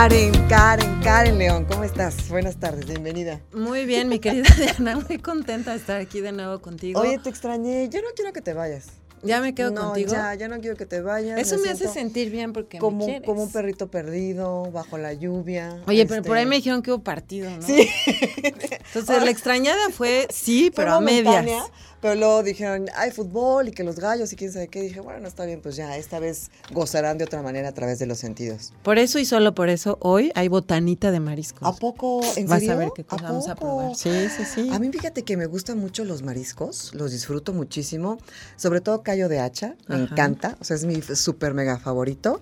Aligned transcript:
Karen, 0.00 0.32
Karen, 0.48 1.00
Karen 1.02 1.36
León, 1.36 1.66
¿cómo 1.66 1.84
estás? 1.84 2.30
Buenas 2.30 2.56
tardes, 2.56 2.86
bienvenida. 2.86 3.38
Muy 3.52 3.84
bien, 3.84 4.08
mi 4.08 4.18
querida 4.18 4.48
Diana, 4.56 4.96
muy 4.96 5.18
contenta 5.18 5.72
de 5.72 5.76
estar 5.76 6.00
aquí 6.00 6.22
de 6.22 6.32
nuevo 6.32 6.58
contigo. 6.62 6.98
Oye, 6.98 7.18
te 7.18 7.28
extrañé, 7.28 7.86
yo 7.90 8.00
no 8.00 8.08
quiero 8.16 8.32
que 8.32 8.40
te 8.40 8.54
vayas. 8.54 8.86
Ya 9.22 9.42
me 9.42 9.54
quedo 9.54 9.72
no, 9.72 9.88
contigo. 9.88 10.10
Ya, 10.10 10.34
ya 10.36 10.48
no 10.48 10.58
quiero 10.60 10.74
que 10.74 10.86
te 10.86 11.02
vayas. 11.02 11.38
Eso 11.38 11.58
me, 11.58 11.68
hace 11.68 11.86
sentir 11.86 12.30
bien 12.30 12.54
porque 12.54 12.78
como, 12.78 13.00
me 13.00 13.04
quieres. 13.04 13.26
como 13.26 13.42
un 13.42 13.52
perrito 13.52 13.88
perdido, 13.88 14.70
bajo 14.72 14.96
la 14.96 15.12
lluvia. 15.12 15.82
Oye, 15.86 16.06
pero 16.06 16.20
este, 16.20 16.28
por 16.28 16.38
ahí 16.38 16.46
me 16.46 16.56
dijeron 16.56 16.80
que 16.80 16.92
hubo 16.92 17.02
partido, 17.02 17.50
¿no? 17.50 17.60
Sí. 17.60 17.86
Entonces, 18.42 19.22
la 19.22 19.30
extrañada 19.30 19.90
fue 19.90 20.26
sí, 20.30 20.72
pero 20.74 20.94
a 20.94 21.00
medias. 21.02 21.44
Pero 22.00 22.14
luego 22.14 22.42
dijeron, 22.42 22.86
hay 22.96 23.10
fútbol 23.10 23.68
y 23.68 23.72
que 23.72 23.84
los 23.84 23.96
gallos 24.00 24.32
y 24.32 24.36
quién 24.36 24.50
sabe 24.52 24.68
qué. 24.68 24.80
Dije, 24.80 25.00
bueno, 25.00 25.28
está 25.28 25.44
bien, 25.44 25.60
pues 25.60 25.76
ya, 25.76 25.96
esta 25.98 26.18
vez 26.18 26.50
gozarán 26.72 27.18
de 27.18 27.24
otra 27.24 27.42
manera 27.42 27.68
a 27.68 27.72
través 27.72 27.98
de 27.98 28.06
los 28.06 28.18
sentidos. 28.18 28.72
Por 28.82 28.98
eso 28.98 29.18
y 29.18 29.26
solo 29.26 29.54
por 29.54 29.68
eso, 29.68 29.98
hoy 30.00 30.32
hay 30.34 30.48
botanita 30.48 31.10
de 31.10 31.20
mariscos. 31.20 31.68
¿A 31.68 31.72
poco? 31.78 32.22
¿En 32.36 32.46
Vas 32.46 32.60
serio? 32.60 32.74
a 32.74 32.78
ver 32.78 32.88
qué 32.94 33.04
cosa 33.04 33.22
vamos 33.24 33.48
a 33.48 33.54
probar. 33.54 33.94
Sí, 33.94 34.28
sí, 34.34 34.44
sí. 34.46 34.70
A 34.72 34.78
mí 34.78 34.90
fíjate 34.90 35.24
que 35.24 35.36
me 35.36 35.44
gustan 35.46 35.78
mucho 35.78 36.04
los 36.04 36.22
mariscos, 36.22 36.94
los 36.94 37.12
disfruto 37.12 37.52
muchísimo, 37.52 38.18
sobre 38.56 38.80
todo 38.80 39.02
callo 39.02 39.28
de 39.28 39.40
hacha, 39.40 39.74
me 39.86 39.96
Ajá. 39.96 40.04
encanta, 40.04 40.56
o 40.60 40.64
sea, 40.64 40.76
es 40.76 40.84
mi 40.86 41.02
súper 41.02 41.52
mega 41.52 41.78
favorito. 41.78 42.40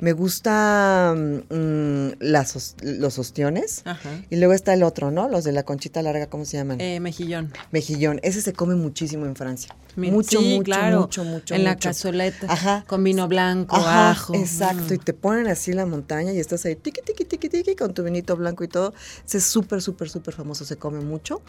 Me 0.00 0.12
gusta 0.12 1.14
mm, 1.16 2.08
las 2.20 2.76
los 2.82 3.18
ostiones 3.18 3.82
Ajá. 3.84 4.10
y 4.30 4.36
luego 4.36 4.52
está 4.54 4.72
el 4.74 4.82
otro, 4.82 5.10
¿no? 5.10 5.28
Los 5.28 5.44
de 5.44 5.52
la 5.52 5.64
conchita 5.64 6.02
larga, 6.02 6.28
¿cómo 6.28 6.44
se 6.44 6.56
llaman? 6.56 6.80
Eh, 6.80 7.00
mejillón. 7.00 7.52
Mejillón, 7.72 8.20
ese 8.22 8.40
se 8.40 8.52
come 8.52 8.74
muchísimo 8.76 9.26
en 9.26 9.34
Francia. 9.34 9.74
Mi- 9.96 10.12
mucho, 10.12 10.38
sí, 10.38 10.54
mucho, 10.54 10.62
claro. 10.62 11.00
mucho, 11.00 11.24
mucho. 11.24 11.54
En 11.56 11.64
la 11.64 11.76
cazoleta. 11.76 12.46
Ajá. 12.48 12.84
Con 12.86 13.02
vino 13.02 13.26
blanco, 13.26 13.74
Ajá, 13.74 14.10
ajo. 14.10 14.34
Exacto, 14.34 14.84
Mm. 14.90 14.94
y 14.94 14.98
te 14.98 15.12
ponen 15.14 15.48
así 15.48 15.72
la 15.72 15.86
montaña 15.86 16.32
y 16.32 16.38
estás 16.38 16.64
ahí 16.66 16.76
tiqui, 16.76 17.00
tiqui, 17.02 17.24
tiqui, 17.24 17.48
tiqui, 17.48 17.74
con 17.74 17.92
tu 17.94 18.04
vinito 18.04 18.36
blanco 18.36 18.62
y 18.62 18.68
todo. 18.68 18.94
Ese 19.26 19.38
es 19.38 19.44
súper, 19.44 19.82
súper, 19.82 20.08
súper 20.08 20.34
famoso, 20.34 20.64
se 20.64 20.76
come 20.76 21.00
mucho. 21.00 21.42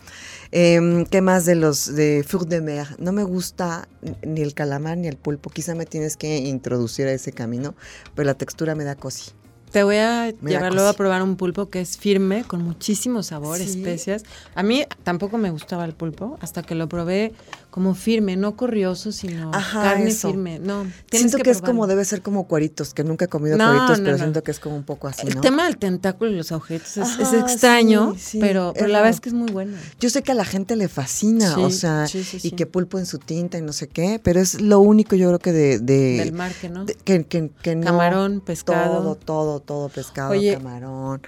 Em, 0.51 1.05
¿Qué 1.05 1.21
más 1.21 1.45
de 1.45 1.53
los 1.55 1.93
de 1.95 2.25
Four 2.27 2.47
de 2.47 2.61
Mer? 2.61 2.87
No 2.97 3.11
me 3.11 3.23
gusta 3.23 3.87
ni 4.25 4.41
el 4.41 4.55
calamar 4.55 4.97
ni 4.97 5.07
el 5.07 5.17
pulpo, 5.17 5.51
quizá 5.51 5.75
me 5.75 5.85
tienes 5.85 6.17
que 6.17 6.37
introducir 6.37 7.05
a 7.05 7.11
ese 7.11 7.31
camino, 7.31 7.75
pero 8.15 8.25
la 8.25 8.33
textura 8.39 8.73
me 8.73 8.83
da 8.83 8.95
cosi. 8.95 9.31
Te 9.71 9.83
voy 9.83 9.97
a 9.97 10.31
llevar 10.31 10.73
luego 10.73 10.89
a 10.89 10.93
probar 10.93 11.21
un 11.21 11.35
pulpo 11.35 11.69
que 11.69 11.79
es 11.79 11.95
firme, 11.99 12.43
con 12.43 12.63
muchísimo 12.63 13.21
sabor, 13.21 13.59
Sí. 13.59 13.65
especias. 13.65 14.23
A 14.55 14.63
mí 14.63 14.83
tampoco 15.03 15.37
me 15.37 15.51
gustaba 15.51 15.85
el 15.85 15.93
pulpo, 15.93 16.39
hasta 16.41 16.63
que 16.63 16.73
lo 16.73 16.89
probé 16.89 17.33
como 17.69 17.93
firme, 17.93 18.35
no 18.35 18.55
corrioso, 18.55 19.11
sino 19.11 19.51
Ajá, 19.53 19.83
carne 19.83 20.09
eso. 20.09 20.29
firme. 20.29 20.57
No, 20.59 20.85
Siento 21.11 21.37
que, 21.37 21.51
es 21.51 21.61
como 21.61 21.85
debe 21.85 22.03
ser 22.03 22.21
como 22.23 22.47
cueritos, 22.47 22.93
que 22.95 23.03
nunca 23.03 23.25
he 23.25 23.27
comido 23.27 23.57
No, 23.57 23.65
cueritos, 23.65 23.99
no, 23.99 24.03
pero 24.05 24.17
no. 24.17 24.23
siento 24.23 24.43
que 24.43 24.51
es 24.51 24.59
como 24.59 24.75
un 24.75 24.83
poco 24.83 25.07
así, 25.07 25.27
El 25.27 25.39
tema 25.39 25.65
del 25.65 25.77
tentáculo 25.77 26.31
y 26.31 26.35
los 26.35 26.51
agujeros 26.51 26.97
es, 26.97 27.33
extraño, 27.33 28.13
sí, 28.15 28.19
sí, 28.19 28.37
pero, 28.39 28.73
la 28.75 28.81
verdad 28.99 29.09
es 29.09 29.19
que 29.21 29.29
es 29.29 29.35
muy 29.35 29.51
bueno. 29.51 29.77
Yo 29.99 30.09
sé 30.09 30.23
que 30.23 30.31
a 30.31 30.35
la 30.35 30.45
gente 30.45 30.75
le 30.75 30.87
fascina, 30.87 31.53
Sí, 31.55 31.61
o 31.61 31.69
sea, 31.69 32.05
y 32.43 32.51
que 32.51 32.65
pulpo 32.65 32.97
en 32.97 33.05
su 33.05 33.19
tinta 33.19 33.57
y 33.57 33.61
no 33.61 33.71
sé 33.73 33.87
qué, 33.87 34.19
pero 34.23 34.39
es 34.39 34.59
lo 34.61 34.79
único 34.79 35.15
yo 35.15 35.27
creo 35.27 35.39
que 35.39 35.51
de... 35.51 35.79
de- 35.79 36.17
Del 36.17 36.33
mar 36.33 36.51
que 36.59 36.69
no. 36.69 36.85
de- 36.85 36.95
que, 36.95 37.23
que- 37.25 37.51
que 37.61 37.75
no- 37.75 37.83
Camarón, 37.85 38.41
pescado. 38.41 38.99
Todo, 39.01 39.15
todo, 39.15 39.59
todo, 39.59 39.89
pescado, 39.89 40.31
Oye, 40.31 40.53
camarón. 40.55 41.21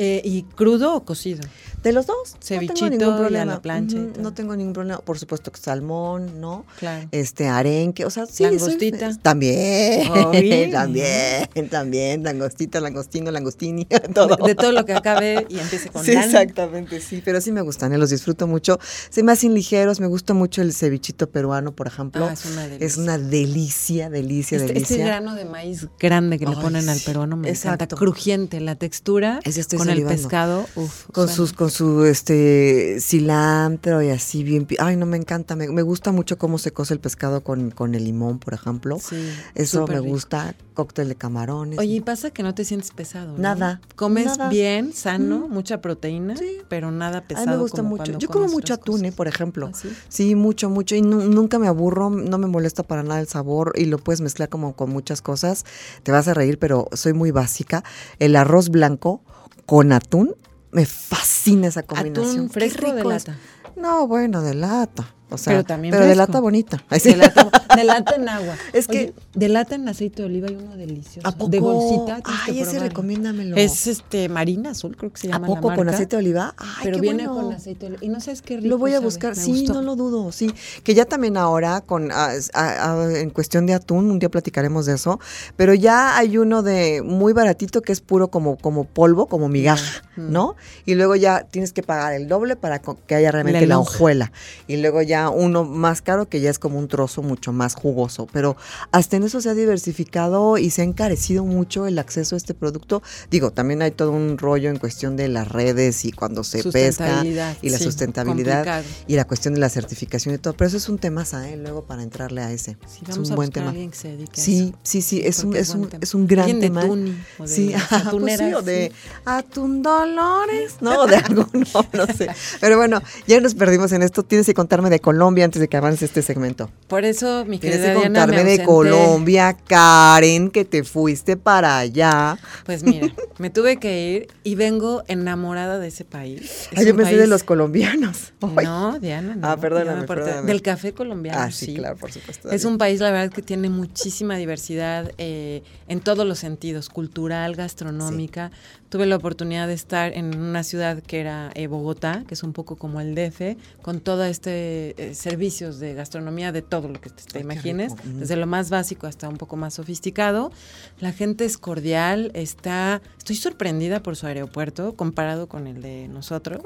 Eh, 0.00 0.22
¿Y 0.24 0.42
crudo 0.44 0.94
o 0.94 1.04
cocido? 1.04 1.40
De 1.82 1.92
los 1.92 2.06
dos, 2.06 2.36
Cevichito 2.40 2.72
no 2.74 2.78
tengo 2.80 2.86
y 2.86 2.98
ningún 2.98 3.08
a 3.08 3.10
la 3.16 3.18
problema. 3.20 3.62
plancha 3.62 3.96
y 3.96 4.00
Ujú, 4.00 4.12
todo. 4.12 4.22
no 4.22 4.34
tengo 4.34 4.56
ningún 4.56 4.72
problema. 4.72 4.98
Por 5.00 5.18
supuesto 5.18 5.50
que 5.52 5.60
salmón, 5.60 6.40
¿no? 6.40 6.64
Claro. 6.78 7.08
Este, 7.12 7.46
arenque, 7.48 8.04
o 8.04 8.10
sea, 8.10 8.26
sí. 8.26 8.44
soy- 8.44 8.52
Langostita. 8.58 9.16
también, 9.18 10.08
Ay. 10.32 10.70
también, 10.72 11.68
también, 11.70 12.22
langostita, 12.24 12.80
langostino, 12.80 13.30
langostini, 13.30 13.84
todo. 14.14 14.36
De, 14.36 14.48
de 14.48 14.54
todo 14.54 14.72
lo 14.72 14.84
que 14.84 14.92
acabe 14.92 15.46
y 15.48 15.58
empiece 15.60 15.88
con 15.90 16.04
Sí, 16.04 16.12
exactamente, 16.12 17.00
sí, 17.00 17.22
pero 17.24 17.40
sí 17.40 17.52
me 17.52 17.60
gustan, 17.62 17.92
¿eh? 17.92 17.98
los 17.98 18.10
disfruto 18.10 18.46
mucho. 18.46 18.78
Se 19.10 19.22
me 19.22 19.32
hacen 19.32 19.54
ligeros, 19.54 20.00
me 20.00 20.06
gusta 20.08 20.34
mucho 20.34 20.62
el 20.62 20.72
cevichito 20.72 21.28
peruano, 21.30 21.72
por 21.72 21.86
ejemplo. 21.86 22.26
Ah, 22.26 22.32
es 22.32 22.44
una 22.44 22.62
delicia. 22.66 22.86
Es 22.86 22.96
una 22.96 23.18
delicia, 23.18 24.10
delicia, 24.10 24.56
Este, 24.58 24.72
delicia. 24.72 24.96
este 24.96 25.04
grano 25.06 25.34
de 25.34 25.44
maíz 25.44 25.86
grande 25.98 26.38
que 26.38 26.44
le 26.46 26.54
Ay, 26.56 26.62
ponen 26.62 26.88
al 26.88 26.98
peruano 27.00 27.36
me 27.36 27.48
encanta. 27.50 27.74
exacto. 27.84 27.96
Crujiente, 27.96 28.60
la 28.60 28.74
textura 28.74 29.40
Ese 29.44 29.60
estoy 29.60 29.78
con 29.78 29.87
el 29.90 30.04
pescado, 30.04 30.66
uf, 30.76 31.04
Con 31.12 31.24
suena. 31.28 31.32
sus, 31.36 31.52
con 31.52 31.70
su 31.70 32.04
este 32.04 32.98
cilantro 33.00 34.02
y 34.02 34.10
así 34.10 34.42
bien. 34.44 34.66
Ay, 34.78 34.96
no 34.96 35.06
me 35.06 35.16
encanta. 35.16 35.56
Me, 35.56 35.68
me 35.68 35.82
gusta 35.82 36.12
mucho 36.12 36.38
cómo 36.38 36.58
se 36.58 36.72
cose 36.72 36.94
el 36.94 37.00
pescado 37.00 37.42
con, 37.42 37.70
con 37.70 37.94
el 37.94 38.04
limón, 38.04 38.38
por 38.38 38.54
ejemplo. 38.54 38.98
Sí, 39.00 39.16
Eso 39.54 39.86
me 39.86 39.94
rico. 39.98 40.06
gusta. 40.08 40.54
Cóctel 40.74 41.08
de 41.08 41.16
camarones. 41.16 41.76
Oye, 41.78 41.94
y 41.96 42.00
pasa 42.00 42.30
que 42.30 42.44
no 42.44 42.54
te 42.54 42.64
sientes 42.64 42.92
pesado. 42.92 43.32
¿no? 43.32 43.38
Nada, 43.38 43.80
Comes 43.96 44.26
nada. 44.38 44.48
bien, 44.48 44.92
sano, 44.92 45.48
Mm. 45.48 45.52
mucha 45.52 45.80
proteína, 45.80 46.36
Sí. 46.36 46.58
pero 46.68 46.92
nada 46.92 47.18
A 47.18 47.22
pesado. 47.24 47.46
mí 47.48 47.52
me 47.54 47.58
gusta 47.58 47.78
como 47.78 47.88
mucho. 47.96 48.16
Yo 48.16 48.28
como 48.28 48.46
mucho 48.46 48.74
atún, 48.74 49.04
eh, 49.04 49.10
por 49.10 49.26
ejemplo. 49.26 49.70
¿Ah, 49.72 49.76
sí? 49.76 49.88
Sí, 50.08 50.34
mucho, 50.36 50.70
mucho. 50.70 50.94
Y 50.94 51.02
nu- 51.02 51.24
nunca 51.24 51.58
me 51.58 51.66
aburro, 51.66 52.10
no 52.10 52.38
me 52.38 52.46
molesta 52.46 52.84
para 52.84 53.02
nada 53.02 53.18
el 53.20 53.26
sabor 53.26 53.72
y 53.76 53.86
lo 53.86 53.98
puedes 53.98 54.20
mezclar 54.20 54.48
como 54.48 54.76
con 54.76 54.90
muchas 54.90 55.20
cosas. 55.20 55.64
Te 56.04 56.12
vas 56.12 56.28
a 56.28 56.34
reír, 56.34 56.60
pero 56.60 56.86
soy 56.92 57.12
muy 57.12 57.32
básica. 57.32 57.82
El 58.20 58.36
arroz 58.36 58.68
blanco 58.68 59.20
con 59.68 59.92
atún, 59.92 60.34
me 60.72 60.86
fascina 60.86 61.66
esa 61.66 61.82
combinación. 61.82 62.46
¿Atún 62.46 62.48
fresco 62.48 62.90
de 62.94 63.04
lata? 63.04 63.36
No, 63.76 64.08
bueno, 64.08 64.40
de 64.40 64.54
lata. 64.54 65.14
O 65.30 65.36
sea, 65.36 65.52
Pero 65.52 65.64
también 65.64 65.92
de 65.92 65.98
fresco. 65.98 66.16
lata 66.16 66.40
bonita. 66.40 66.82
De 66.90 67.16
lata, 67.16 67.50
de 67.76 67.84
lata 67.84 68.14
en 68.16 68.28
agua. 68.28 68.54
Es 68.72 68.88
Oye, 68.88 69.12
que- 69.12 69.14
de 69.38 69.48
lata 69.48 69.74
en 69.74 69.86
aceite 69.88 70.22
de 70.22 70.26
oliva 70.26 70.48
hay 70.48 70.56
uno 70.56 70.74
delicioso. 70.76 71.28
¿A 71.28 71.32
poco? 71.32 71.50
De 71.50 71.60
bolsita. 71.60 72.20
Ay, 72.24 72.60
ese 72.60 72.78
recomiéndamelo. 72.78 73.54
Es 73.56 73.86
este 73.86 74.28
marina 74.28 74.70
azul, 74.70 74.96
creo 74.96 75.12
que 75.12 75.18
se 75.20 75.28
¿A 75.28 75.32
llama 75.32 75.48
la 75.48 75.54
poco 75.60 75.74
con 75.74 75.88
aceite 75.88 76.16
de 76.16 76.20
oliva? 76.22 76.54
Ay, 76.56 76.66
Pero 76.84 76.96
qué 76.96 77.00
viene 77.02 77.28
bueno. 77.28 77.42
con 77.48 77.54
aceite 77.54 77.80
de 77.80 77.86
oliva. 77.96 78.04
Y 78.04 78.08
no 78.08 78.20
sabes 78.20 78.40
qué 78.42 78.56
rico 78.56 78.68
Lo 78.68 78.78
voy 78.78 78.92
a 78.92 78.94
sabe, 78.94 79.04
buscar, 79.04 79.36
me 79.36 79.42
sí, 79.42 79.50
gustó. 79.50 79.74
no 79.74 79.82
lo 79.82 79.96
dudo, 79.96 80.32
sí. 80.32 80.50
Que 80.82 80.94
ya 80.94 81.04
también 81.04 81.36
ahora, 81.36 81.82
con 81.82 82.10
en 82.10 83.30
cuestión 83.30 83.66
de 83.66 83.74
atún, 83.74 84.10
un 84.10 84.18
día 84.18 84.28
platicaremos 84.30 84.86
de 84.86 84.94
eso, 84.94 85.20
pero 85.56 85.74
ya 85.74 86.16
hay 86.16 86.38
uno 86.38 86.62
de 86.62 87.02
muy 87.04 87.32
baratito 87.32 87.82
que 87.82 87.92
es 87.92 88.00
puro 88.00 88.28
como, 88.28 88.56
como 88.56 88.84
polvo, 88.84 89.26
como 89.26 89.48
migaja, 89.48 90.02
Mm. 90.16 90.32
¿no? 90.32 90.56
Y 90.84 90.94
luego 90.96 91.14
ya 91.14 91.44
tienes 91.44 91.72
que 91.72 91.82
pagar 91.84 92.12
el 92.14 92.26
doble 92.28 92.56
para 92.56 92.80
que 92.80 93.14
haya 93.14 93.30
realmente 93.30 93.66
la, 93.66 93.76
lonja. 93.76 93.90
hojuela. 93.94 94.32
Y 94.66 94.78
luego 94.78 95.00
ya 95.02 95.17
uno 95.30 95.64
más 95.64 96.02
caro 96.02 96.28
que 96.28 96.40
ya 96.40 96.50
es 96.50 96.58
como 96.58 96.78
un 96.78 96.88
trozo 96.88 97.22
mucho 97.22 97.52
más 97.52 97.74
jugoso. 97.74 98.26
Pero 98.32 98.56
hasta 98.90 99.16
en 99.16 99.24
eso 99.24 99.40
se 99.40 99.50
ha 99.50 99.54
diversificado 99.54 100.58
y 100.58 100.70
se 100.70 100.82
ha 100.82 100.84
encarecido 100.84 101.44
mucho 101.44 101.86
el 101.86 101.98
acceso 101.98 102.34
a 102.34 102.38
este 102.38 102.54
producto. 102.54 103.02
Digo, 103.30 103.50
también 103.50 103.82
hay 103.82 103.90
todo 103.90 104.12
un 104.12 104.38
rollo 104.38 104.70
en 104.70 104.78
cuestión 104.78 105.16
de 105.16 105.28
las 105.28 105.48
redes 105.48 106.04
y 106.04 106.12
cuando 106.12 106.44
se 106.44 106.62
pesca 106.64 107.24
y 107.24 107.70
la 107.70 107.78
sí, 107.78 107.84
sustentabilidad 107.84 108.64
complicado. 108.64 108.84
y 109.06 109.16
la 109.16 109.26
cuestión 109.26 109.54
de 109.54 109.60
la 109.60 109.68
certificación 109.68 110.34
y 110.34 110.38
todo, 110.38 110.54
pero 110.54 110.68
eso 110.68 110.76
es 110.76 110.88
un 110.88 110.98
tema, 110.98 111.18
¿eh? 111.44 111.56
Luego 111.56 111.84
para 111.84 112.02
entrarle 112.02 112.42
a 112.42 112.52
ese. 112.52 112.76
Sí, 112.86 113.00
es 113.08 113.16
un 113.16 113.32
a 113.32 113.34
buen 113.34 113.50
tema. 113.50 113.70
alguien 113.70 113.90
que 113.90 113.96
se 113.96 114.08
dedique 114.08 114.40
a 114.40 114.44
Sí, 114.44 114.74
sí, 114.82 115.02
sí, 115.02 115.20
es 115.24 115.42
un, 115.42 115.56
es 115.56 115.70
un, 115.70 115.88
tema. 115.88 116.00
es 116.02 116.14
un 116.14 116.26
gran 116.26 116.46
de 116.46 116.60
tema. 116.60 116.82
Tuni 116.82 117.14
o 117.38 117.42
de 117.42 117.48
sí, 117.48 117.74
pues 118.10 118.38
sí, 118.38 118.54
o 118.54 118.62
de. 118.62 118.92
Atún 119.24 119.82
Dolores, 119.82 120.76
¿no? 120.80 121.06
De 121.06 121.16
alguno, 121.28 121.66
no 121.92 122.06
sé. 122.06 122.28
Pero 122.60 122.76
bueno, 122.76 123.02
ya 123.26 123.40
nos 123.40 123.54
perdimos 123.54 123.92
en 123.92 124.02
esto. 124.02 124.22
Tienes 124.22 124.46
que 124.46 124.54
contarme 124.54 124.90
de 124.90 125.00
Colombia 125.08 125.46
antes 125.46 125.58
de 125.58 125.68
que 125.68 125.76
avance 125.78 126.04
este 126.04 126.20
segmento. 126.20 126.70
Por 126.86 127.06
eso, 127.06 127.46
mi 127.46 127.58
Tienes 127.58 127.78
querida 127.78 127.94
que 127.94 127.98
Diana, 128.10 128.26
me 128.26 128.32
contarme 128.34 128.58
de. 128.58 128.62
Colombia, 128.64 129.56
Karen, 129.66 130.50
que 130.50 130.66
te 130.66 130.84
fuiste 130.84 131.38
para 131.38 131.78
allá. 131.78 132.36
Pues 132.66 132.82
mira, 132.82 133.08
me 133.38 133.48
tuve 133.48 133.78
que 133.78 134.10
ir 134.10 134.28
y 134.44 134.54
vengo 134.54 135.02
enamorada 135.08 135.78
de 135.78 135.88
ese 135.88 136.04
país. 136.04 136.68
Es 136.72 136.78
Ay, 136.80 136.84
yo 136.84 136.94
pensé 136.94 137.12
de 137.12 137.18
país- 137.20 137.30
los 137.30 137.42
colombianos. 137.42 138.34
Ay. 138.42 138.66
No, 138.66 138.98
Diana, 138.98 139.34
no. 139.34 139.48
Ah, 139.48 139.56
perdóname, 139.56 140.06
perdóname. 140.06 140.46
Del 140.46 140.60
café 140.60 140.92
colombiano, 140.92 141.38
Ah, 141.40 141.50
sí, 141.50 141.74
claro, 141.74 141.96
por 141.96 142.12
supuesto. 142.12 142.50
Es 142.50 142.66
un 142.66 142.76
país, 142.76 143.00
la 143.00 143.10
verdad, 143.10 143.32
que 143.32 143.40
tiene 143.40 143.70
muchísima 143.70 144.36
diversidad 144.36 145.10
eh, 145.16 145.62
en 145.88 146.00
todos 146.00 146.26
los 146.26 146.38
sentidos, 146.38 146.90
cultural, 146.90 147.56
gastronómica. 147.56 148.50
Tuve 148.90 149.04
la 149.06 149.16
oportunidad 149.16 149.68
de 149.68 149.74
estar 149.74 150.12
en 150.14 150.38
una 150.38 150.62
ciudad 150.64 151.02
que 151.02 151.20
era 151.20 151.50
eh, 151.54 151.66
Bogotá, 151.66 152.24
que 152.26 152.34
es 152.34 152.42
un 152.42 152.52
poco 152.54 152.76
como 152.76 153.00
el 153.00 153.14
DF, 153.14 153.56
con 153.82 154.00
todo 154.00 154.24
este 154.24 154.94
eh, 154.98 155.14
servicios 155.14 155.78
de 155.78 155.94
gastronomía 155.94 156.52
de 156.52 156.62
todo 156.62 156.88
lo 156.88 157.00
que 157.00 157.10
te, 157.10 157.22
te 157.22 157.22
Ay, 157.22 157.32
qué 157.32 157.40
imagines, 157.40 157.94
desde 158.04 158.36
lo 158.36 158.46
más 158.46 158.68
básico 158.68 159.06
hasta 159.06 159.28
un 159.28 159.36
poco 159.36 159.56
más 159.56 159.74
sofisticado. 159.74 160.50
La 160.98 161.12
gente 161.12 161.44
es 161.44 161.56
cordial, 161.56 162.30
está, 162.34 163.00
estoy 163.16 163.36
sorprendida 163.36 164.02
por 164.02 164.16
su 164.16 164.26
aeropuerto 164.26 164.94
comparado 164.94 165.48
con 165.48 165.66
el 165.66 165.80
de 165.82 166.08
nosotros. 166.08 166.60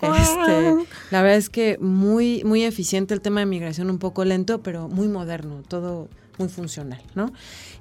Este, 0.00 0.86
la 1.10 1.22
verdad 1.22 1.38
es 1.38 1.50
que 1.50 1.76
muy, 1.78 2.44
muy 2.44 2.62
eficiente 2.64 3.14
el 3.14 3.20
tema 3.20 3.40
de 3.40 3.46
migración, 3.46 3.90
un 3.90 3.98
poco 3.98 4.24
lento, 4.24 4.62
pero 4.62 4.88
muy 4.88 5.08
moderno, 5.08 5.62
todo 5.66 6.08
muy 6.38 6.48
funcional, 6.48 7.02
¿no? 7.14 7.32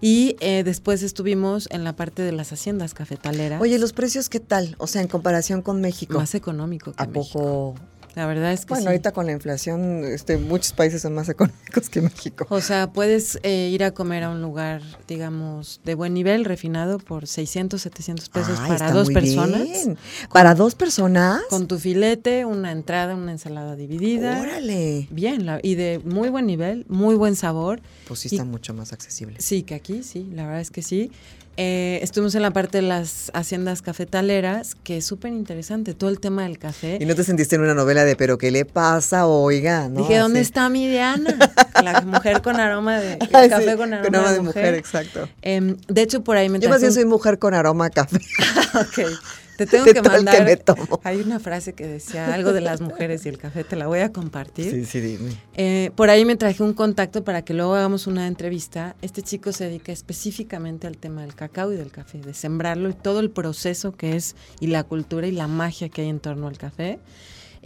Y 0.02 0.36
eh, 0.40 0.64
después 0.64 1.04
estuvimos 1.04 1.68
en 1.72 1.84
la 1.84 1.96
parte 1.96 2.22
de 2.22 2.32
las 2.32 2.52
haciendas 2.52 2.94
cafetaleras. 2.94 3.62
Oye, 3.62 3.78
¿los 3.80 3.94
precios 3.94 4.30
qué 4.30 4.40
tal? 4.40 4.76
O 4.78 4.88
sea, 4.88 5.02
en 5.02 5.08
comparación 5.08 5.62
con 5.62 5.82
México. 5.82 6.18
más 6.18 6.36
económico 6.36 6.94
que 6.94 7.04
¿A 7.04 7.08
México. 7.08 7.74
poco? 7.74 7.76
La 8.15 8.25
verdad 8.25 8.53
es 8.53 8.62
que 8.65 8.69
Bueno, 8.69 8.83
sí. 8.83 8.88
ahorita 8.88 9.12
con 9.12 9.25
la 9.25 9.33
inflación, 9.33 10.03
este, 10.06 10.38
muchos 10.38 10.71
países 10.71 11.01
son 11.01 11.13
más 11.13 11.27
económicos 11.29 11.89
que 11.89 12.01
México. 12.01 12.47
O 12.50 12.62
sea, 12.62 12.91
puedes 12.91 13.38
eh, 13.44 13.69
ir 13.73 13.83
a 13.83 13.91
comer 13.91 14.23
a 14.23 14.29
un 14.29 14.41
lugar, 14.41 14.81
digamos, 15.07 15.81
de 15.83 15.95
buen 15.95 16.13
nivel, 16.13 16.45
refinado, 16.45 16.97
por 17.00 17.27
600, 17.27 17.81
700 17.81 18.29
pesos 18.29 18.57
Ay, 18.62 18.69
para 18.69 18.91
dos 18.91 19.09
personas. 19.09 19.63
bien. 19.63 19.97
¿Para 20.31 20.56
dos 20.56 20.75
personas? 20.75 21.41
Con 21.50 21.67
tu 21.67 21.77
filete, 21.77 22.45
una 22.45 22.71
entrada, 22.71 23.15
una 23.15 23.31
ensalada 23.33 23.75
dividida. 23.75 24.39
Órale. 24.39 25.07
Bien, 25.12 25.45
la- 25.45 25.59
y 25.62 25.75
de 25.75 26.00
muy 26.06 26.29
buen 26.29 26.45
nivel, 26.45 26.85
muy 26.88 27.15
buen 27.15 27.35
sabor. 27.35 27.81
Pues 28.07 28.21
sí 28.21 28.29
Y- 28.31 28.35
está 28.35 28.45
mucho 28.45 28.73
más 28.73 28.94
accesible. 28.94 29.35
Sí, 29.41 29.63
que 29.63 29.75
aquí, 29.75 30.03
sí, 30.03 30.29
la 30.33 30.44
verdad 30.45 30.62
es 30.62 30.71
que 30.71 30.81
sí. 30.81 31.12
Eh, 31.57 32.00
estuvimos 32.02 32.36
en 32.36 32.42
la 32.42 32.52
parte 32.52 32.80
de 32.80 32.81
las 32.81 33.31
haciendas 33.34 33.81
cafetaleras, 33.81 34.75
que 34.75 34.98
es 34.98 35.06
súper 35.06 35.31
interesante, 35.31 35.94
todo 35.94 36.10
el 36.10 36.19
tema 36.19 36.44
del 36.44 36.57
café. 36.60 36.98
¿Y 37.00 37.06
no 37.06 37.16
te 37.16 37.24
sentiste 37.24 37.56
en 37.56 37.62
una 37.62 37.74
novela 37.74 38.04
de 38.04 38.16
pero 38.18 38.38
qué 38.38 38.52
le 38.52 38.66
pasa, 38.66 39.25
oiga? 39.25 39.88
¿no? 39.88 40.02
Dije, 40.02 40.18
¿dónde 40.18 40.40
Así. 40.40 40.48
está 40.48 40.68
mi 40.69 40.88
Diana? 40.88 41.38
La 41.84 42.02
mujer 42.02 42.42
con 42.42 42.60
aroma 42.60 43.00
de 43.00 43.18
Ay, 43.34 43.50
café 43.50 43.72
sí, 43.72 43.78
con 43.78 43.94
aroma, 43.94 44.31
de, 44.34 44.42
mujer. 44.42 44.74
exacto. 44.75 45.30
Em, 45.42 45.78
de 45.88 46.02
hecho, 46.02 46.24
por 46.24 46.36
ahí 46.38 46.50
me 46.50 46.60
Yo 46.60 46.69
más 46.69 46.81
bien 46.81 46.92
soy 46.94 47.06
mujer 47.06 47.40
con 47.40 47.54
aroma 47.54 47.86
a 47.86 47.90
café. 47.90 48.19
Ok. 48.75 49.08
Te 49.57 49.66
tengo 49.66 49.86
De 49.86 49.94
que 49.94 50.02
mandar. 50.02 50.44
me 50.46 50.57
tomo. 50.57 51.00
Hay 51.04 51.22
una 51.22 51.40
frase 51.40 51.74
que 51.74 51.88
decía 51.88 52.34
algo 52.34 52.52
de 52.54 52.62
las 52.62 52.81
mujeres 52.81 53.25
y 53.25 53.30
el 53.30 53.38
café, 53.38 53.63
te 53.63 53.75
la 53.75 53.88
voy 53.88 54.00
a 54.00 54.12
compartir. 54.12 54.72
Sí, 54.72 54.86
sí, 54.86 55.00
dime. 55.00 55.31
Eh, 55.56 55.92
por 55.96 56.10
ahí 56.10 56.25
me 56.25 56.36
traje 56.36 56.62
un 56.63 56.74
contacto 56.74 57.24
para 57.24 57.44
que 57.44 57.54
luego 57.54 57.75
hagamos 57.75 58.07
una 58.07 58.28
entrevista. 58.28 58.96
Este 59.02 59.22
chico 59.22 59.52
se 59.52 59.66
dedica 59.66 59.92
específicamente 59.92 60.88
al 60.88 60.98
tema 60.98 61.22
del 61.22 61.36
cacao 61.36 61.72
y 61.72 61.78
del 61.78 61.92
café, 61.92 62.19
de 62.19 62.34
sembrarlo 62.34 62.90
y 62.90 62.94
todo 62.94 63.19
el 63.19 63.30
proceso 63.31 63.94
que 63.94 64.16
es 64.16 64.36
y 64.60 64.68
la 64.68 64.84
cultura 64.84 65.28
y 65.28 65.31
la 65.31 65.48
magia 65.48 65.90
que 65.90 66.01
hay 66.01 66.10
en 66.10 66.19
torno 66.19 66.48
al 66.48 66.58
café. 66.58 67.00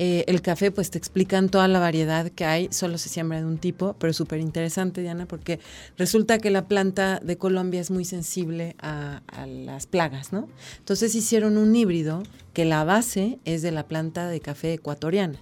Eh, 0.01 0.23
el 0.27 0.41
café, 0.41 0.71
pues 0.71 0.91
te 0.91 0.97
explican 0.97 1.49
toda 1.49 1.67
la 1.67 1.77
variedad 1.77 2.31
que 2.31 2.45
hay, 2.45 2.69
solo 2.71 2.97
se 2.97 3.09
siembra 3.09 3.39
de 3.39 3.45
un 3.45 3.57
tipo, 3.57 3.97
pero 3.99 4.13
súper 4.13 4.39
interesante, 4.39 5.01
Diana, 5.01 5.25
porque 5.25 5.59
resulta 5.97 6.39
que 6.39 6.51
la 6.51 6.69
planta 6.69 7.19
de 7.21 7.37
Colombia 7.37 7.81
es 7.81 7.91
muy 7.91 8.05
sensible 8.05 8.77
a, 8.79 9.21
a 9.27 9.45
las 9.45 9.87
plagas, 9.87 10.31
¿no? 10.31 10.47
Entonces 10.77 11.15
hicieron 11.15 11.57
un 11.57 11.75
híbrido 11.75 12.23
que 12.53 12.63
la 12.63 12.85
base 12.85 13.39
es 13.43 13.61
de 13.61 13.71
la 13.71 13.87
planta 13.89 14.29
de 14.29 14.39
café 14.39 14.71
ecuatoriana. 14.71 15.37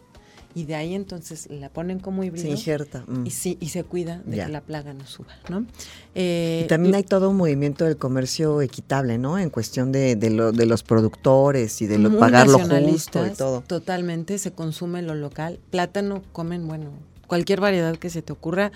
Y 0.58 0.66
de 0.66 0.74
ahí 0.74 0.96
entonces 0.96 1.48
la 1.52 1.70
ponen 1.70 2.00
como 2.00 2.24
híbrido. 2.24 2.46
Se 2.48 2.50
injerta. 2.52 3.04
mm. 3.08 3.28
Y 3.28 3.30
sí, 3.30 3.58
y 3.62 3.70
se 3.70 3.84
cuida 3.84 4.24
de 4.26 4.38
Ya. 4.38 4.46
que 4.48 4.52
la 4.54 4.62
plaga 4.62 4.92
no 4.96 5.06
suba, 5.06 5.28
¿no? 5.50 5.68
Eh, 6.16 6.62
Y 6.66 6.68
también 6.68 6.96
hay 6.96 7.04
todo 7.04 7.30
un 7.30 7.38
movimiento 7.38 7.86
del 7.86 7.98
comercio 7.98 8.62
equitable, 8.64 9.20
¿no? 9.20 9.38
En 9.38 9.52
cuestión 9.52 9.92
de, 9.92 10.16
de, 10.16 10.32
lo- 10.32 10.52
de 10.52 10.66
los 10.66 10.82
productores 10.82 11.80
y 11.84 11.86
de 11.86 12.00
lo, 12.00 12.18
pagar 12.18 12.48
lo 12.48 12.58
justo 12.58 13.24
y 13.28 13.30
todo. 13.32 13.62
Totalmente, 13.62 14.40
se 14.40 14.52
consume 14.52 15.04
lo 15.04 15.14
local. 15.14 15.60
Plátano 15.70 16.24
comen, 16.34 16.68
bueno, 16.68 16.90
cualquier 17.28 17.62
variedad 17.62 17.96
que 17.98 18.10
se 18.10 18.22
te 18.22 18.34
ocurra. 18.34 18.72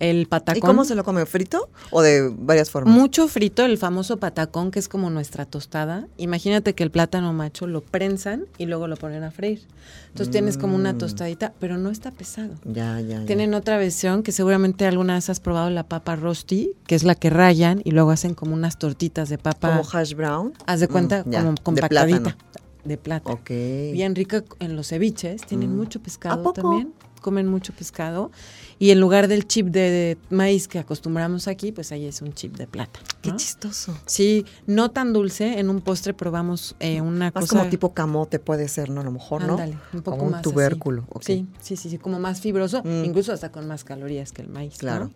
El 0.00 0.26
patacón. 0.26 0.58
¿Y 0.58 0.60
cómo 0.60 0.84
se 0.84 0.96
lo 0.96 1.04
come? 1.04 1.24
¿Frito 1.24 1.68
o 1.92 2.02
de 2.02 2.28
varias 2.36 2.68
formas? 2.68 2.92
Mucho 2.92 3.28
frito, 3.28 3.64
el 3.64 3.78
famoso 3.78 4.16
patacón, 4.16 4.72
que 4.72 4.80
es 4.80 4.88
como 4.88 5.08
nuestra 5.08 5.44
tostada. 5.46 6.08
Imagínate 6.16 6.74
que 6.74 6.82
el 6.82 6.90
plátano 6.90 7.32
macho 7.32 7.68
lo 7.68 7.80
prensan 7.80 8.46
y 8.58 8.66
luego 8.66 8.88
lo 8.88 8.96
ponen 8.96 9.22
a 9.22 9.30
freír. 9.30 9.62
Entonces 10.08 10.32
tienes 10.32 10.58
como 10.58 10.74
una 10.74 10.94
Mm. 10.94 10.98
tostadita, 10.98 11.52
pero 11.60 11.78
no 11.78 11.90
está 11.90 12.10
pesado. 12.10 12.54
Ya, 12.64 13.00
ya, 13.00 13.20
ya. 13.20 13.24
Tienen 13.26 13.54
otra 13.54 13.78
versión 13.78 14.24
que 14.24 14.32
seguramente 14.32 14.84
alguna 14.84 15.14
vez 15.14 15.30
has 15.30 15.38
probado 15.38 15.70
la 15.70 15.84
papa 15.84 16.16
rosti, 16.16 16.72
que 16.88 16.96
es 16.96 17.04
la 17.04 17.14
que 17.14 17.30
rayan 17.30 17.80
y 17.84 17.92
luego 17.92 18.10
hacen 18.10 18.34
como 18.34 18.52
unas 18.52 18.78
tortitas 18.80 19.28
de 19.28 19.38
papa. 19.38 19.68
Como 19.76 19.88
hash 19.92 20.14
brown. 20.14 20.54
haz 20.66 20.80
de 20.80 20.88
cuenta, 20.88 21.20
Mm, 21.24 21.30
como 21.30 21.52
de 21.52 21.62
compactadita. 21.62 22.20
plátano. 22.20 22.44
De 22.84 22.98
plátano. 22.98 23.36
Ok. 23.36 23.48
Bien 23.92 24.14
rica 24.16 24.42
en 24.58 24.74
los 24.76 24.88
ceviches, 24.88 25.46
tienen 25.46 25.72
Mm. 25.72 25.76
mucho 25.76 25.98
¿A 26.00 26.02
pescado 26.02 26.42
poco? 26.42 26.52
también, 26.60 26.92
comen 27.24 27.48
mucho 27.48 27.72
pescado. 27.72 28.30
Y 28.78 28.90
en 28.90 29.00
lugar 29.00 29.28
del 29.28 29.46
chip 29.48 29.68
de, 29.68 29.80
de 29.90 30.18
maíz 30.28 30.68
que 30.68 30.78
acostumbramos 30.78 31.48
aquí, 31.48 31.72
pues 31.72 31.90
ahí 31.90 32.04
es 32.04 32.20
un 32.20 32.34
chip 32.34 32.54
de 32.56 32.66
plátano. 32.66 33.06
Qué 33.22 33.30
¿no? 33.30 33.36
chistoso. 33.38 33.96
Sí, 34.04 34.44
no 34.66 34.90
tan 34.90 35.14
dulce. 35.14 35.58
En 35.58 35.70
un 35.70 35.80
postre 35.80 36.12
probamos 36.12 36.76
eh, 36.80 37.00
una 37.00 37.30
Más 37.34 37.44
cosa. 37.44 37.56
como 37.58 37.70
tipo 37.70 37.94
camote 37.94 38.38
puede 38.38 38.68
ser, 38.68 38.90
¿no? 38.90 39.00
A 39.00 39.04
lo 39.04 39.10
mejor, 39.12 39.42
¿no? 39.44 39.52
Ándale, 39.54 39.78
un 39.94 40.02
poco 40.02 40.10
Como 40.18 40.24
un 40.26 40.32
más 40.32 40.42
tubérculo. 40.42 41.06
Sí, 41.22 41.46
sí, 41.62 41.76
sí, 41.76 41.88
sí, 41.88 41.96
como 41.98 42.18
más 42.20 42.40
fibroso, 42.40 42.82
Mm. 42.84 43.04
incluso 43.06 43.32
hasta 43.32 43.50
con 43.50 43.66
más 43.66 43.84
calorías 43.84 44.32
que 44.32 44.42
el 44.42 44.48
maíz. 44.48 44.76
Claro. 44.76 45.06
¿no? 45.06 45.10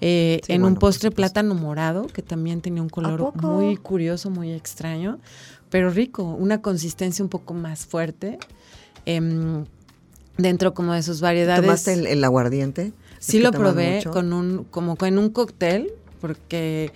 Eh, 0.00 0.40
Sí, 0.46 0.52
en 0.52 0.60
bueno, 0.62 0.74
un 0.74 0.78
postre 0.78 1.10
plátano 1.10 1.54
morado, 1.56 2.06
que 2.06 2.22
también 2.22 2.60
tenía 2.60 2.82
un 2.82 2.88
color 2.90 3.34
muy 3.42 3.76
curioso, 3.76 4.30
muy 4.30 4.52
extraño, 4.52 5.18
pero 5.68 5.90
rico, 5.90 6.22
una 6.22 6.62
consistencia 6.62 7.24
un 7.24 7.28
poco 7.28 7.54
más 7.54 7.86
fuerte. 7.86 8.38
Em, 9.06 9.64
dentro 10.36 10.74
como 10.74 10.94
de 10.94 11.02
sus 11.02 11.20
variedades. 11.20 11.62
¿Tomaste 11.62 11.92
el, 11.92 12.06
el 12.06 12.24
aguardiente? 12.24 12.92
Sí 13.18 13.38
lo 13.38 13.52
probé 13.52 13.96
mucho. 13.96 14.10
con 14.10 14.32
un, 14.32 14.64
como 14.64 14.96
con 14.96 15.18
un 15.18 15.30
cóctel, 15.30 15.92
porque 16.20 16.90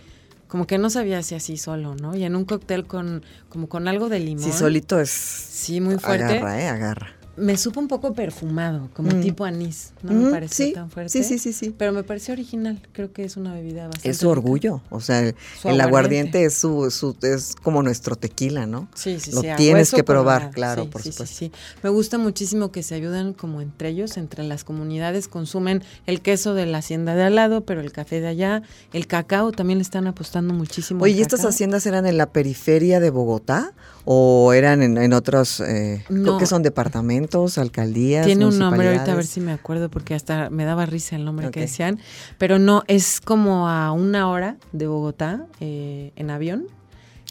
como 0.49 0.67
que 0.67 0.79
no 0.79 0.89
sabía 0.89 1.23
si 1.23 1.35
así 1.35 1.57
solo, 1.57 1.97
¿no? 1.97 2.15
Y 2.17 2.25
en 2.25 2.37
un 2.37 2.45
cóctel 2.45 2.87
con, 2.87 3.25
como 3.49 3.69
con 3.69 3.89
algo 3.89 4.09
de 4.09 4.21
limón. 4.21 4.45
Sí, 4.45 4.53
solito 4.53 5.01
es. 5.01 5.11
Sí, 5.11 5.81
muy 5.81 5.99
fuerte. 5.99 6.25
Agarra, 6.25 6.63
¿eh? 6.63 6.69
Agarra. 6.69 7.17
Me 7.37 7.57
supo 7.57 7.81
un 7.81 7.89
poco 7.89 8.15
perfumado, 8.15 8.89
como 8.95 9.11
Mm. 9.11 9.21
tipo 9.21 9.45
anís. 9.45 9.93
No 10.03 10.13
Mm, 10.13 10.25
me 10.25 10.31
pareció 10.31 10.67
sí, 10.67 10.73
tan 10.73 10.91
fuerte. 10.91 11.11
Sí, 11.11 11.25
sí, 11.25 11.39
sí, 11.39 11.53
sí. 11.53 11.75
Pero 11.77 11.93
me 11.93 12.03
pareció 12.05 12.33
original. 12.33 12.81
Creo 12.93 13.13
que 13.13 13.25
es 13.25 13.37
una 13.37 13.53
bebida 13.55 13.85
bastante. 13.87 14.11
Es 14.11 14.19
su 14.19 14.29
orgullo. 14.29 14.81
O 14.91 15.01
sea, 15.01 15.21
el, 15.21 15.81
aguardiente. 15.81 16.45
es 16.45 16.55
su, 16.55 16.91
su 16.91 17.17
es 17.23 17.55
como 17.63 17.83
nuestro 17.83 18.17
tequila, 18.17 18.67
¿no? 18.67 18.89
Sí, 18.95 19.19
sí, 19.19 19.33
Lo 19.33 19.41
sí. 19.41 19.49
a 19.49 19.57
tienes 19.57 19.91
que 19.91 20.05
probar, 20.05 20.51
claro, 20.53 20.85
Sí, 20.85 20.89
por 20.89 21.03
sí, 21.03 21.11
supuesto. 21.13 21.35
Sí, 21.35 21.47
sí. 21.47 21.53
Me 21.83 21.91
gusta 21.91 22.19
muchísimo 22.19 22.71
que 22.71 22.83
se 22.83 22.95
ayudan 22.95 23.33
como 23.33 23.61
entre 23.61 23.89
ellos, 23.89 24.17
entre 24.17 24.45
las 24.45 24.63
comunidades. 24.65 25.29
Consumen 25.29 25.83
el 26.07 26.21
queso 26.21 26.55
de 26.55 26.67
la 26.67 26.79
hacienda 26.79 27.15
de 27.15 27.25
al 27.25 27.35
lado, 27.35 27.65
pero 27.65 27.81
el 27.81 27.91
café 27.93 28.21
de 28.21 28.29
allá. 28.29 28.63
El 28.93 29.07
cacao 29.07 29.51
también 29.53 29.79
le 29.79 29.83
están 29.83 30.07
apostando 30.07 30.55
muchísimo. 30.55 31.03
Oye, 31.05 31.15
¿y 31.15 31.21
estas 31.23 31.41
cacao. 31.41 31.51
haciendas 31.51 31.87
eran 31.87 32.07
en 32.07 32.17
la 32.17 32.27
periferia 32.33 33.01
de 33.01 33.11
Bogotá 33.11 33.73
o 34.07 34.53
eran 34.53 34.83
en, 34.83 34.99
en 34.99 35.13
otros, 35.15 35.61
eh, 35.61 36.05
creo 36.07 36.37
que 36.37 36.45
son 36.47 36.63
departamentos, 36.63 37.24
alcaldías? 37.59 38.26
Tiene 38.26 38.47
un 38.47 38.59
nombre 38.59 38.88
ahorita 38.88 39.12
a 39.12 39.15
ver 39.15 39.26
si 39.26 39.41
me 39.41 39.53
acuerdo 39.53 39.91
porque 39.91 40.15
hasta 40.15 40.50
me 40.50 40.65
daba 40.65 40.87
risa 40.87 41.17
el 41.17 41.25
nombre 41.25 41.50
que 41.50 41.61
decían, 41.61 41.99
pero 42.38 42.59
no, 42.59 42.82
es 42.88 43.21
como 43.21 43.69
a 43.69 43.93
una 43.93 44.29
hora 44.29 44.56
de 44.73 44.87
Bogotá 44.87 45.47
eh, 45.61 46.12
en 46.17 46.31
avión. 46.31 46.67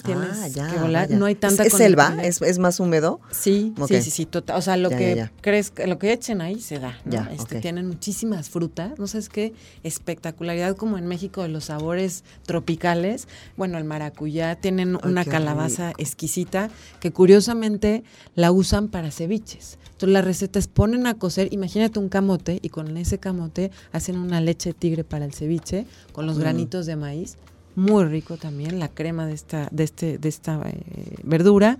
Tienes 0.03 0.29
Ah, 0.33 0.47
ya, 0.49 0.67
que 0.67 0.77
volar, 0.79 1.09
no 1.11 1.25
hay 1.25 1.35
tanta 1.35 1.63
¿Es, 1.63 1.73
selva? 1.73 2.15
¿Es, 2.21 2.41
es 2.41 2.59
más 2.59 2.79
húmedo? 2.79 3.21
Sí, 3.31 3.73
sí, 3.87 4.01
sí, 4.01 4.11
sí, 4.11 4.25
total. 4.25 4.57
O 4.57 4.61
sea, 4.61 4.75
lo 4.75 4.89
Ya, 4.89 4.97
que 4.97 5.63
lo 5.87 5.97
que 5.97 6.11
echen 6.11 6.41
ahí 6.41 6.59
se 6.59 6.79
da, 6.79 6.97
¿no? 7.05 7.11
Ya, 7.11 7.29
este. 7.31 7.61
Tienen 7.61 7.87
muchísimas 7.87 8.49
frutas, 8.49 8.99
no 8.99 9.07
sabes 9.07 9.29
qué 9.29 9.53
espectacularidad 9.83 10.75
como 10.75 10.97
en 10.97 11.07
México 11.07 11.41
de 11.43 11.49
los 11.49 11.65
sabores 11.65 12.23
tropicales. 12.45 13.27
Bueno, 13.55 13.77
el 13.77 13.83
maracuyá 13.85 14.55
tienen 14.55 14.97
Ay, 15.01 15.09
una 15.11 15.23
calabaza 15.25 15.89
rico. 15.89 16.01
exquisita 16.01 16.69
que 16.99 17.11
curiosamente 17.11 18.03
la 18.35 18.51
usan 18.51 18.89
para 18.89 19.11
ceviches. 19.11 19.77
Entonces 19.93 20.09
las 20.09 20.25
recetas 20.25 20.67
ponen 20.67 21.07
a 21.07 21.13
cocer, 21.13 21.47
imagínate 21.53 21.99
un 21.99 22.09
camote 22.09 22.59
y 22.61 22.69
con 22.69 22.97
ese 22.97 23.19
camote 23.19 23.71
hacen 23.93 24.17
una 24.17 24.41
leche 24.41 24.71
de 24.71 24.73
tigre 24.73 25.03
para 25.03 25.23
el 25.23 25.33
ceviche 25.33 25.85
con 26.11 26.25
los 26.25 26.37
Mm. 26.37 26.41
granitos 26.41 26.85
de 26.85 26.95
maíz. 26.97 27.37
Muy 27.75 28.05
rico 28.05 28.37
también 28.37 28.79
la 28.79 28.87
crema 28.87 29.25
de 29.25 29.33
esta 29.33 29.67
de 29.71 29.83
este 29.83 30.17
de 30.17 30.29
esta 30.29 30.61
eh, 30.65 31.15
verdura. 31.23 31.79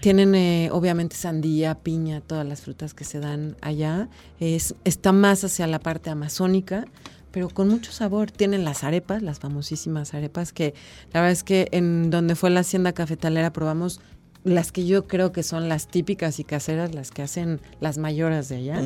Tienen 0.00 0.34
eh, 0.34 0.68
obviamente 0.72 1.14
sandía, 1.14 1.76
piña, 1.76 2.20
todas 2.20 2.44
las 2.44 2.62
frutas 2.62 2.92
que 2.92 3.04
se 3.04 3.20
dan 3.20 3.56
allá. 3.60 4.08
Es, 4.40 4.74
está 4.84 5.12
más 5.12 5.44
hacia 5.44 5.68
la 5.68 5.78
parte 5.78 6.10
amazónica, 6.10 6.86
pero 7.30 7.48
con 7.48 7.68
mucho 7.68 7.92
sabor. 7.92 8.32
Tienen 8.32 8.64
las 8.64 8.82
arepas, 8.82 9.22
las 9.22 9.38
famosísimas 9.38 10.12
arepas, 10.12 10.52
que 10.52 10.74
la 11.12 11.20
verdad 11.20 11.30
es 11.30 11.44
que 11.44 11.68
en 11.70 12.10
donde 12.10 12.34
fue 12.34 12.50
la 12.50 12.60
hacienda 12.60 12.92
cafetalera 12.92 13.52
probamos 13.52 14.00
las 14.42 14.72
que 14.72 14.86
yo 14.86 15.06
creo 15.06 15.30
que 15.30 15.44
son 15.44 15.68
las 15.68 15.86
típicas 15.86 16.40
y 16.40 16.44
caseras, 16.44 16.94
las 16.94 17.10
que 17.10 17.22
hacen 17.22 17.60
las 17.80 17.98
mayoras 17.98 18.48
de 18.48 18.56
allá, 18.56 18.82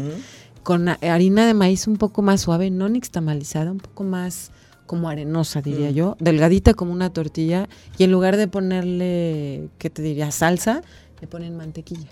con 0.63 0.89
harina 0.89 1.47
de 1.47 1.55
maíz 1.55 1.87
un 1.87 1.97
poco 1.97 2.23
más 2.23 2.43
suave, 2.43 2.71
no 2.71 2.89
nixtamalizada, 2.89 3.73
un 3.73 3.79
poco 3.79 4.05
más 4.05 4.51
como 4.87 5.09
arenosa, 5.09 5.61
diría 5.63 5.91
Mm. 5.91 5.95
yo, 5.95 6.17
delgadita 6.21 6.75
como 6.75 6.93
una 6.93 7.13
tortilla, 7.13 7.69
y 7.99 8.05
en 8.05 8.13
lugar 8.13 8.37
de 8.37 8.49
ponerle, 8.49 9.69
¿qué 9.79 9.91
te 9.91 10.03
diría? 10.03 10.31
Salsa, 10.31 10.83
le 11.21 11.27
ponen 11.27 11.57
mantequilla. 11.57 12.09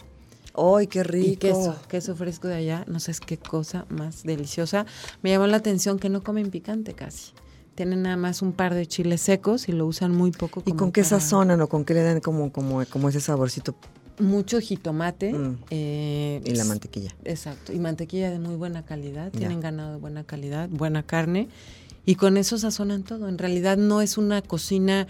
¡Ay, 0.57 0.87
qué 0.87 1.03
rico! 1.03 1.33
Y 1.33 1.37
queso, 1.37 1.77
queso 1.89 2.15
fresco 2.15 2.47
de 2.49 2.55
allá, 2.55 2.85
no 2.87 3.01
sé 3.01 3.13
qué 3.27 3.37
cosa 3.39 3.87
más 3.89 4.23
deliciosa. 4.23 4.87
Me 5.23 5.31
llamó 5.31 5.47
la 5.49 5.57
atención 5.57 5.99
que 5.99 6.09
no 6.09 6.23
comen 6.23 6.51
picante 6.51 6.93
casi. 6.95 7.33
Tienen 7.75 8.03
nada 8.03 8.17
más 8.17 8.41
un 8.41 8.53
par 8.53 8.73
de 8.73 8.87
chiles 8.87 9.21
secos 9.21 9.69
y 9.69 9.73
lo 9.73 9.85
usan 9.87 10.13
muy 10.13 10.31
poco. 10.31 10.61
¿Y 10.61 10.71
como 10.71 10.77
con 10.79 10.93
qué 10.93 11.03
para- 11.03 11.19
sazonan 11.21 11.61
o 11.61 11.67
con 11.69 11.85
qué 11.85 11.95
le 11.95 12.03
dan 12.05 12.21
como, 12.21 12.53
como, 12.53 12.85
como 12.87 13.09
ese 13.09 13.21
saborcito 13.21 13.75
Mucho 14.21 14.61
jitomate. 14.61 15.33
Mm. 15.33 15.59
eh, 15.71 16.41
y 16.45 16.51
la 16.55 16.65
mantequilla? 16.67 17.13
Exacto, 17.25 17.73
y 17.73 17.81
mantequilla 17.81 18.31
de 18.31 18.39
muy 18.39 18.55
buena 18.55 18.85
calidad, 18.85 19.33
Ya. 19.33 19.39
tienen 19.41 19.59
ganado 19.59 19.95
de 19.95 19.99
buena 19.99 20.23
calidad, 20.23 20.69
buena 20.69 21.03
carne, 21.03 21.49
y 22.07 22.17
con 22.17 22.37
eso 22.37 22.59
sazonan 22.59 23.03
todo. 23.03 23.29
En 23.29 23.39
realidad 23.39 23.77
no 23.77 24.01
es 24.01 24.19
una 24.19 24.43
cocina 24.43 25.07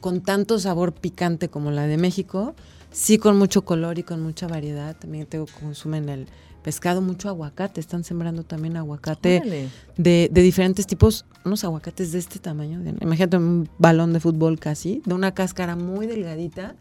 con 0.00 0.20
tanto 0.20 0.58
sabor 0.58 0.92
picante 0.92 1.48
como 1.48 1.70
la 1.70 1.86
de 1.86 1.96
México, 1.96 2.54
sí 2.90 3.18
con 3.18 3.36
mucho 3.36 3.64
color 3.64 3.98
y 3.98 4.02
con 4.02 4.22
mucha 4.22 4.46
variedad. 4.46 4.96
También 4.96 5.26
te 5.26 5.44
consumen 5.60 6.08
el, 6.08 6.26
pescado, 6.62 7.00
mucho 7.00 7.28
aguacate. 7.28 7.80
Están 7.80 8.04
sembrando 8.04 8.42
también 8.42 8.76
aguacate 8.76 9.70
de, 9.96 10.28
de, 10.30 10.42
diferentes 10.42 10.86
tipos, 10.86 11.24
unos 11.44 11.64
aguacates 11.64 12.12
de 12.12 12.18
este 12.18 12.38
tamaño. 12.38 12.80
Imagínate 13.00 13.38
un 13.38 13.68
balón 13.78 14.12
de 14.12 14.20
fútbol 14.20 14.58
casi, 14.58 15.02
de 15.06 15.14
una 15.14 15.32
cáscara 15.32 15.76
muy 15.76 16.06
delgadita 16.06 16.74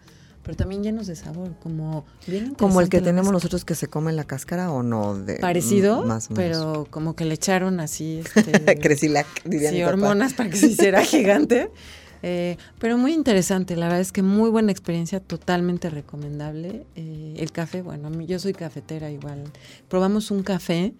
pero 0.48 0.56
también 0.56 0.82
llenos 0.82 1.08
de 1.08 1.18
sabor, 1.18 1.56
como 1.62 2.06
bien 2.25 2.56
Como 2.56 2.80
el 2.80 2.88
que 2.88 3.01
tenemos 3.01 3.34
nosotros 3.34 3.66
que 3.66 3.75
se 3.75 3.88
come 3.88 4.12
en 4.12 4.16
la 4.16 4.24
cáscara 4.24 4.72
o 4.72 4.82
no. 4.82 5.13
De, 5.20 5.36
Parecido, 5.39 6.06
más 6.06 6.30
pero 6.34 6.88
como 6.89 7.18
que 7.18 7.25
le 7.25 7.34
echaron 7.34 7.82
así. 7.82 8.22
Este, 8.34 8.80
Cresilac, 8.80 9.27
Sí, 9.44 9.84
hormonas 9.84 10.34
para 10.36 10.50
que 10.50 10.56
se 10.56 10.68
hiciera 10.68 11.01
gigante. 11.04 11.70
Eh, 12.24 12.56
pero 12.80 12.98
muy 12.98 13.13
interesante, 13.13 13.75
la 13.75 13.88
verdad 13.88 14.00
es 14.00 14.13
que 14.13 14.22
muy 14.22 14.50
buena 14.50 14.72
experiencia, 14.72 15.20
totalmente 15.20 15.89
recomendable. 15.89 16.86
Eh, 16.96 17.36
el 17.38 17.51
café, 17.51 17.82
bueno, 17.82 18.10
yo 18.22 18.39
soy 18.39 18.54
cafetera 18.54 19.12
igual. 19.12 19.44
Probamos 19.89 20.32
un 20.32 20.44
café 20.44 20.94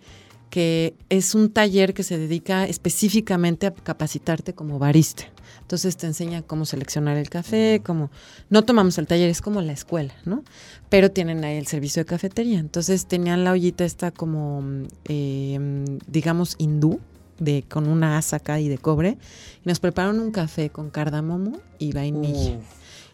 que 0.50 0.94
es 1.08 1.36
un 1.36 1.54
taller 1.54 1.94
que 1.94 2.04
se 2.04 2.18
dedica 2.18 2.66
específicamente 2.66 3.66
a 3.66 3.74
capacitarte 3.74 4.54
como 4.54 4.78
barista. 4.78 5.24
Entonces 5.68 5.98
te 5.98 6.08
enseña 6.08 6.44
cómo 6.44 6.64
seleccionar 6.64 7.18
el 7.18 7.30
café, 7.30 7.82
cómo... 7.86 8.10
No 8.50 8.64
tomamos 8.64 8.98
el 9.00 9.06
taller, 9.06 9.30
es 9.30 9.42
como 9.42 9.62
la 9.62 9.74
escuela, 9.74 10.14
¿no? 10.24 10.46
Pero 10.88 11.12
tienen 11.12 11.44
ahí 11.44 11.58
el 11.58 11.68
servicio 11.68 12.00
de 12.00 12.06
cafetería. 12.06 12.58
Entonces 12.58 13.06
tenían 13.06 13.44
la 13.44 13.52
ollita 13.52 13.84
esta 13.84 14.12
como, 14.12 14.64
em, 15.04 16.00
digamos, 16.08 16.56
hindú, 16.58 17.02
de, 17.38 17.66
con 17.68 17.90
una 17.90 18.18
asa 18.18 18.38
acá 18.38 18.62
y 18.62 18.70
de 18.70 18.78
cobre. 18.78 19.18
Y 19.66 19.68
nos 19.68 19.82
prepararon 19.82 20.22
un 20.22 20.32
café 20.32 20.70
con 20.70 20.90
cardamomo 20.90 21.60
y 21.80 21.92
vainilla. 21.92 22.60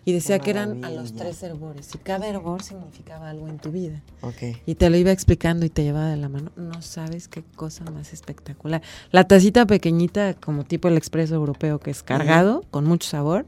Y 0.06 0.14
decía 0.14 0.40
que 0.40 0.52
eran 0.52 0.84
a 0.84 0.90
los 0.90 1.14
tres 1.14 1.42
herbores 1.44 1.90
y 1.96 1.98
cada 1.98 2.28
hervor 2.28 2.62
significaba 2.62 3.30
algo 3.30 3.48
en 3.48 3.58
tu 3.58 3.72
vida. 3.72 4.02
Okay. 4.22 4.58
Y 4.66 4.76
te 4.76 4.90
lo 4.90 4.98
iba 4.98 5.12
explicando 5.12 5.66
y 5.66 5.70
te 5.70 5.84
llevaba 5.84 6.10
de 6.10 6.18
la 6.18 6.30
mano. 6.30 6.52
No 6.56 6.82
sabes 6.82 7.28
qué 7.28 7.44
cosa 7.56 7.86
más 7.86 8.12
espectacular. 8.12 8.82
La 9.12 9.28
tacita 9.28 9.66
pequeñita, 9.66 10.34
como 10.34 10.66
tipo 10.66 10.88
el 10.88 10.98
expreso 10.98 11.36
europeo, 11.36 11.80
que 11.80 11.92
es 11.92 12.04
cargado, 12.04 12.66
con 12.70 12.86
mucho 12.86 13.08
sabor, 13.08 13.46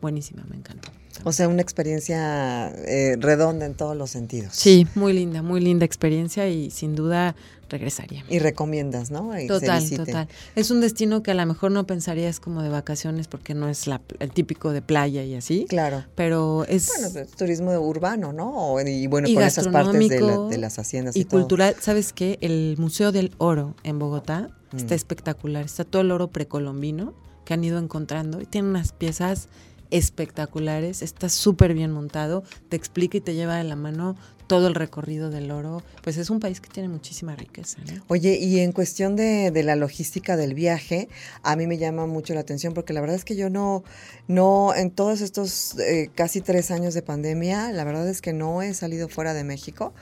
buenísima, 0.00 0.44
me 0.48 0.56
encantó. 0.56 0.90
O 1.22 1.32
sea, 1.32 1.48
una 1.48 1.62
experiencia 1.62 2.68
eh, 2.86 3.16
redonda 3.18 3.66
en 3.66 3.74
todos 3.74 3.96
los 3.96 4.10
sentidos. 4.10 4.54
Sí, 4.54 4.86
muy 4.94 5.12
linda, 5.12 5.42
muy 5.42 5.60
linda 5.60 5.84
experiencia 5.84 6.48
y 6.48 6.70
sin 6.70 6.96
duda 6.96 7.36
regresaría. 7.68 8.24
Y 8.28 8.38
recomiendas, 8.38 9.10
¿no? 9.10 9.30
total, 9.46 9.88
total. 9.90 10.28
Es 10.54 10.70
un 10.70 10.80
destino 10.80 11.22
que 11.22 11.30
a 11.30 11.34
lo 11.34 11.46
mejor 11.46 11.70
no 11.70 11.86
pensarías 11.86 12.40
como 12.40 12.62
de 12.62 12.68
vacaciones 12.68 13.28
porque 13.28 13.54
no 13.54 13.68
es 13.68 13.84
el 14.18 14.30
típico 14.32 14.72
de 14.72 14.82
playa 14.82 15.24
y 15.24 15.34
así. 15.34 15.66
Claro. 15.68 16.04
Pero 16.14 16.64
es... 16.68 16.88
Bueno, 16.88 17.20
es 17.20 17.30
turismo 17.32 17.72
urbano, 17.78 18.32
¿no? 18.32 18.76
Y 18.80 19.06
bueno, 19.06 19.28
con 19.32 19.42
esas 19.42 19.68
partes 19.68 20.08
de, 20.08 20.58
las 20.58 20.78
haciendas 20.78 21.16
y, 21.16 21.20
y 21.20 21.24
cultural. 21.24 21.76
¿Sabes 21.80 22.12
qué? 22.12 22.38
El 22.40 22.76
Museo 22.78 23.12
del 23.12 23.32
Oro 23.38 23.74
en 23.82 23.98
Bogotá 23.98 24.50
está 24.76 24.94
mm. 24.94 24.96
espectacular. 24.96 25.64
Está 25.64 25.84
todo 25.84 26.02
el 26.02 26.10
oro 26.10 26.28
precolombino 26.28 27.14
que 27.44 27.54
han 27.54 27.64
ido 27.64 27.78
encontrando 27.78 28.40
y 28.40 28.46
tiene 28.46 28.68
unas 28.68 28.92
piezas 28.92 29.48
espectaculares, 29.94 31.02
está 31.02 31.28
súper 31.28 31.72
bien 31.72 31.92
montado, 31.92 32.42
te 32.68 32.76
explica 32.76 33.16
y 33.16 33.20
te 33.20 33.34
lleva 33.34 33.56
de 33.56 33.64
la 33.64 33.76
mano 33.76 34.16
todo 34.48 34.66
el 34.66 34.74
recorrido 34.74 35.30
del 35.30 35.50
oro, 35.50 35.82
pues 36.02 36.18
es 36.18 36.28
un 36.28 36.40
país 36.40 36.60
que 36.60 36.68
tiene 36.68 36.88
muchísima 36.88 37.34
riqueza. 37.36 37.78
Oye, 38.08 38.36
y 38.36 38.58
en 38.58 38.72
cuestión 38.72 39.16
de, 39.16 39.50
la 39.64 39.76
logística 39.76 40.36
del 40.36 40.52
viaje, 40.54 41.08
a 41.42 41.56
mí 41.56 41.66
me 41.66 41.78
llama 41.78 42.06
mucho 42.06 42.34
la 42.34 42.40
atención 42.40 42.74
porque 42.74 42.92
la 42.92 43.00
verdad 43.00 43.16
es 43.16 43.24
que 43.24 43.36
yo 43.36 43.48
no, 43.48 43.84
no, 44.28 44.74
en 44.74 44.90
todos 44.90 45.20
estos 45.20 45.78
eh, 45.78 46.10
casi 46.14 46.40
tres 46.40 46.70
años 46.72 46.92
de 46.92 47.02
pandemia, 47.02 47.72
la 47.72 47.84
verdad 47.84 48.08
es 48.08 48.20
que 48.20 48.32
no 48.32 48.60
he 48.62 48.74
salido 48.74 49.08
fuera 49.08 49.32
de 49.32 49.44
México. 49.44 49.94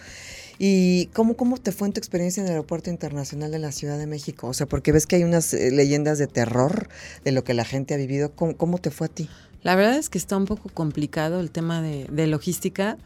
¿Y 0.58 1.06
cómo, 1.06 1.34
cómo 1.34 1.56
te 1.56 1.72
fue 1.72 1.88
en 1.88 1.94
tu 1.94 1.99
experiencia 1.99 2.40
en 2.40 2.46
el 2.46 2.52
Aeropuerto 2.52 2.90
Internacional 2.90 3.50
de 3.50 3.58
la 3.58 3.72
Ciudad 3.72 3.99
de 3.99 4.06
México? 4.06 4.49
O 4.49 4.54
sea, 4.54 4.66
porque 4.66 4.92
ves 4.92 5.06
que 5.06 5.16
hay 5.16 5.25
unas 5.25 5.52
eh, 5.54 5.70
leyendas 5.70 6.18
de 6.18 6.26
terror 6.26 6.88
de 7.25 7.32
lo 7.32 7.42
que 7.42 7.54
la 7.54 7.64
gente 7.64 7.94
ha 7.94 7.96
vivido. 7.96 8.32
¿Cómo, 8.34 8.78
te 8.78 8.90
fue 8.90 9.06
a 9.06 9.11
ti? 9.11 9.28
La 9.62 9.76
verdad 9.76 9.97
es 9.97 10.09
que 10.09 10.19
está 10.19 10.37
un 10.37 10.47
poco 10.47 10.69
complicado 10.69 11.40
el 11.40 11.50
tema 11.50 11.83
de, 11.83 12.26
logística. 12.26 12.99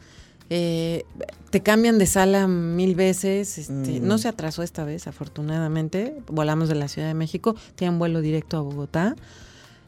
Eh, 0.49 1.03
te 1.49 1.61
cambian 1.61 1.97
de 1.97 2.05
sala 2.05 2.47
mil 2.47 2.95
veces. 2.95 3.57
Este, 3.57 3.99
No 3.99 4.15
mm. 4.15 4.19
se 4.19 4.27
atrasó 4.27 4.63
esta 4.63 4.83
vez, 4.83 5.07
afortunadamente. 5.07 6.15
Volamos 6.27 6.69
de 6.69 6.75
la 6.75 6.87
Ciudad 6.87 7.07
de 7.07 7.13
México, 7.13 7.55
tienen 7.75 7.99
vuelo 7.99 8.21
directo 8.21 8.57
a 8.57 8.61
Bogotá. 8.61 9.15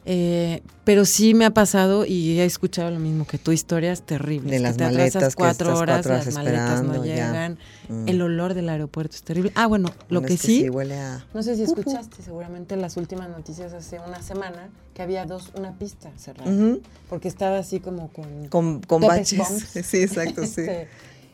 Eh, 0.06 0.62
pero 0.84 1.04
sí 1.04 1.34
me 1.34 1.44
ha 1.44 1.50
pasado 1.50 2.06
y 2.06 2.40
he 2.40 2.44
escuchado 2.44 2.90
lo 2.90 2.98
mismo 2.98 3.26
que 3.26 3.38
tu, 3.38 3.52
historias 3.52 4.02
terribles. 4.02 4.50
De 4.50 4.58
las 4.58 4.76
te 4.76 4.84
maletas, 4.84 5.36
cuatro 5.36 5.76
horas, 5.76 6.06
las 6.06 6.32
maletas 6.34 6.82
no 6.82 7.04
llegan. 7.04 7.58
Mm. 7.88 8.08
El 8.08 8.22
olor 8.22 8.54
del 8.54 8.68
aeropuerto 8.68 9.14
es 9.14 9.22
terrible. 9.22 9.52
Ah, 9.54 9.66
bueno, 9.66 9.90
lo 10.08 10.22
que, 10.22 10.36
sí, 10.36 10.70
huele 10.70 10.98
a... 10.98 11.24
no 11.34 11.42
sé 11.42 11.54
si 11.56 11.64
escuchaste 11.64 12.22
seguramente 12.22 12.76
las 12.76 12.96
últimas 12.96 13.28
noticias 13.28 13.72
hace 13.72 13.98
una 14.00 14.22
semana 14.22 14.70
que 14.94 15.02
había 15.02 15.26
dos, 15.26 15.52
una 15.56 15.72
pista 15.72 16.10
cerrada, 16.16 16.50
porque 17.08 17.28
estaba 17.28 17.58
así 17.58 17.80
como 17.80 18.08
con... 18.08 18.48
Con, 18.48 18.80
con 18.80 19.02
baches. 19.02 19.68
Sí, 19.84 20.02
exacto, 20.02 20.46
sí. 20.46 20.62
Este, 20.70 20.88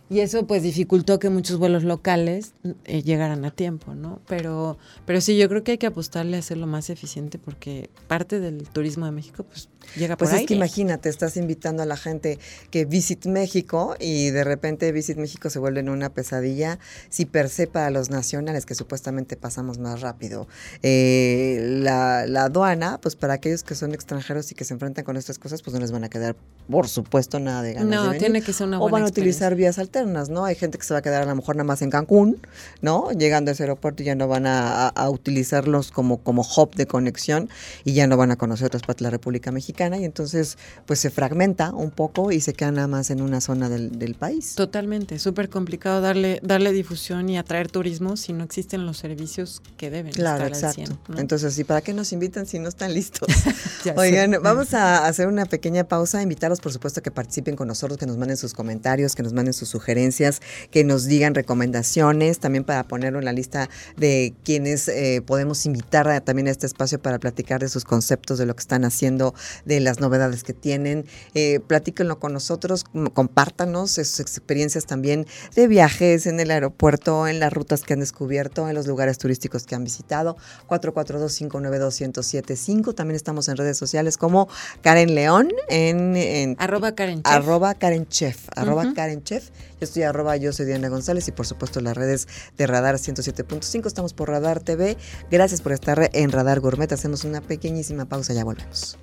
y 0.09 0.21
eso 0.21 0.47
pues 0.47 0.63
dificultó 0.63 1.19
que 1.19 1.31
muchos 1.31 1.59
vuelos 1.59 1.83
locales 1.83 2.53
eh, 2.85 3.03
llegaran 3.03 3.45
a 3.45 3.51
tiempo, 3.51 3.95
¿no? 3.97 4.21
Pero, 4.29 4.79
pero 5.05 5.21
sí, 5.21 5.37
yo 5.37 5.49
creo 5.49 5.65
que 5.65 5.73
hay 5.73 5.79
que 5.79 5.89
apostarle 5.89 6.37
a 6.37 6.39
hacerlo 6.39 6.69
más 6.69 6.91
eficiente 6.91 7.39
porque 7.39 7.91
parte 8.07 8.39
del 8.39 8.69
turismo 8.69 9.07
de 9.07 9.11
México 9.11 9.43
pues 9.43 9.69
llega 9.97 10.17
por 10.17 10.29
Pues 10.29 10.41
es 10.41 10.47
que 10.47 10.55
imagínate, 10.55 11.09
estás 11.09 11.37
invitando 11.37 11.83
a 11.83 11.87
la 11.87 11.97
gente 11.97 12.39
que 12.71 12.85
Visit 12.85 13.27
México 13.27 13.97
y 13.99 14.31
de 14.31 14.45
repente 14.45 14.93
Visit 14.93 15.17
México 15.17 15.51
se 15.51 15.59
vuelve 15.59 15.81
en 15.81 15.89
una 15.89 16.11
pesadilla 16.11 16.79
si 17.09 17.25
percepa 17.25 17.87
a 17.87 17.91
los 17.91 18.09
nacionales 18.09 18.65
que 18.65 18.77
supuestamente 18.77 19.37
pasamos 19.37 19.79
más 19.79 20.03
rápido. 20.03 20.47
Eh, 20.85 21.81
la, 21.83 22.27
la 22.27 22.45
aduana, 22.45 23.01
pues 23.01 23.17
para 23.17 23.35
aquellos 23.35 23.65
que 23.65 23.75
son 23.75 23.93
extranjeros 23.93 24.53
y 24.53 24.55
que 24.55 24.65
se 24.65 24.73
enfrentan 24.73 25.05
con 25.05 25.17
estas 25.17 25.41
cosas, 25.41 25.63
pues 25.63 25.75
no 25.75 25.81
les 25.81 25.91
van 25.91 26.05
a 26.05 26.09
quedar, 26.09 26.37
por 26.71 26.87
supuesto, 26.87 27.41
nada 27.41 27.63
de 27.63 27.75
ganas 27.75 27.91
no, 27.91 28.13
de 28.13 28.19
tiene 28.21 28.41
que 28.41 28.53
ser 28.53 28.69
una 28.69 28.79
buena 28.79 28.89
O 28.89 28.93
van 28.93 29.03
a 29.03 29.07
utilizar 29.09 29.57
vías 29.57 29.79
alternativas 29.81 29.96
¿no? 30.05 30.45
Hay 30.45 30.55
gente 30.55 30.79
que 30.79 30.85
se 30.85 30.93
va 30.93 30.99
a 30.99 31.03
quedar 31.03 31.23
a 31.23 31.27
lo 31.27 31.35
mejor 31.35 31.57
nada 31.57 31.65
más 31.65 31.81
en 31.83 31.91
Cancún, 31.91 32.39
¿no? 32.83 33.11
Llegando 33.13 33.51
a 33.51 33.53
ese 33.53 33.63
aeropuerto 33.63 34.03
ya 34.03 34.15
no 34.15 34.29
van 34.29 34.47
a, 34.47 34.93
utilizarlos 35.09 35.91
como, 35.91 36.19
como 36.19 36.43
hub 36.43 36.75
de 36.75 36.87
conexión 36.87 37.49
y 37.85 37.95
ya 37.95 38.07
no 38.07 38.17
van 38.17 38.31
a 38.31 38.37
conocer 38.37 38.67
otras 38.67 38.83
partes 38.83 38.99
de 39.01 39.05
la 39.05 39.11
República 39.11 39.53
Mexicana 39.53 39.99
y 39.99 40.05
entonces 40.05 40.59
pues 40.85 40.99
se 40.99 41.11
fragmenta 41.11 41.71
un 41.73 41.91
poco 41.91 42.33
y 42.33 42.41
se 42.41 42.53
queda 42.53 42.73
nada 42.73 42.89
más 42.89 43.11
en 43.11 43.23
una 43.23 43.41
zona 43.41 43.69
del, 43.69 43.99
del 43.99 44.15
país. 44.15 44.55
Totalmente, 44.55 45.19
súper 45.19 45.49
complicado 45.49 46.01
darle, 46.01 46.41
darle 46.43 46.73
difusión 46.73 47.29
y 47.31 47.39
atraer 47.39 47.71
turismo 47.71 48.17
si 48.17 48.33
no 48.33 48.45
existen 48.45 48.85
los 48.85 48.99
servicios 48.99 49.63
que 49.77 49.91
deben 49.91 50.13
claro, 50.13 50.47
exacto. 50.47 50.99
Entonces, 51.17 51.59
¿y 51.59 51.65
para 51.65 51.81
qué 51.81 51.95
nos 51.95 52.13
invitan 52.13 52.47
si 52.47 52.59
no 52.59 52.69
están 52.69 52.93
listos? 52.93 53.29
Oigan, 53.97 54.37
vamos 54.43 54.75
a 54.75 55.07
hacer 55.07 55.29
una 55.29 55.47
pequeña 55.47 55.85
pausa, 55.85 56.21
invitarlos 56.23 56.61
por 56.61 56.73
supuesto 56.73 57.01
a 57.01 57.03
que 57.03 57.11
participen 57.11 57.57
con 57.57 57.69
nosotros, 57.69 57.99
que 57.99 58.07
nos 58.07 58.17
manden 58.17 58.37
sus 58.37 58.53
comentarios, 58.53 59.15
que 59.15 59.23
nos 59.23 59.33
manden 59.33 59.55
sus 59.55 59.69
sugerencias 59.69 59.86
sugerencias, 59.87 60.43
que 60.71 60.83
nos 60.83 61.05
digan 61.05 61.35
recomendaciones, 61.35 62.41
también 62.41 62.65
para 62.65 62.89
ponerlo 62.89 63.21
en 63.21 63.25
la 63.25 63.33
lista 63.33 63.71
de 63.97 64.35
quienes 64.45 64.89
eh, 64.89 65.23
podemos 65.25 65.65
invitar 65.65 66.21
también 66.23 66.49
a 66.49 66.51
este 66.51 66.67
espacio 66.67 67.01
para 67.01 67.21
platicar 67.21 67.61
de 67.61 67.69
sus 67.69 67.85
conceptos, 67.85 68.39
de 68.39 68.47
lo 68.47 68.57
que 68.57 68.61
están 68.61 68.85
haciendo, 68.85 69.35
de 69.65 69.79
las 69.81 70.01
novedades 70.01 70.43
que 70.43 70.53
tienen. 70.53 71.07
Eh, 71.35 71.61
platíquenlo 71.67 72.19
con 72.19 72.33
nosotros, 72.33 72.85
compártanos 73.15 73.93
sus 73.93 74.19
experiencias 74.21 74.87
también 74.87 75.27
de 75.55 75.69
viajes 75.69 76.27
en 76.27 76.41
el 76.41 76.51
aeropuerto, 76.51 77.29
en 77.29 77.39
las 77.39 77.53
rutas 77.53 77.83
que 77.83 77.93
han 77.93 78.01
descubierto, 78.01 78.69
en 78.69 78.75
los 78.75 78.89
lugares 78.89 79.19
turísticos 79.19 79.67
que 79.67 79.77
han 79.77 79.85
visitado. 79.85 80.37
442-592-1075. 80.69 82.95
También 82.95 83.17
estamos 83.17 83.49
en 83.49 83.57
redes 83.57 83.79
sociales 83.79 84.19
como 84.19 84.49
Karen 84.83 85.15
León 85.15 85.53
en, 85.69 86.57
arroba 86.59 86.97
Karen 86.97 87.23
Chef. 87.23 87.33
Arroba 87.33 87.75
Karen 87.75 88.09
Chef. 88.09 88.49
Arroba 88.57 88.93
Karen 88.95 89.23
Chef. 89.23 89.51
Yo 89.81 89.85
estoy 89.85 90.05
arroba, 90.05 90.37
yo 90.37 90.53
soy 90.53 90.67
Diana 90.67 90.89
González 90.89 91.29
y 91.29 91.33
por 91.33 91.47
supuesto 91.47 91.81
las 91.81 91.97
redes 91.97 92.29
de 92.57 92.67
Radar 92.67 92.97
107.5. 92.97 93.87
Estamos 93.87 94.15
por 94.15 94.31
Radar 94.31 94.61
TV. 94.61 94.97
Gracias 95.31 95.61
por 95.61 95.73
estar 95.73 96.11
en 96.13 96.33
Radar 96.33 96.61
Gourmet. 96.61 96.91
Hacemos 96.93 97.25
una 97.25 97.41
pequeñísima 97.41 98.07
pausa, 98.07 98.33
ya 98.33 98.45
volvemos. 98.45 98.97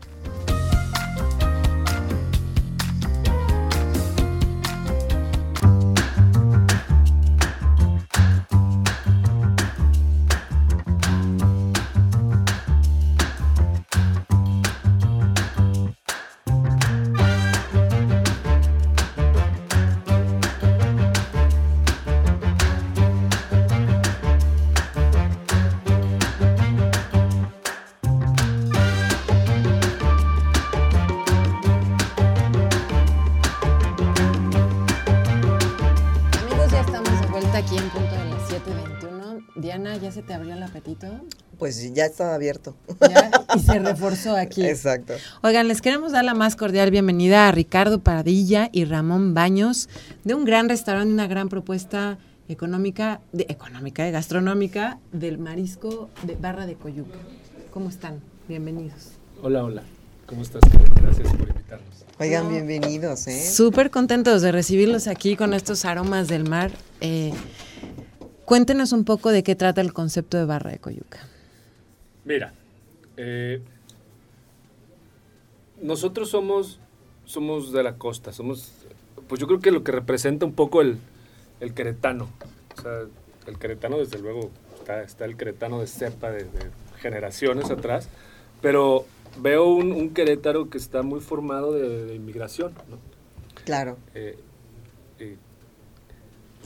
Se 40.13 40.22
te 40.22 40.34
abrió 40.34 40.53
el 40.53 40.62
apetito? 40.62 41.08
Pues 41.58 41.91
ya 41.93 42.05
estaba 42.05 42.36
abierto. 42.36 42.75
Ya, 43.01 43.32
y 43.55 43.60
se 43.60 43.79
reforzó 43.79 44.36
aquí. 44.36 44.63
Exacto. 44.65 45.13
Oigan, 45.41 45.67
les 45.67 45.82
queremos 45.82 46.12
dar 46.12 46.24
la 46.24 46.36
más 46.36 46.55
cordial 46.55 46.91
bienvenida 46.91 47.48
a 47.48 47.51
Ricardo 47.51 48.00
Paradilla 48.00 48.70
y 48.72 48.86
Ramón 48.86 49.34
Baños 49.34 49.89
de 50.24 50.36
un 50.36 50.46
gran 50.46 50.70
restaurante, 50.70 51.12
una 51.12 51.25
gran 51.25 51.50
propuesta 51.50 52.20
económica, 52.48 53.22
de, 53.32 53.48
económica, 53.50 54.03
de 54.03 54.12
gastronómica 54.12 55.00
del 55.12 55.39
marisco 55.39 56.10
de 56.22 56.36
Barra 56.36 56.67
de 56.67 56.75
Coyuca. 56.75 57.17
¿Cómo 57.72 57.89
están? 57.89 58.22
Bienvenidos. 58.48 59.13
Hola, 59.41 59.63
hola. 59.63 59.84
¿Cómo 60.27 60.43
estás? 60.43 60.62
Gracias 61.01 61.27
por 61.34 61.50
invitarnos. 61.50 62.05
Oigan, 62.20 62.50
bienvenidos, 62.50 63.25
¿eh? 63.27 63.50
Súper 63.50 63.89
contentos 63.89 64.43
de 64.43 64.51
recibirlos 64.51 65.08
aquí 65.08 65.36
con 65.36 65.55
estos 65.55 65.86
aromas 65.86 66.27
del 66.27 66.48
mar. 66.48 66.72
Eh, 67.01 67.34
cuéntenos 68.45 68.91
un 68.91 69.05
poco 69.05 69.29
de 69.29 69.43
qué 69.43 69.55
trata 69.55 69.81
el 69.81 69.93
concepto 69.93 70.38
de 70.38 70.45
Barra 70.45 70.71
de 70.71 70.79
Coyuca. 70.79 71.19
Mira, 72.25 72.53
eh, 73.17 73.62
nosotros 75.81 76.29
somos, 76.29 76.79
somos 77.25 77.71
de 77.71 77.83
la 77.83 77.97
costa, 77.97 78.31
somos, 78.31 78.71
pues 79.27 79.41
yo 79.41 79.47
creo 79.47 79.59
que 79.59 79.71
lo 79.71 79.83
que 79.83 79.91
representa 79.91 80.45
un 80.45 80.53
poco 80.53 80.81
el, 80.81 80.97
el 81.59 81.73
queretano. 81.73 82.29
O 82.77 82.81
sea, 82.81 83.01
el 83.47 83.57
queretano, 83.59 83.97
desde 83.97 84.19
luego, 84.19 84.50
está, 84.79 85.03
está 85.03 85.25
el 85.25 85.35
queretano 85.38 85.79
de 85.79 85.88
cepa 85.88 86.31
de, 86.31 86.43
de 86.43 86.71
generaciones 87.00 87.69
atrás, 87.69 88.07
pero 88.62 89.05
veo 89.41 89.65
un, 89.67 89.91
un 89.91 90.13
Querétaro 90.13 90.69
que 90.69 90.77
está 90.77 91.03
muy 91.03 91.19
formado 91.19 91.73
de, 91.73 92.05
de 92.05 92.15
inmigración, 92.15 92.73
¿no? 92.89 92.97
Claro. 93.65 93.97
Eh, 94.13 94.38
eh, 95.19 95.38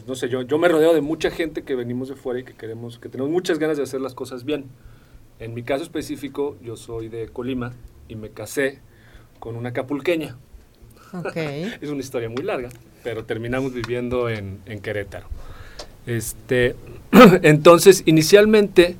no 0.07 0.15
sé, 0.15 0.29
yo, 0.29 0.41
yo 0.41 0.57
me 0.57 0.69
rodeo 0.69 0.93
de 0.93 1.01
mucha 1.01 1.29
gente 1.29 1.63
que 1.63 1.75
venimos 1.75 2.07
de 2.07 2.15
fuera 2.15 2.39
y 2.39 2.43
que 2.43 2.53
queremos, 2.53 2.97
que 2.97 3.09
tenemos 3.09 3.31
muchas 3.31 3.59
ganas 3.59 3.77
de 3.77 3.83
hacer 3.83 3.99
las 3.99 4.13
cosas 4.13 4.45
bien. 4.45 4.65
En 5.39 5.53
mi 5.53 5.63
caso 5.63 5.83
específico, 5.83 6.57
yo 6.63 6.77
soy 6.77 7.09
de 7.09 7.27
Colima 7.27 7.73
y 8.07 8.15
me 8.15 8.29
casé 8.29 8.79
con 9.39 9.55
una 9.55 9.73
capulqueña. 9.73 10.37
Ok. 11.13 11.35
Es 11.81 11.89
una 11.89 11.99
historia 11.99 12.29
muy 12.29 12.43
larga, 12.43 12.69
pero 13.03 13.25
terminamos 13.25 13.73
viviendo 13.73 14.29
en, 14.29 14.59
en 14.65 14.79
Querétaro. 14.79 15.27
Este, 16.05 16.75
entonces, 17.43 18.03
inicialmente 18.05 18.95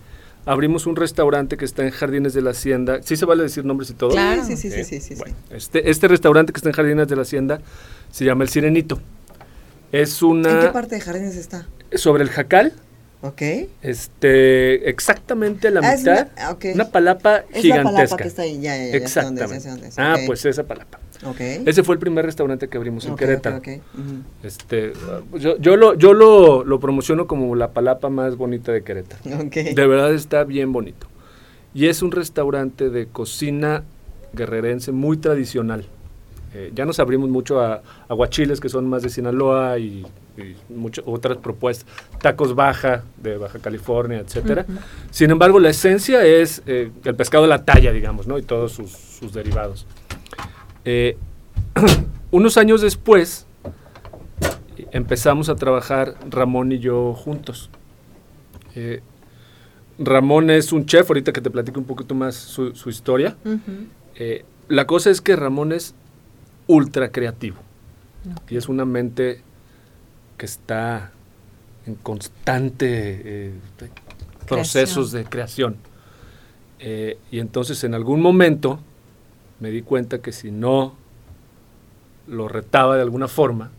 abrimos 0.45 0.87
un 0.87 0.97
restaurante 0.97 1.55
que 1.55 1.65
está 1.65 1.85
en 1.85 1.91
Jardines 1.91 2.33
de 2.33 2.41
la 2.41 2.51
Hacienda. 2.51 3.01
¿Sí 3.01 3.15
se 3.15 3.25
vale 3.25 3.43
decir 3.43 3.63
nombres 3.63 3.89
y 3.89 3.93
todo? 3.93 4.11
Claro. 4.11 4.43
Sí, 4.43 4.57
sí, 4.57 4.69
sí, 4.69 4.79
¿Eh? 4.79 4.83
sí, 4.83 4.99
sí, 4.99 5.15
sí. 5.15 5.19
Bueno, 5.19 5.35
este, 5.51 5.89
este 5.89 6.07
restaurante 6.09 6.51
que 6.51 6.57
está 6.57 6.69
en 6.69 6.75
Jardines 6.75 7.07
de 7.07 7.15
la 7.15 7.21
Hacienda 7.21 7.61
se 8.11 8.25
llama 8.25 8.43
El 8.43 8.49
Sirenito. 8.49 8.99
Es 9.91 10.21
¿En 10.21 10.27
una... 10.29 10.59
qué 10.61 10.67
parte 10.69 10.95
de 10.95 11.01
Jardines 11.01 11.35
está? 11.35 11.67
Sobre 11.93 12.23
el 12.23 12.29
jacal, 12.29 12.73
¿Ok? 13.21 13.41
este, 13.81 14.89
exactamente 14.89 15.69
a 15.69 15.71
la 15.71 15.79
Ah, 15.83 15.95
mitad, 15.97 16.27
una- 16.73 16.89
palapa 16.91 17.37
Es 17.37 17.55
la 17.55 17.61
gigantesca. 17.61 17.91
palapa 17.93 18.17
que 18.17 18.27
está 18.27 18.41
ahí, 18.43 18.59
ya, 18.61 18.75
ya, 18.77 18.99
ya, 18.99 19.07
sé 19.07 19.21
dónde 19.21 19.43
Exactamente. 19.43 19.59
sé 19.61 19.69
dónde 19.69 19.89
Ah, 19.97 20.15
pues 20.25 20.45
esa 20.45 20.63
palapa. 20.65 20.99
Ok. 21.25 21.39
Ese 21.39 21.83
fue 21.83 21.95
el 21.95 21.99
primer 21.99 22.25
restaurante 22.25 22.67
que 22.67 22.77
abrimos 22.77 23.05
en 23.05 23.15
Querétaro. 23.15 23.57
ok. 23.57 23.67
Ujú. 23.67 24.21
Este, 24.43 24.91
uh, 25.33 25.37
yo, 25.39 25.57
yo 25.57 25.75
lo, 25.75 25.95
yo 25.95 26.13
lo, 26.13 26.63
lo 26.63 26.79
promociono 26.79 27.25
como 27.25 27.55
la 27.55 27.71
palapa 27.71 28.09
más 28.09 28.35
bonita 28.35 28.71
de 28.71 28.83
Querétaro. 28.83 29.21
Ok. 29.45 29.53
De 29.55 29.87
verdad 29.87 30.13
está 30.13 30.43
bien 30.43 30.71
bonito. 30.71 31.07
Y 31.73 31.87
es 31.87 32.01
un 32.03 32.11
restaurante 32.11 32.89
de 32.89 33.07
cocina 33.07 33.83
guerrerense 34.33 34.91
muy 34.91 35.17
tradicional. 35.17 35.85
Eh, 36.53 36.71
ya 36.73 36.85
nos 36.85 36.99
abrimos 36.99 37.29
mucho 37.29 37.59
a 37.59 37.81
aguachiles 38.07 38.59
que 38.59 38.69
son 38.69 38.87
más 38.89 39.03
de 39.03 39.09
Sinaloa 39.09 39.77
y, 39.79 40.05
y 40.37 40.55
muchas 40.73 41.03
otras 41.07 41.37
propuestas, 41.37 41.85
tacos 42.21 42.55
baja 42.55 43.03
de 43.21 43.37
Baja 43.37 43.59
California, 43.59 44.19
etcétera. 44.19 44.65
Sin 45.11 45.29
embargo, 45.31 45.59
la 45.59 45.69
esencia 45.69 46.25
es 46.25 46.63
eh, 46.65 46.91
el 47.03 47.15
pescado 47.15 47.43
de 47.43 47.49
la 47.49 47.63
talla, 47.65 47.91
digamos, 47.91 48.27
¿no? 48.27 48.37
Y 48.37 48.43
todos 48.43 48.71
sus, 48.71 48.91
sus 48.91 49.33
derivados. 49.33 49.85
Eh, 50.85 51.17
unos 52.31 52.57
años 52.57 52.81
después 52.81 53.45
empezamos 54.91 55.49
a 55.49 55.55
trabajar 55.55 56.15
Ramón 56.29 56.71
y 56.71 56.79
yo 56.79 57.13
juntos. 57.13 57.69
Eh, 58.75 59.01
Ramón 59.99 60.49
es 60.49 60.71
un 60.71 60.85
chef, 60.85 61.09
ahorita 61.09 61.33
que 61.33 61.41
te 61.41 61.49
platico 61.49 61.79
un 61.79 61.85
poquito 61.85 62.13
más 62.13 62.35
su, 62.35 62.75
su 62.75 62.89
historia. 62.89 63.35
Ujú. 63.43 63.87
Eh, 64.15 64.45
la 64.67 64.85
cosa 64.85 65.09
es 65.09 65.21
que 65.21 65.35
Ramón 65.35 65.71
es 65.71 65.95
ultra 66.67 67.11
creativo 67.11 67.57
y 68.49 68.57
es 68.57 68.67
una 68.69 68.85
mente 68.85 69.41
que 70.37 70.45
está 70.45 71.11
en 71.85 71.95
constante 71.95 73.21
eh, 73.23 73.53
procesos 74.47 75.11
de 75.11 75.25
creación. 75.25 75.77
Eh, 76.79 77.17
y 77.31 77.39
entonces 77.39 77.83
en 77.83 77.93
algún 77.93 78.21
momento 78.21 78.79
me 79.59 79.71
di 79.71 79.81
cuenta 79.81 80.19
que 80.19 80.31
si 80.31 80.51
no 80.51 80.95
lo 82.27 82.47
retaba 82.47 82.95
de 82.97 83.01
alguna 83.01 83.27
forma, 83.27 83.71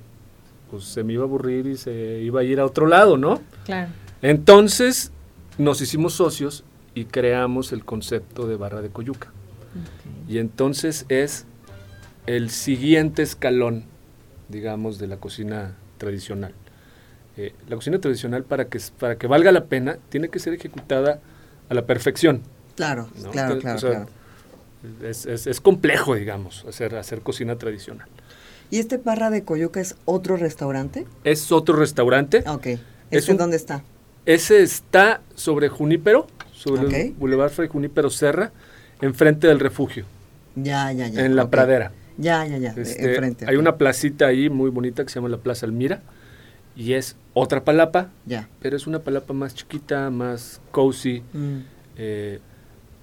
pues 0.70 0.85
se 0.85 1.05
me 1.05 1.12
iba 1.12 1.22
a 1.22 1.27
aburrir 1.27 1.66
y 1.66 1.77
se 1.77 2.20
iba 2.22 2.40
a 2.40 2.44
ir 2.44 2.61
a 2.61 2.64
otro 2.64 2.87
lado, 2.87 3.16
¿no? 3.16 3.40
Claro. 3.64 3.90
Entonces 4.22 5.12
nos 5.59 5.81
hicimos 5.81 6.14
socios 6.14 6.64
y 6.94 7.05
creamos 7.05 7.72
el 7.72 7.85
concepto 7.85 8.46
de 8.48 8.57
barra 8.57 8.81
de 8.81 8.88
coyuca. 8.88 9.33
Y 10.27 10.38
entonces 10.38 11.07
es 11.09 11.46
el 12.28 12.50
siguiente 12.50 13.22
escalón, 13.22 13.84
digamos, 14.48 14.98
de 14.98 15.06
la 15.06 15.16
cocina 15.16 15.74
tradicional. 15.96 16.52
Eh, 17.36 17.54
la 17.68 17.76
cocina 17.76 17.98
tradicional, 18.00 18.44
para 18.44 18.66
que, 18.66 18.78
para 18.98 19.16
que 19.16 19.26
valga 19.26 19.50
la 19.52 19.64
pena, 19.64 19.98
tiene 20.10 20.28
que 20.28 20.38
ser 20.38 20.52
ejecutada 20.54 21.20
a 21.68 21.74
la 21.74 21.86
perfección. 21.86 22.42
Claro, 22.76 23.08
¿no? 23.22 23.30
claro, 23.30 23.54
Entonces, 23.54 23.62
claro, 23.62 23.76
o 23.76 23.80
sea, 23.80 23.90
claro. 23.90 25.08
Es, 25.10 25.26
es- 25.26 25.46
es 25.46 25.60
complejo, 25.60 26.14
digamos, 26.14 26.64
hacer, 26.68 26.94
hacer 26.96 27.20
cocina 27.22 27.56
tradicional. 27.56 28.06
¿Y 28.70 28.78
este 28.78 28.98
Parra 28.98 29.30
de 29.30 29.42
Coyuca 29.44 29.80
es 29.80 29.96
otro 30.04 30.36
restaurante? 30.36 31.06
Es 31.24 31.50
otro 31.50 31.76
restaurante. 31.76 32.44
Ok. 32.46 32.66
Es 32.66 32.80
¿Este 33.10 33.32
un- 33.32 33.38
dónde 33.38 33.56
está? 33.56 33.82
Ese 34.26 34.62
está 34.62 35.22
sobre 35.34 35.68
Junípero, 35.70 36.26
sobre 36.52 37.06
el 37.06 37.12
Boulevard 37.14 37.50
Fray 37.50 37.68
Junípero 37.68 38.10
Serra, 38.10 38.52
enfrente 39.00 39.46
del 39.46 39.58
refugio, 39.58 40.04
Ya, 40.54 40.92
ya, 40.92 41.08
ya. 41.08 41.24
en 41.24 41.34
la 41.34 41.48
pradera. 41.48 41.92
Ya, 42.18 42.44
ya, 42.46 42.59
ya. 42.59 42.74
de- 42.74 42.83
Este, 42.83 43.11
enfrente. 43.14 43.46
hay 43.48 43.57
una 43.57 43.76
placita 43.78 44.26
ahí 44.26 44.50
muy 44.50 44.70
bonita 44.70 45.02
que 45.04 45.09
se 45.09 45.14
llama 45.16 45.28
la 45.31 45.38
Plaza 45.38 45.64
Almira 45.66 46.02
y 46.76 46.92
es 46.92 47.16
otra 47.33 47.64
palapa, 47.64 48.11
Ya. 48.26 48.48
pero 48.61 48.76
es 48.76 48.87
una 48.87 48.98
palapa 49.00 49.33
más 49.33 49.54
chiquita, 49.54 50.11
más 50.11 50.61
cozy. 50.72 51.22
Mm. 51.33 51.59
eh, 51.96 52.38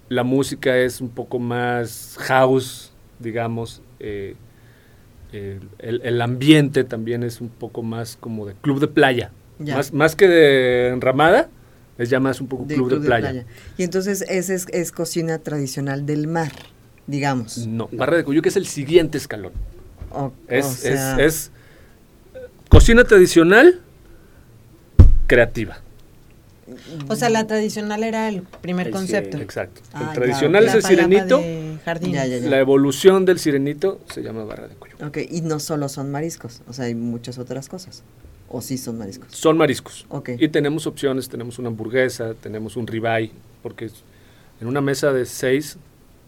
la 0.08 0.24
música 0.24 0.78
es 0.78 1.02
un 1.02 1.10
poco 1.10 1.40
más 1.40 2.16
house, 2.20 2.94
digamos. 3.20 3.82
eh, 4.00 4.36
el, 5.32 5.68
el- 5.80 6.02
el 6.04 6.22
ambiente 6.22 6.84
también 6.84 7.24
es 7.24 7.42
un 7.42 7.50
poco 7.50 7.82
más 7.84 8.16
como 8.20 8.46
de 8.46 8.54
club 8.54 8.80
de 8.80 8.88
playa. 8.88 9.32
Ya. 9.60 9.76
Más, 9.78 9.92
más 9.94 10.16
que 10.16 10.28
de 10.28 10.90
enramada, 10.90 11.50
es 11.98 12.10
ya 12.10 12.20
más 12.20 12.40
un 12.42 12.48
poco 12.48 12.66
De 12.66 12.76
club, 12.76 13.00
de, 13.00 13.06
playa. 13.06 13.46
Y 13.78 13.84
entonces 13.84 14.22
ese 14.30 14.54
es, 14.54 14.68
es 14.72 14.92
cocina 14.92 15.40
tradicional 15.40 16.06
del 16.06 16.28
mar, 16.28 16.52
digamos. 17.08 17.66
No, 17.68 17.90
Barra 17.92 18.18
de 18.18 18.24
Coyuca 18.24 18.50
es 18.50 18.56
el 18.56 18.66
siguiente 18.68 19.18
escalón. 19.18 19.54
O, 20.12 20.32
Es, 20.48 20.66
o 20.66 20.70
es- 20.70 20.78
sea, 20.80 21.18
es 21.20 21.52
cocina 22.70 23.04
tradicional 23.04 23.82
creativa. 25.28 25.78
O 27.10 27.16
sea, 27.16 27.30
la 27.30 27.46
tradicional 27.46 28.04
era 28.04 28.28
el 28.28 28.42
primer 28.62 28.88
El 28.88 28.94
concepto. 28.94 29.38
Exacto. 29.38 29.82
Ah, 29.94 30.08
el 30.10 30.16
tradicional 30.16 30.66
es 30.66 30.74
el 30.74 30.84
sirenito. 30.84 31.42
jardín. 31.86 32.14
Ya, 32.14 32.26
ya. 32.26 32.40
La 32.50 32.60
evolución 32.60 33.24
del 33.26 33.38
sirenito 33.38 34.00
se 34.12 34.24
llama 34.24 34.44
barra 34.46 34.68
de 34.68 34.74
Coyuca. 34.76 35.06
Ok, 35.08 35.18
y 35.30 35.42
no 35.42 35.60
solo 35.60 35.90
son 35.90 36.10
mariscos, 36.10 36.62
o 36.68 36.74
sea, 36.74 36.86
hay 36.86 36.96
muchas 36.96 37.38
otras 37.38 37.70
cosas. 37.70 38.02
O 38.50 38.62
sí 38.62 38.78
son 38.80 38.98
mariscos. 38.98 39.28
Son 39.36 39.58
mariscos. 39.58 40.06
Ok. 40.10 40.30
Y 40.40 40.48
tenemos 40.48 40.88
opciones, 40.88 41.30
tenemos 41.30 41.60
una 41.60 41.68
hamburguesa, 41.70 42.34
tenemos 42.34 42.78
un 42.78 42.88
ribeye, 42.88 43.32
porque 43.62 43.90
en 44.62 44.68
una 44.68 44.82
mesa 44.82 45.12
de 45.14 45.26
seis 45.26 45.78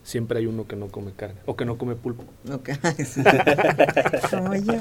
siempre 0.07 0.39
hay 0.39 0.45
uno 0.45 0.65
que 0.65 0.77
no 0.77 0.87
come 0.87 1.11
carne 1.11 1.35
o 1.45 1.57
que 1.57 1.65
no 1.65 1.77
come 1.77 1.95
pulpo. 1.95 2.23
Ok. 2.49 2.69
sí. 3.05 3.21
Como 4.31 4.55
yo. 4.55 4.73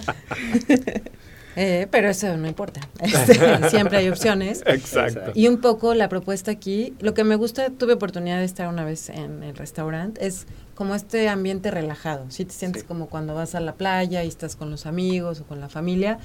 Eh, 1.58 1.88
pero 1.90 2.08
eso 2.10 2.36
no 2.36 2.46
importa. 2.46 2.80
Este, 3.00 3.34
siempre 3.70 3.96
hay 3.98 4.08
opciones. 4.08 4.62
Exacto. 4.66 5.32
Y 5.34 5.48
un 5.48 5.60
poco 5.60 5.94
la 5.94 6.08
propuesta 6.08 6.50
aquí, 6.50 6.94
lo 7.00 7.12
que 7.14 7.24
me 7.24 7.34
gusta, 7.34 7.70
tuve 7.70 7.94
oportunidad 7.94 8.38
de 8.38 8.44
estar 8.44 8.68
una 8.68 8.84
vez 8.84 9.08
en 9.08 9.42
el 9.42 9.56
restaurante, 9.56 10.24
es 10.26 10.46
como 10.74 10.94
este 10.94 11.28
ambiente 11.30 11.70
relajado. 11.70 12.30
Si 12.30 12.44
te 12.44 12.52
sientes 12.52 12.82
Sí. 12.82 12.88
como 12.88 13.08
cuando 13.08 13.34
vas 13.34 13.54
a 13.54 13.60
la 13.60 13.72
playa 13.74 14.22
y 14.22 14.28
estás 14.28 14.54
con 14.54 14.70
los 14.70 14.84
amigos 14.86 15.40
o 15.40 15.44
con 15.44 15.60
la 15.60 15.70
familia 15.70 16.18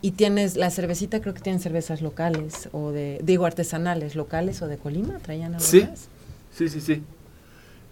y 0.00 0.10
tienes 0.12 0.56
la 0.56 0.68
cervecita, 0.70 1.20
creo 1.20 1.32
que 1.32 1.40
tienen 1.40 1.60
cervezas 1.60 2.02
locales 2.02 2.68
o 2.72 2.90
de, 2.90 3.20
digo, 3.22 3.46
artesanales, 3.46 4.16
locales 4.16 4.60
o 4.62 4.66
de 4.66 4.76
Colima, 4.78 5.18
traían 5.20 5.54
algo 5.54 5.64
Sí. 5.64 5.86
más? 5.88 6.08
Sí, 6.52 6.68
sí, 6.68 6.80
sí. 6.80 7.02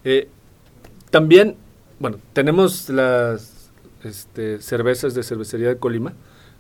Eh, 0.03 0.29
también, 1.11 1.57
bueno, 1.99 2.19
tenemos 2.33 2.89
las 2.89 3.71
este, 4.05 4.61
cervezas 4.61 5.15
de 5.15 5.23
cervecería 5.23 5.69
de 5.69 5.77
Colima, 5.77 6.13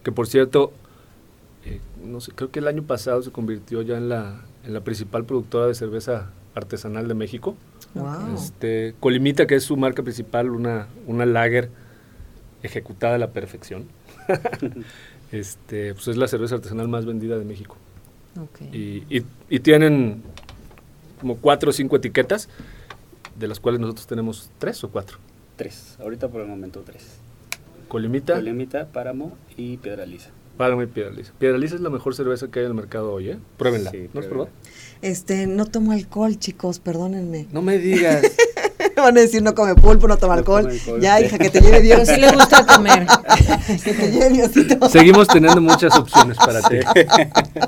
que 0.05 0.13
por 0.13 0.27
cierto, 0.27 0.73
eh, 1.65 1.81
no 2.05 2.21
sé, 2.21 2.33
creo 2.35 2.51
que 2.51 2.59
el 2.59 2.69
año 2.69 2.83
pasado 2.83 3.23
se 3.23 3.31
convirtió 3.31 3.83
ya 3.83 3.97
en 3.97 4.09
la, 4.09 4.43
en 4.65 4.75
la 4.75 4.81
principal 4.81 5.25
productora 5.25 5.67
de 5.67 5.75
cerveza 5.75 6.31
artesanal 6.55 7.09
de 7.09 7.15
México. 7.15 7.57
Wow. 7.95 8.35
Este, 8.35 8.95
Colimita, 9.01 9.47
que 9.47 9.57
es 9.57 9.65
su 9.65 9.77
marca 9.77 10.03
principal, 10.03 10.51
una, 10.51 10.87
una 11.07 11.27
lager 11.27 11.71
ejecutada 12.63 13.15
a 13.17 13.19
la 13.19 13.29
perfección. 13.31 13.85
este, 15.33 15.95
pues 15.95 16.09
es 16.09 16.17
la 16.17 16.29
cerveza 16.29 16.57
artesanal 16.57 16.89
más 16.89 17.05
vendida 17.07 17.39
de 17.39 17.45
México. 17.45 17.77
Y, 18.73 19.05
y- 19.11 19.25
y 19.49 19.61
tienen 19.61 20.23
como 21.21 21.37
cuatro 21.37 21.71
o 21.71 21.73
cinco 21.73 21.97
etiquetas, 21.97 22.49
de 23.41 23.49
las 23.49 23.59
cuales 23.59 23.81
nosotros 23.81 24.07
tenemos 24.07 24.51
tres 24.59 24.85
o 24.85 24.91
cuatro. 24.91 25.19
Tres, 25.57 25.97
ahorita 26.01 26.29
por 26.29 26.41
el 26.43 26.47
momento 26.47 26.83
tres. 26.87 27.03
Colimita, 27.89 28.35
Colimita, 28.35 28.87
Páramo 28.87 29.33
y 29.57 29.77
Piedra 29.79 30.07
Lisa. 30.07 30.31
Páramo 30.57 30.83
y 30.83 30.87
Piedra 30.87 31.11
Lisa. 31.11 31.33
Piedra 31.39 31.59
Lisa 31.59 31.75
es 31.75 31.81
la 31.81 31.91
mejor 31.91 32.15
cerveza 32.15 32.49
que 32.49 32.61
hay 32.61 32.67
en 32.67 32.73
el 32.73 32.77
mercado 32.77 33.13
hoy, 33.13 33.31
¿eh? 33.31 33.39
Pruébenla. 33.57 33.91
Sí, 33.91 34.09
¿No 34.13 34.21
has 34.21 34.27
probado? 34.27 34.51
Este, 35.03 35.47
no 35.47 35.65
tomo 35.67 35.93
alcohol, 35.93 36.39
chicos, 36.39 36.79
perdónenme. 36.79 37.47
No 37.51 37.63
me 37.63 37.79
digas. 37.79 38.23
Van 38.97 39.17
a 39.17 39.21
decir 39.21 39.43
no 39.43 39.55
come 39.55 39.75
pulpo, 39.75 40.07
no 40.07 40.19
toma 40.19 40.35
No 40.35 40.39
alcohol. 40.41 40.71
Ya, 41.01 41.19
hija, 41.21 41.39
que 41.39 41.49
te 41.49 41.61
lleve 41.63 41.81
Pero 41.83 41.97
Dios. 42.05 42.09
sí 42.09 42.17
le 42.21 42.31
gusta 42.33 42.67
comer. 42.67 43.07
que 43.85 43.95
te 43.95 44.11
lleve 44.13 44.29
Diosito. 44.29 44.89
Seguimos 44.91 45.27
teniendo 45.29 45.61
muchas 45.63 45.97
opciones 45.97 46.37
para 46.37 46.61
ti. 46.63 46.77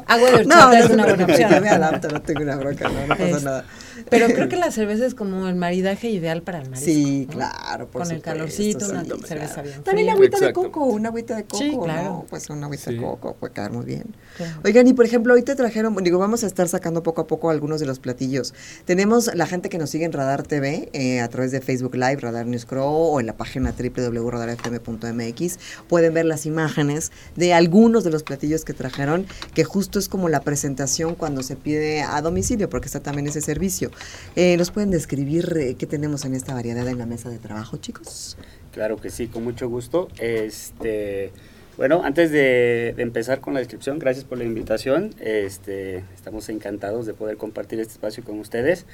Agua 0.07 0.31
de 0.31 0.45
No, 0.45 0.55
horchata 0.55 0.67
no 0.67 0.73
es 0.75 0.91
una 0.91 1.05
buena 1.07 1.25
opción. 1.25 1.51
yo 1.51 1.61
me 1.63 1.69
adapto, 1.71 2.09
no 2.09 2.21
tengo 2.23 2.43
una 2.43 2.57
bronca, 2.57 2.89
no, 2.91 3.01
no 3.07 3.17
pasa 3.17 3.37
Es- 3.37 3.43
nada. 3.43 3.65
Pero 4.11 4.27
creo 4.35 4.49
que 4.49 4.57
la 4.57 4.71
cerveza 4.71 5.07
es 5.07 5.15
como 5.15 5.49
el 5.49 5.55
maridaje 5.55 6.09
ideal 6.11 6.43
para 6.43 6.59
el 6.61 6.71
marisco. 6.71 6.85
Sí, 6.91 7.27
¿no? 7.29 7.33
claro, 7.35 7.87
por 7.89 8.03
Con 8.03 8.11
el 8.13 8.21
calorcito, 8.23 8.89
una 8.89 9.03
sí, 9.05 9.11
cerveza 9.27 9.55
claro. 9.55 9.69
bien 9.69 9.83
También 9.83 10.07
fría. 10.07 10.13
agüita 10.15 10.41
de 10.47 10.53
coco, 10.53 10.85
una 10.85 11.09
agüita 11.09 11.37
de 11.37 11.45
coco, 11.45 11.59
Sí, 11.59 11.77
claro. 11.83 12.03
¿no? 12.05 12.27
Pues 12.29 12.49
una 12.51 12.67
agüita 12.67 12.91
Sí. 12.91 12.97
de 12.97 13.03
coco 13.03 13.35
puede 13.39 13.53
quedar 13.55 13.73
muy 13.73 13.85
bien. 13.85 14.05
Claro. 14.37 14.61
Oigan, 14.65 14.87
y 14.89 14.93
por 14.95 15.05
ejemplo, 15.05 15.35
hoy 15.35 15.43
te 15.43 15.55
trajeron, 15.55 15.95
digo, 16.03 16.19
vamos 16.19 16.45
a 16.45 16.47
estar 16.47 16.69
sacando 16.69 17.03
poco 17.03 17.21
a 17.23 17.27
poco 17.27 17.51
algunos 17.51 17.81
de 17.81 17.87
los 17.87 17.99
platillos. 17.99 18.55
Tenemos 18.85 19.35
la 19.35 19.47
gente 19.47 19.69
que 19.69 19.79
nos 19.79 19.91
sigue 19.91 20.05
en 20.05 20.13
Radar 20.13 20.43
TV 20.43 20.89
eh, 20.93 21.21
a 21.21 21.29
través 21.29 21.53
de 21.53 21.61
Facebook 21.61 21.95
Live, 21.95 22.17
Radar 22.17 22.47
News 22.47 22.67
Crow 22.67 22.91
o 22.93 23.21
en 23.21 23.27
la 23.27 23.37
página 23.37 23.73
www.radarfm.mx. 23.73 25.59
Pueden 25.89 26.15
ver 26.15 26.25
las 26.27 26.47
imágenes 26.47 27.13
de 27.37 27.55
algunos 27.55 28.05
de 28.05 28.11
los 28.11 28.23
platillos 28.23 28.65
que 28.65 28.73
trajeron, 28.73 29.27
que 29.55 29.65
justo 29.65 29.99
es 29.99 30.09
como 30.09 30.29
la 30.29 30.41
presentación 30.41 31.15
cuando 31.15 31.43
se 31.43 31.57
pide 31.57 32.03
a 32.03 32.21
domicilio, 32.21 32.69
porque 32.69 32.87
está 32.87 33.01
también 33.01 33.27
ese 33.29 33.41
servicio. 33.41 33.91
Eh, 34.35 34.57
¿Nos 34.57 34.71
pueden 34.71 34.91
describir 34.91 35.55
eh, 35.59 35.75
qué 35.79 35.87
tenemos 35.87 36.25
en 36.25 36.35
esta 36.35 36.55
variedad 36.55 36.89
en 36.89 36.99
la 36.99 37.07
mesa 37.07 37.29
de 37.29 37.39
trabajo, 37.39 37.77
chicos? 37.77 38.39
Claro 38.73 38.97
que 38.97 39.11
sí, 39.11 39.27
con 39.27 39.45
mucho 39.45 39.69
gusto. 39.69 40.09
Este, 40.19 41.33
bueno, 41.77 42.03
antes 42.03 42.31
de, 42.31 42.95
empezar 42.97 43.41
con 43.41 43.53
la 43.53 43.61
descripción, 43.61 43.99
gracias 43.99 44.25
por 44.25 44.39
la 44.39 44.45
invitación. 44.45 45.11
Este, 45.21 45.99
estamos 46.15 46.49
encantados 46.49 47.05
de 47.05 47.13
poder 47.13 47.37
compartir 47.37 47.79
este 47.79 47.93
espacio 47.93 48.25
con 48.25 48.39
ustedes. 48.39 48.87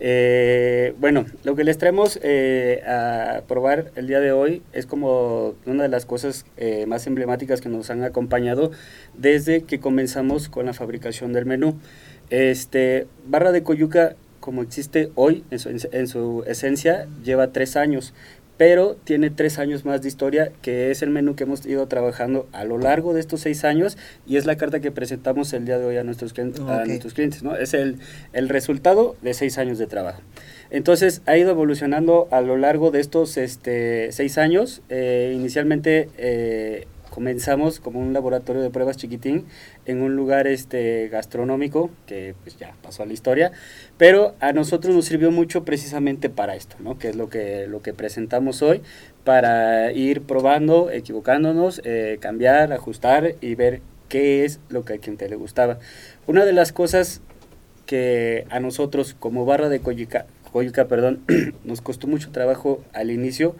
Eh, 0.00 0.94
bueno, 0.98 1.26
lo 1.44 1.54
que 1.54 1.64
les 1.64 1.76
traemos 1.76 2.18
a 2.86 3.42
probar 3.46 3.92
el 3.94 4.06
día 4.06 4.20
de 4.20 4.32
hoy 4.32 4.62
es 4.72 4.86
como 4.86 5.54
una 5.66 5.82
de 5.82 5.90
las 5.90 6.06
cosas 6.06 6.46
más 6.86 7.06
emblemáticas 7.06 7.60
que 7.60 7.68
nos 7.68 7.90
han 7.90 8.04
acompañado 8.04 8.70
desde 9.18 9.64
que 9.64 9.80
comenzamos 9.80 10.48
con 10.48 10.64
la 10.64 10.72
fabricación 10.72 11.34
del 11.34 11.44
menú. 11.44 11.78
Este, 12.30 13.06
Barra 13.26 13.52
de 13.52 13.62
Coyuca, 13.62 14.16
como 14.40 14.62
existe 14.62 15.10
hoy 15.14 15.44
en 15.50 15.58
su, 15.58 15.68
en 15.92 16.08
su 16.08 16.44
esencia, 16.46 17.06
lleva 17.24 17.52
tres 17.52 17.76
años 17.76 18.14
pero 18.56 18.96
tiene 19.04 19.30
tres 19.30 19.60
años 19.60 19.84
más 19.84 20.02
de 20.02 20.08
historia, 20.08 20.50
que 20.62 20.90
es 20.90 21.02
el 21.02 21.10
menú 21.10 21.36
que 21.36 21.44
hemos 21.44 21.64
ido 21.64 21.86
trabajando 21.86 22.48
a 22.50 22.64
lo 22.64 22.76
largo 22.76 23.14
de 23.14 23.20
estos 23.20 23.42
seis 23.42 23.62
años 23.62 23.96
y 24.26 24.36
es 24.36 24.46
la 24.46 24.56
carta 24.56 24.80
que 24.80 24.90
presentamos 24.90 25.52
el 25.52 25.64
día 25.64 25.78
de 25.78 25.84
hoy 25.84 25.96
a 25.96 26.02
nuestros, 26.02 26.34
clien- 26.34 26.68
a 26.68 26.84
nuestros 26.84 27.14
clientes, 27.14 27.44
¿no? 27.44 27.54
Es 27.54 27.72
el, 27.72 27.98
el 28.32 28.48
resultado 28.48 29.14
de 29.22 29.32
seis 29.32 29.58
años 29.58 29.78
de 29.78 29.86
trabajo. 29.86 30.22
Entonces 30.70 31.22
ha 31.26 31.36
ido 31.38 31.50
evolucionando 31.52 32.26
a 32.32 32.40
lo 32.40 32.56
largo 32.56 32.90
de 32.90 32.98
estos 32.98 33.36
este, 33.36 34.10
seis 34.10 34.38
años. 34.38 34.82
Eh, 34.88 35.32
inicialmente 35.36 36.08
eh, 36.18 36.88
comenzamos 37.18 37.80
como 37.80 37.98
un 37.98 38.12
laboratorio 38.12 38.62
de 38.62 38.70
pruebas 38.70 38.96
chiquitín 38.96 39.44
en 39.86 40.02
un 40.02 40.14
lugar 40.14 40.46
este, 40.46 41.08
gastronómico 41.08 41.90
que 42.06 42.36
pues 42.44 42.56
ya 42.56 42.74
pasó 42.80 43.02
a 43.02 43.06
la 43.06 43.12
historia, 43.12 43.50
pero 43.96 44.36
a 44.38 44.52
nosotros 44.52 44.94
nos 44.94 45.06
sirvió 45.06 45.32
mucho 45.32 45.64
precisamente 45.64 46.30
para 46.30 46.54
esto, 46.54 46.76
¿no? 46.78 46.96
que 46.96 47.08
es 47.08 47.16
lo 47.16 47.28
que, 47.28 47.66
lo 47.66 47.82
que 47.82 47.92
presentamos 47.92 48.62
hoy, 48.62 48.82
para 49.24 49.90
ir 49.90 50.22
probando, 50.22 50.92
equivocándonos, 50.92 51.82
eh, 51.82 52.18
cambiar, 52.20 52.72
ajustar 52.72 53.34
y 53.40 53.56
ver 53.56 53.80
qué 54.08 54.44
es 54.44 54.60
lo 54.68 54.84
que 54.84 54.92
a 54.92 54.98
quien 54.98 55.16
te 55.16 55.28
le 55.28 55.34
gustaba. 55.34 55.80
Una 56.28 56.44
de 56.44 56.52
las 56.52 56.72
cosas 56.72 57.20
que 57.84 58.46
a 58.48 58.60
nosotros 58.60 59.16
como 59.18 59.44
barra 59.44 59.68
de 59.68 59.80
Coyuca, 59.80 60.26
Coyuca 60.52 60.86
perdón, 60.86 61.24
nos 61.64 61.80
costó 61.80 62.06
mucho 62.06 62.30
trabajo 62.30 62.80
al 62.92 63.10
inicio 63.10 63.56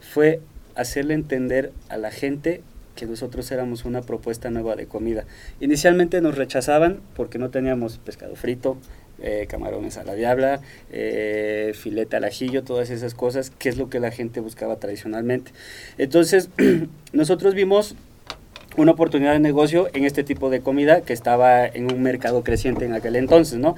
fue 0.00 0.40
hacerle 0.74 1.12
entender 1.12 1.72
a 1.90 1.98
la 1.98 2.10
gente 2.10 2.62
que 2.94 3.06
nosotros 3.06 3.50
éramos 3.50 3.84
una 3.84 4.02
propuesta 4.02 4.50
nueva 4.50 4.76
de 4.76 4.86
comida. 4.86 5.24
Inicialmente 5.60 6.20
nos 6.20 6.36
rechazaban 6.36 7.00
porque 7.14 7.38
no 7.38 7.50
teníamos 7.50 7.98
pescado 7.98 8.36
frito, 8.36 8.76
eh, 9.24 9.46
camarones 9.48 9.98
a 9.98 10.04
la 10.04 10.14
diabla, 10.14 10.60
eh, 10.90 11.72
filete 11.74 12.16
al 12.16 12.24
ajillo, 12.24 12.64
todas 12.64 12.90
esas 12.90 13.14
cosas, 13.14 13.50
que 13.50 13.68
es 13.68 13.76
lo 13.76 13.88
que 13.88 14.00
la 14.00 14.10
gente 14.10 14.40
buscaba 14.40 14.76
tradicionalmente. 14.76 15.52
Entonces, 15.96 16.50
nosotros 17.12 17.54
vimos 17.54 17.94
una 18.76 18.92
oportunidad 18.92 19.32
de 19.32 19.38
negocio 19.38 19.88
en 19.92 20.04
este 20.04 20.24
tipo 20.24 20.50
de 20.50 20.60
comida 20.60 21.02
que 21.02 21.12
estaba 21.12 21.66
en 21.66 21.92
un 21.92 22.02
mercado 22.02 22.42
creciente 22.42 22.84
en 22.84 22.94
aquel 22.94 23.16
entonces, 23.16 23.58
¿no? 23.58 23.76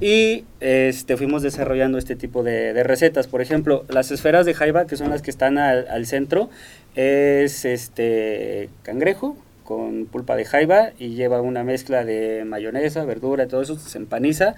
Y 0.00 0.44
este, 0.60 1.16
fuimos 1.16 1.42
desarrollando 1.42 1.98
este 1.98 2.16
tipo 2.16 2.42
de, 2.42 2.72
de 2.72 2.82
recetas. 2.82 3.26
Por 3.26 3.42
ejemplo, 3.42 3.84
las 3.88 4.10
esferas 4.10 4.46
de 4.46 4.54
jaiba, 4.54 4.86
que 4.86 4.96
son 4.96 5.10
las 5.10 5.22
que 5.22 5.30
están 5.30 5.58
al, 5.58 5.86
al 5.88 6.06
centro, 6.06 6.48
es 6.94 7.64
este 7.64 8.68
cangrejo 8.82 9.36
con 9.64 10.06
pulpa 10.06 10.34
de 10.34 10.44
jaiba 10.44 10.90
y 10.98 11.10
lleva 11.10 11.40
una 11.40 11.62
mezcla 11.62 12.04
de 12.04 12.44
mayonesa, 12.44 13.04
verdura, 13.04 13.46
todo 13.46 13.62
eso, 13.62 13.78
se 13.78 13.98
empaniza. 13.98 14.56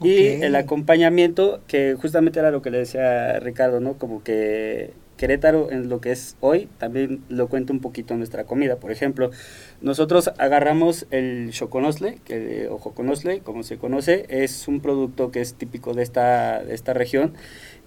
Y 0.00 0.36
Ok. 0.36 0.42
el 0.44 0.56
acompañamiento, 0.56 1.60
que 1.66 1.94
justamente 2.00 2.38
era 2.40 2.50
lo 2.50 2.62
que 2.62 2.70
le 2.70 2.78
decía 2.78 3.38
Ricardo, 3.40 3.80
¿no? 3.80 3.94
Como 3.98 4.22
que 4.22 4.92
Querétaro 5.16 5.70
en 5.70 5.88
lo 5.88 6.00
que 6.00 6.10
es 6.12 6.36
hoy 6.40 6.68
también 6.78 7.22
lo 7.28 7.48
cuenta 7.48 7.72
un 7.72 7.80
poquito 7.80 8.16
nuestra 8.16 8.44
comida. 8.44 8.76
Por 8.76 8.90
ejemplo, 8.90 9.30
nosotros 9.80 10.30
agarramos 10.38 11.06
el 11.10 11.50
choconosle, 11.52 12.18
que, 12.24 12.68
o 12.70 12.78
joconosle, 12.78 13.40
como 13.40 13.62
se 13.62 13.76
conoce, 13.78 14.26
es 14.28 14.66
un 14.66 14.80
producto 14.80 15.30
que 15.30 15.40
es 15.40 15.54
típico 15.54 15.94
de 15.94 16.02
esta, 16.02 16.64
de 16.64 16.74
esta 16.74 16.94
región. 16.94 17.34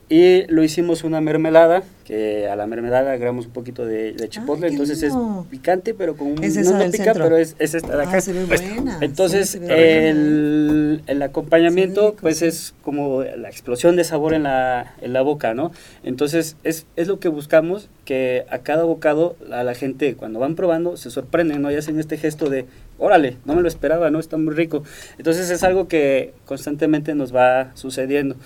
Y 0.10 0.44
lo 0.48 0.64
hicimos 0.64 1.04
una 1.04 1.20
mermelada, 1.20 1.84
que 2.06 2.48
a 2.48 2.56
la 2.56 2.66
mermelada 2.66 3.12
agregamos 3.12 3.48
un 3.48 3.52
poquito 3.52 3.86
de, 3.86 4.14
de 4.14 4.30
chipotle, 4.30 4.70
entonces 4.70 5.04
es 5.04 5.14
picante, 5.50 5.94
pero 5.94 6.16
con 6.16 6.28
un, 6.28 6.42
Es 6.42 6.56
no, 6.56 6.62
esa 6.62 6.80
no 6.86 6.92
pica, 6.92 7.04
centro. 7.04 7.24
pero 7.26 7.36
es, 7.38 7.58
es 7.60 7.74
esta 7.74 7.98
de 7.98 8.04
acá. 8.04 8.18
Ah, 8.18 8.22
se 8.22 8.32
ve 8.32 8.46
buena. 8.46 9.00
Entonces, 9.02 9.50
sí, 9.50 9.58
se 9.58 9.60
ve 9.60 9.66
buena. 9.66 10.10
el, 10.10 11.02
el 11.08 11.22
acompañamiento, 11.22 12.16
pues 12.22 12.42
es 12.42 12.74
como 12.84 13.24
la 13.24 13.50
explosión 13.50 13.98
de 13.98 14.06
sabor 14.06 14.34
en 14.34 14.44
la, 14.44 14.96
en 15.02 15.12
la 15.12 15.22
boca, 15.24 15.54
¿no? 15.54 15.74
Entonces, 16.04 16.56
es, 16.64 16.86
es 16.96 17.10
lo 17.10 17.20
que 17.20 17.28
buscamos, 17.28 17.90
que 18.06 18.46
a 18.50 18.60
cada 18.60 18.86
bocado, 18.86 19.36
a 19.52 19.64
la 19.66 19.76
gente, 19.76 20.16
cuando 20.16 20.40
van 20.40 20.56
probando, 20.56 20.96
se 20.96 21.10
sorprenden, 21.12 21.62
¿no? 21.62 21.70
Y 21.70 21.76
hacen 21.76 22.00
este 22.00 22.16
gesto 22.18 22.50
de, 22.50 22.66
órale, 22.98 23.36
no 23.44 23.56
me 23.56 23.62
lo 23.62 23.68
esperaba, 23.68 24.10
¿no? 24.10 24.20
Está 24.20 24.38
muy 24.38 24.54
rico. 24.54 24.84
Entonces, 25.18 25.50
es 25.50 25.64
algo 25.64 25.90
que 25.90 26.32
constantemente 26.46 27.14
nos 27.14 27.36
va 27.36 27.72
sucediendo. 27.74 28.38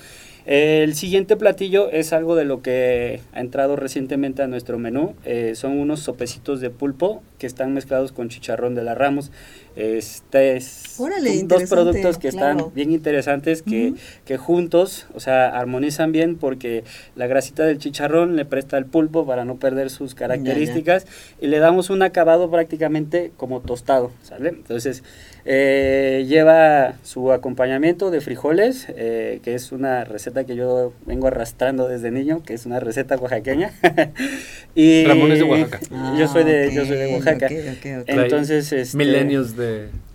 El 0.45 0.95
siguiente 0.95 1.37
platillo 1.37 1.91
es 1.91 2.13
algo 2.13 2.35
de 2.35 2.45
lo 2.45 2.63
que 2.63 3.21
ha 3.31 3.41
entrado 3.41 3.75
recientemente 3.75 4.41
a 4.41 4.47
nuestro 4.47 4.79
menú. 4.79 5.13
Eh, 5.23 5.53
son 5.55 5.77
unos 5.77 5.99
sopecitos 5.99 6.61
de 6.61 6.71
pulpo 6.71 7.21
que 7.37 7.45
están 7.45 7.73
mezclados 7.73 8.11
con 8.11 8.29
chicharrón 8.29 8.73
de 8.73 8.83
la 8.83 8.95
Ramos. 8.95 9.31
Este 9.75 10.57
es 10.57 10.95
Órale, 10.99 11.43
dos 11.45 11.63
productos 11.63 12.17
que 12.17 12.29
claro. 12.29 12.57
están 12.59 12.73
bien 12.75 12.91
interesantes, 12.91 13.61
que, 13.61 13.91
Ujú. 13.91 13.97
que 14.25 14.37
juntos, 14.37 15.07
o 15.13 15.19
sea, 15.19 15.47
armonizan 15.57 16.11
bien 16.11 16.35
porque 16.35 16.83
la 17.15 17.27
grasita 17.27 17.63
del 17.63 17.77
chicharrón 17.77 18.35
le 18.35 18.43
presta 18.45 18.75
al 18.77 18.85
pulpo 18.85 19.25
para 19.25 19.45
no 19.45 19.55
perder 19.57 19.89
sus 19.89 20.13
características 20.13 21.05
y 21.39 21.47
le 21.47 21.59
damos 21.59 21.89
un 21.89 22.03
acabado 22.03 22.51
prácticamente 22.51 23.31
como 23.37 23.61
tostado, 23.61 24.11
¿sale? 24.23 24.49
Entonces, 24.49 25.03
eh, 25.45 26.25
lleva 26.27 26.95
su 27.03 27.31
acompañamiento 27.31 28.11
de 28.11 28.21
frijoles, 28.21 28.87
eh, 28.89 29.39
que 29.43 29.55
es 29.55 29.71
una 29.71 30.03
receta 30.03 30.43
que 30.43 30.55
yo 30.55 30.93
vengo 31.05 31.27
arrastrando 31.27 31.87
desde 31.87 32.11
niño, 32.11 32.43
que 32.43 32.53
es 32.53 32.65
una 32.65 32.79
receta 32.79 33.15
oaxaqueña. 33.15 33.71
y 34.75 35.05
Ramón 35.05 35.31
es 35.31 35.39
de 35.39 35.45
Oaxaca. 35.45 35.79
yo 36.17 36.27
soy 36.27 36.43
de, 36.43 36.71
yo 36.73 36.85
soy 36.85 36.97
de 36.97 37.11
Ah, 37.11 37.15
Oaxaca. 37.15 37.45
ok, 37.47 37.51
ok, 37.51 38.01
ok. 38.01 38.09
Entonces, 38.09 38.71
este, 38.71 38.97
Milenios 38.97 39.55
de 39.55 39.60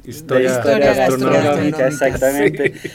historia, 0.04 0.50
de 0.52 0.56
historia 0.56 0.94
gastronómica, 0.94 1.42
gastronómica, 1.42 1.86
exactamente. 1.88 2.72
Sí. 2.82 2.90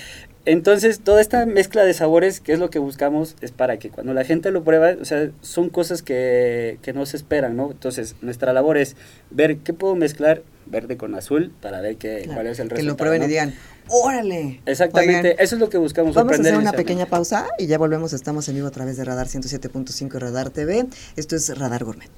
Entonces, 0.46 1.02
toda 1.02 1.22
esta 1.22 1.46
mezcla 1.46 1.84
de 1.84 1.94
sabores, 1.94 2.40
que 2.40 2.54
es 2.54 2.60
lo 2.60 2.72
que 2.72 2.80
buscamos, 2.80 3.36
es 3.42 3.52
para 3.52 3.78
que 3.78 3.90
cuando 3.90 4.14
la 4.16 4.24
gente 4.24 4.50
lo 4.50 4.64
prueba, 4.64 4.94
o 5.00 5.06
sea, 5.06 5.30
son 5.42 5.70
cosas 5.70 6.02
que, 6.02 6.80
que 6.82 6.94
no 6.94 7.06
se 7.06 7.18
esperan, 7.18 7.56
¿no? 7.56 7.70
Entonces, 7.72 8.16
nuestra 8.22 8.52
labor 8.52 8.78
es 8.78 8.96
ver 9.30 9.58
qué 9.58 9.74
puedo 9.74 9.96
mezclar 9.96 10.42
verde 10.66 10.98
con 10.98 11.14
azul 11.14 11.52
para 11.62 11.80
ver 11.82 11.98
qué, 11.98 12.22
Claro, 12.24 12.34
cuál 12.34 12.48
es 12.48 12.60
el 12.60 12.70
que 12.70 12.76
resultado. 12.76 12.94
lo 12.94 12.98
prueben 12.98 13.20
¿no? 13.20 13.26
y 13.26 13.30
digan, 13.30 13.54
órale. 13.88 14.62
Exactamente, 14.66 15.30
Oigan, 15.30 15.44
eso 15.44 15.56
es 15.56 15.62
lo 15.62 15.70
que 15.70 15.78
buscamos. 15.78 16.16
Vamos 16.16 16.38
a 16.40 16.42
hacer 16.42 16.58
una 16.58 16.72
pequeña 16.72 17.06
pausa 17.06 17.48
y 17.60 17.68
ya 17.68 17.78
volvemos. 17.78 18.14
Estamos 18.14 18.50
en 18.50 18.56
vivo 18.56 18.68
a 18.68 18.72
través 18.72 18.98
de 18.98 19.04
Radar 19.06 19.28
107.5 19.28 20.16
y 20.16 20.18
Radar 20.18 20.50
TV. 20.50 20.88
Esto 21.18 21.36
es 21.36 21.56
Radar 21.56 21.84
Gourmet. 21.84 22.10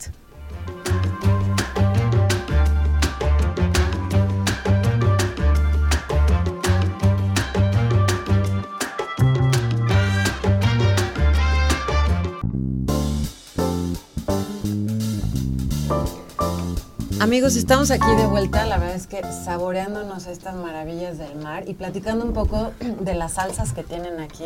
Amigos, 17.24 17.56
estamos 17.56 17.90
aquí 17.90 18.14
de 18.18 18.26
vuelta, 18.26 18.66
la 18.66 18.78
verdad 18.78 18.98
es 18.98 19.08
que 19.08 19.22
saboreándonos 19.24 20.28
estas 20.28 20.56
maravillas 20.56 21.18
del 21.18 21.38
mar 21.38 21.64
y 21.70 21.74
platicando 21.74 22.26
un 22.26 22.34
poco 22.34 22.74
de 23.00 23.14
las 23.14 23.36
salsas 23.36 23.72
que 23.72 23.82
tienen 23.82 24.20
aquí 24.20 24.44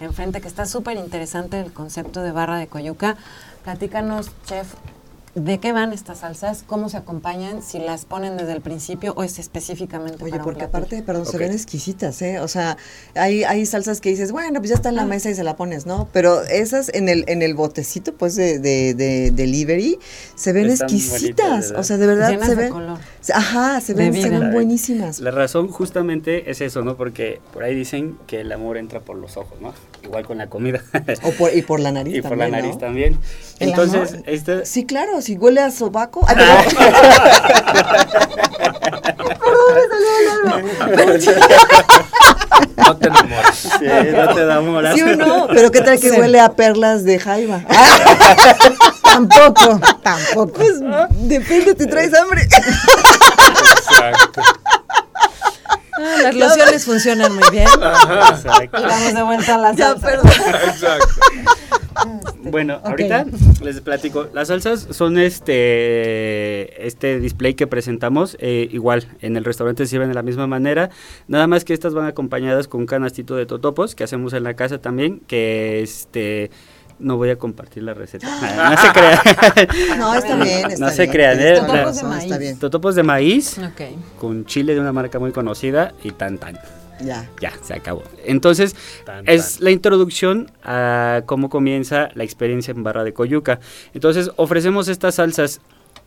enfrente, 0.00 0.40
que 0.40 0.48
está 0.48 0.64
súper 0.64 0.96
interesante 0.96 1.60
el 1.60 1.70
concepto 1.70 2.22
de 2.22 2.32
barra 2.32 2.56
de 2.56 2.66
coyuca. 2.66 3.18
Platícanos, 3.62 4.30
chef, 4.46 4.72
¿de 5.34 5.58
qué 5.58 5.72
van 5.72 5.92
estas 5.92 6.18
salsas? 6.18 6.64
¿Cómo 6.66 6.88
se 6.88 6.96
acompañan? 6.96 7.62
¿Si 7.62 7.78
las 7.78 8.04
ponen 8.04 8.36
desde 8.36 8.52
el 8.52 8.60
principio 8.60 9.12
o 9.16 9.24
es 9.24 9.38
específicamente 9.38 10.22
Oye, 10.22 10.30
para 10.32 10.44
porque 10.44 10.64
aparte, 10.64 11.02
perdón, 11.02 11.26
se 11.26 11.38
ven 11.38 11.52
exquisitas, 11.52 12.20
¿eh? 12.22 12.40
O 12.40 12.48
sea, 12.48 12.76
hay, 13.14 13.44
hay 13.44 13.66
salsas 13.66 14.00
que 14.00 14.10
dices, 14.10 14.32
bueno, 14.32 14.60
pues 14.60 14.70
ya 14.70 14.76
está 14.76 14.88
en 14.90 14.96
la 14.96 15.04
mesa 15.06 15.30
y 15.30 15.34
se 15.34 15.44
la 15.44 15.56
pones, 15.56 15.86
¿no? 15.86 16.08
Pero 16.12 16.42
esas 16.44 16.88
en 16.94 17.08
el, 17.08 17.24
en 17.28 17.42
el 17.42 17.54
botecito, 17.54 18.14
pues, 18.14 18.34
de, 18.36 18.58
de, 18.58 18.94
de 18.94 19.30
delivery, 19.32 19.98
se 20.36 20.52
ven 20.52 20.70
Están 20.70 20.88
exquisitas. 20.90 21.72
o 21.76 21.82
sea, 21.82 21.96
de 21.96 22.06
verdad 22.06 22.30
Llenas 22.30 22.48
se 22.48 22.54
de 22.56 22.62
ven. 22.62 22.72
color. 22.72 22.98
Ajá, 23.32 23.80
se 23.80 23.94
ven, 23.94 24.12
se 24.12 24.28
ven 24.28 24.52
buenísimas. 24.52 25.20
La 25.20 25.30
razón 25.30 25.68
justamente 25.68 26.50
es 26.50 26.60
eso, 26.60 26.82
¿no? 26.82 26.96
Porque 26.96 27.40
por 27.52 27.62
ahí 27.62 27.74
dicen 27.74 28.18
que 28.26 28.40
el 28.42 28.52
amor 28.52 28.76
entra 28.76 29.00
por 29.00 29.16
los 29.16 29.36
ojos, 29.36 29.58
¿no? 29.60 29.72
Igual 30.02 30.26
con 30.26 30.38
la 30.38 30.48
comida. 30.48 30.82
O 31.22 31.30
por, 31.32 31.54
y 31.54 31.62
por 31.62 31.80
la 31.80 31.90
nariz 31.98 32.16
y 32.16 32.20
por 32.20 32.30
también, 32.30 32.50
la 32.50 32.56
nariz 32.58 32.74
¿no? 32.74 32.80
también. 32.80 33.18
El 33.60 33.68
Entonces, 33.70 34.16
este... 34.26 34.66
Sí, 34.66 34.84
claro, 34.84 35.22
si 35.22 35.36
huele 35.36 35.60
a 35.62 35.70
sobaco. 35.70 36.24
Ay, 36.28 36.36
perdón. 36.36 36.56
perdón, 39.40 39.74
me 39.74 39.80
salió 39.88 40.10
el 40.20 40.28
alma. 40.28 40.62
No 42.76 42.96
te 42.98 43.08
enamores. 43.08 43.54
Sí, 43.56 43.86
no 44.12 44.34
te 44.34 44.44
da 44.44 44.56
amor. 44.56 44.84
¿Sí 44.94 45.02
o 45.02 45.16
no? 45.16 45.46
Pero 45.48 45.70
¿qué 45.70 45.80
tal 45.80 45.98
que 45.98 46.10
Sí. 46.10 46.20
huele 46.20 46.40
a 46.40 46.52
perlas 46.52 47.04
de 47.04 47.18
jaiba? 47.18 47.62
Tampoco, 49.14 49.80
tampoco. 50.02 50.52
Pues 50.52 50.80
depende, 51.28 51.74
te 51.74 51.86
traes 51.86 52.12
hambre. 52.14 52.42
Exacto. 52.42 54.42
Ah, 55.96 56.16
las 56.22 56.34
lociones 56.34 56.84
funcionan 56.84 57.34
muy 57.34 57.48
bien. 57.50 57.68
Exacto. 57.68 58.78
Y 58.78 58.82
vamos 58.82 59.14
de 59.14 59.22
vuelta 59.22 59.54
a 59.54 59.58
la 59.58 59.72
ya, 59.74 59.88
salsa. 59.96 60.06
perdón. 60.06 60.30
Exacto. 60.68 61.08
Bueno, 62.42 62.76
Ok. 62.82 62.88
ahorita 62.90 63.24
les 63.62 63.80
platico. 63.80 64.26
Las 64.34 64.48
salsas 64.48 64.88
son 64.90 65.16
este 65.18 66.86
este 66.86 67.18
display 67.20 67.54
que 67.54 67.66
presentamos. 67.66 68.36
eh, 68.40 68.68
igual, 68.72 69.08
en 69.22 69.36
el 69.36 69.44
restaurante 69.44 69.86
sirven 69.86 70.08
de 70.08 70.14
la 70.14 70.22
misma 70.22 70.46
manera. 70.46 70.90
Nada 71.28 71.46
más 71.46 71.64
que 71.64 71.72
estas 71.72 71.94
van 71.94 72.06
acompañadas 72.06 72.68
con 72.68 72.80
un 72.82 72.86
canastito 72.86 73.36
de 73.36 73.46
totopos 73.46 73.94
que 73.94 74.04
hacemos 74.04 74.32
en 74.34 74.42
la 74.42 74.54
casa 74.54 74.78
también. 74.78 75.20
Que 75.26 75.82
este. 75.82 76.50
No 76.98 77.16
voy 77.16 77.30
a 77.30 77.36
compartir 77.36 77.82
la 77.82 77.94
receta. 77.94 78.26
No 78.70 78.76
se 78.76 78.92
crean. 78.92 79.98
No, 79.98 80.14
está 80.14 80.36
bien, 80.36 80.70
está 80.70 80.84
No 80.86 80.90
se 80.90 81.02
bien. 81.02 81.12
crean, 81.12 81.38
tienes 81.38 81.58
¿eh? 81.58 81.60
Totopos 81.60 81.94
de 81.94 82.00
Está 82.00 82.08
maíz. 82.08 82.38
bien. 82.38 82.58
Totopos 82.58 82.94
de 82.94 83.02
maíz 83.02 83.58
Ok. 83.58 83.80
con 84.20 84.44
chile 84.46 84.74
de 84.74 84.80
una 84.80 84.92
marca 84.92 85.18
muy 85.18 85.32
conocida 85.32 85.92
y 86.02 86.10
tan 86.12 86.38
tan. 86.38 86.58
Ya. 87.00 87.28
Ya, 87.40 87.52
se 87.60 87.74
acabó. 87.74 88.04
Entonces, 88.24 88.76
Tan, 89.04 89.28
es 89.28 89.56
tan. 89.56 89.64
la 89.64 89.70
introducción 89.72 90.50
a 90.62 91.22
cómo 91.26 91.48
comienza 91.50 92.08
la 92.14 92.22
experiencia 92.22 92.70
en 92.70 92.84
Barra 92.84 93.02
de 93.02 93.12
Coyuca. 93.12 93.58
Entonces, 93.94 94.30
ofrecemos 94.36 94.86
estas 94.86 95.16
salsas. 95.16 95.60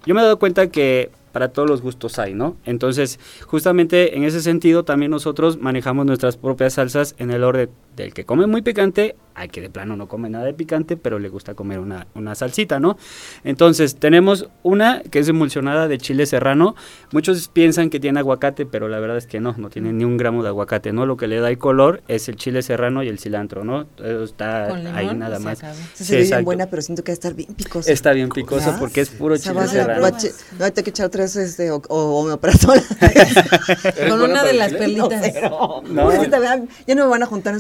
Yo 0.06 0.16
me 0.16 0.22
he 0.22 0.24
dado 0.24 0.40
cuenta 0.40 0.68
que 0.68 1.12
para 1.34 1.50
todos 1.50 1.70
los 1.70 1.82
gustos 1.82 2.18
hay, 2.20 2.34
¿no? 2.34 2.56
Entonces, 2.66 3.20
justamente 3.46 4.16
en 4.16 4.24
ese 4.24 4.42
sentido, 4.42 4.86
también 4.86 5.12
nosotros 5.12 5.58
manejamos 5.60 6.06
nuestras 6.06 6.38
propias 6.38 6.74
salsas 6.76 7.16
en 7.18 7.32
el 7.32 7.44
orden 7.44 7.70
del 7.98 8.14
que 8.14 8.24
come 8.26 8.48
muy 8.48 8.62
picante 8.62 9.16
al 9.36 9.52
que 9.52 9.62
de 9.62 9.70
plano 9.70 9.96
no 9.96 10.08
come 10.08 10.30
nada 10.32 10.46
de 10.46 10.54
picante, 10.56 10.98
pero 10.98 11.20
le 11.20 11.30
gusta 11.30 11.54
comer 11.54 11.78
una, 11.78 12.08
una 12.16 12.34
salsita, 12.34 12.80
¿no? 12.80 12.98
Entonces, 13.44 13.96
tenemos 13.98 14.50
una 14.64 15.04
que 15.12 15.20
es 15.20 15.28
emulsionada 15.30 15.88
de 15.88 16.00
chile 16.00 16.26
serrano. 16.26 16.76
Muchos 17.12 17.48
piensan 17.48 17.92
que 17.92 18.00
tiene 18.00 18.20
aguacate, 18.20 18.66
pero 18.66 18.88
la 18.88 19.00
verdad 19.00 19.18
es 19.18 19.28
que 19.28 19.40
no, 19.40 19.54
no 19.56 19.70
tiene 19.70 19.94
ni 19.94 20.06
un 20.06 20.18
gramo 20.18 20.42
de 20.42 20.50
aguacate, 20.50 20.92
¿no? 20.92 21.06
Lo 21.06 21.18
que 21.18 21.28
le 21.28 21.40
da 21.40 21.50
el 21.52 21.60
color 21.60 22.02
es 22.08 22.28
el 22.30 22.36
chile 22.36 22.64
serrano 22.64 23.04
y 23.04 23.10
el 23.10 23.20
cilantro, 23.20 23.64
¿no? 23.64 23.86
Todo 23.86 24.24
está 24.24 24.76
limón 24.76 24.96
ahí 24.96 25.14
nada 25.16 25.38
se 25.38 25.44
más. 25.44 25.60
Esa 25.60 25.74
Sí, 25.94 26.04
se 26.06 26.18
ve 26.18 26.24
bien 26.24 26.44
buena, 26.44 26.66
pero 26.68 26.82
siento 26.82 27.04
que 27.04 27.12
va 27.12 27.14
a 27.14 27.20
estar 27.20 27.34
bien 27.36 27.54
picosa. 27.54 27.92
Está 27.92 28.14
bien 28.14 28.30
picosa 28.30 28.80
porque 28.80 29.02
es 29.02 29.10
puro 29.12 29.36
O 29.36 29.38
sea, 29.38 29.54
chile 29.54 29.68
serrano. 29.68 30.02
va 30.02 30.08
a 30.08 30.18
che- 30.18 30.32
no, 30.58 30.66
hay 30.66 30.72
que 30.72 30.90
echar 30.90 31.10
tres 31.10 31.36
este, 31.36 31.70
o, 31.70 31.80
o 31.90 32.22
omeprazol. 32.22 32.80
¿Eres 33.02 34.10
Con 34.10 34.22
una 34.22 34.44
de 34.44 34.54
las 34.54 34.74
perlitas. 34.74 35.32
Pero, 35.32 35.84
No. 35.92 36.08
vean, 36.40 36.68
ya 36.88 36.96
no 36.96 37.04
me 37.04 37.10
van 37.12 37.22
a 37.22 37.26
juntar 37.28 37.54
en 37.54 37.60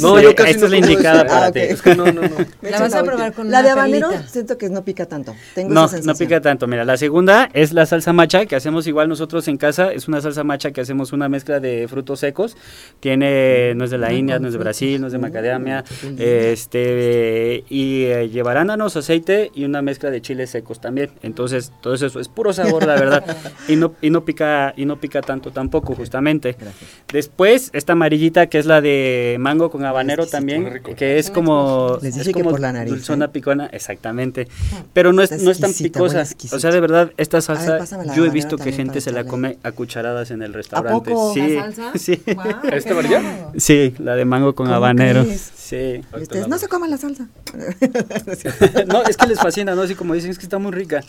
No, 0.00 0.20
yo 0.20 0.34
casi 0.34 0.50
Esta 0.52 0.64
es 0.66 0.70
la 0.70 0.76
indicada 0.78 1.22
decir. 1.24 1.28
para 1.34 1.46
Ah, 1.46 1.52
ti. 1.52 1.60
ok. 1.60 1.64
Es 1.70 1.82
que 1.82 1.94
no, 1.94 2.04
no, 2.06 2.22
no. 2.22 2.28
La 2.70 2.80
vas 2.80 2.94
a 2.94 3.02
probar 3.02 3.32
con 3.32 3.50
La 3.50 3.58
una 3.60 3.62
de 3.66 3.70
habanero 3.70 4.10
siento 4.28 4.56
que 4.56 4.68
no 4.70 4.84
pica 4.84 5.06
tanto. 5.06 5.34
Tengo 5.54 5.72
No, 5.74 5.86
esa 5.86 6.00
no 6.00 6.14
pica 6.14 6.40
tanto. 6.40 6.66
Mira, 6.66 6.84
la 6.84 6.96
segunda 6.96 7.50
es 7.52 7.72
la 7.72 7.86
salsa 7.86 8.12
macha 8.12 8.46
que 8.46 8.56
hacemos 8.56 8.86
igual 8.86 9.08
nosotros 9.08 9.46
en 9.48 9.56
casa. 9.56 9.92
Es 9.92 10.08
una 10.08 10.20
salsa 10.20 10.44
macha 10.44 10.70
que 10.70 10.80
hacemos 10.80 11.12
una 11.12 11.28
mezcla 11.28 11.60
de 11.60 11.86
frutos 11.88 12.20
secos. 12.20 12.56
Tiene, 13.00 13.74
no 13.74 13.84
es 13.84 13.90
de 13.90 13.98
la 13.98 14.12
India, 14.12 14.38
no 14.38 14.46
es 14.46 14.52
de. 14.54 14.60
Brasil, 14.60 15.00
no 15.00 15.06
es 15.06 15.12
de 15.14 15.18
macadamia. 15.18 15.82
qué 15.82 16.06
lindo. 16.06 16.22
Este, 16.22 17.64
y 17.68 18.04
eh, 18.04 18.28
lleva 18.28 18.50
arándanos, 18.52 18.96
aceite 18.96 19.50
y 19.54 19.64
una 19.64 19.82
mezcla 19.82 20.10
de 20.10 20.20
chiles 20.20 20.50
secos 20.50 20.80
también. 20.80 21.10
Entonces, 21.22 21.72
todo 21.80 21.94
eso 21.94 22.20
es 22.20 22.28
puro 22.28 22.52
sabor, 22.52 22.86
la 22.86 22.94
verdad. 22.94 23.24
y 23.68 23.76
no, 23.76 23.94
y 24.02 24.10
no 24.10 24.24
pica, 24.24 24.74
y 24.76 24.84
no 24.84 25.00
pica 25.00 25.22
tanto 25.22 25.50
tampoco, 25.50 25.94
justamente. 25.94 26.56
Gracias. 26.60 26.90
Después, 27.12 27.70
esta 27.72 27.94
amarillita 27.94 28.46
que 28.48 28.58
es 28.58 28.66
la 28.66 28.80
de 28.80 29.09
mango 29.38 29.70
con 29.70 29.84
habanero 29.84 30.26
también, 30.26 30.82
que 30.96 31.18
es 31.18 31.30
como, 31.30 31.98
Les 32.02 32.16
es 32.16 32.28
que 32.28 32.42
por 32.42 32.60
la 32.60 32.72
nariz, 32.72 32.92
dulzona 32.92 33.26
¿eh? 33.26 33.28
picona, 33.28 33.66
exactamente. 33.66 34.48
Pero 34.92 35.12
no 35.12 35.22
es, 35.22 35.42
no 35.42 35.50
es 35.50 35.60
tan 35.60 35.72
picosa. 35.72 36.24
O 36.52 36.58
sea, 36.58 36.70
de 36.70 36.80
verdad, 36.80 37.12
esta 37.16 37.40
salsa, 37.40 37.78
yo 38.14 38.24
he 38.24 38.30
visto 38.30 38.56
que 38.56 38.72
gente 38.72 39.00
se 39.00 39.12
la 39.12 39.24
come 39.24 39.58
a 39.62 39.72
cucharadas 39.72 40.30
en 40.30 40.42
el 40.42 40.52
restaurante. 40.54 41.10
poco? 41.10 41.34
Sí, 41.34 41.54
¿La 41.54 41.62
salsa? 41.72 41.92
sí. 41.98 42.22
Raro. 42.26 43.52
Sí, 43.56 43.94
la 43.98 44.16
de 44.16 44.24
mango 44.24 44.54
con 44.54 44.66
¿Cómo 44.66 44.76
habanero. 44.76 45.24
Sí. 45.24 46.02
Ustedes 46.12 46.48
no 46.48 46.58
se 46.58 46.68
coman 46.68 46.90
la 46.90 46.96
salsa. 46.96 47.28
no, 48.86 49.02
es 49.04 49.16
que 49.16 49.26
les 49.26 49.38
fascina, 49.38 49.74
¿no? 49.74 49.82
Así 49.82 49.94
como 49.94 50.14
dicen, 50.14 50.30
es 50.30 50.38
que 50.38 50.44
está 50.44 50.58
muy 50.58 50.72
rica. 50.72 51.02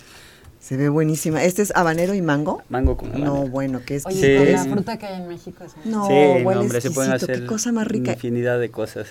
Se 0.71 0.77
ve 0.77 0.87
buenísima. 0.87 1.43
Este 1.43 1.63
es 1.63 1.73
habanero 1.75 2.13
y 2.13 2.21
mango. 2.21 2.61
Mango 2.69 2.95
con 2.95 3.09
habanero. 3.09 3.33
No, 3.33 3.47
bueno, 3.49 3.81
qué 3.85 3.95
Oye, 3.95 3.97
exquisito. 3.97 4.37
con 4.37 4.45
Sí. 4.47 4.53
la 4.53 4.61
es. 4.61 4.67
fruta 4.69 4.97
que 4.97 5.05
hay 5.05 5.21
en 5.21 5.27
México. 5.27 5.65
es 5.65 5.73
No, 5.85 6.07
sí, 6.07 6.13
huele 6.13 6.43
no, 6.55 6.61
hombre, 6.61 6.79
se 6.79 6.91
pueden 6.91 7.11
hacer 7.11 7.41
Qué 7.41 7.45
cosa 7.45 7.73
más 7.73 7.85
rica. 7.89 8.13
infinidad 8.13 8.57
de 8.57 8.71
cosas. 8.71 9.07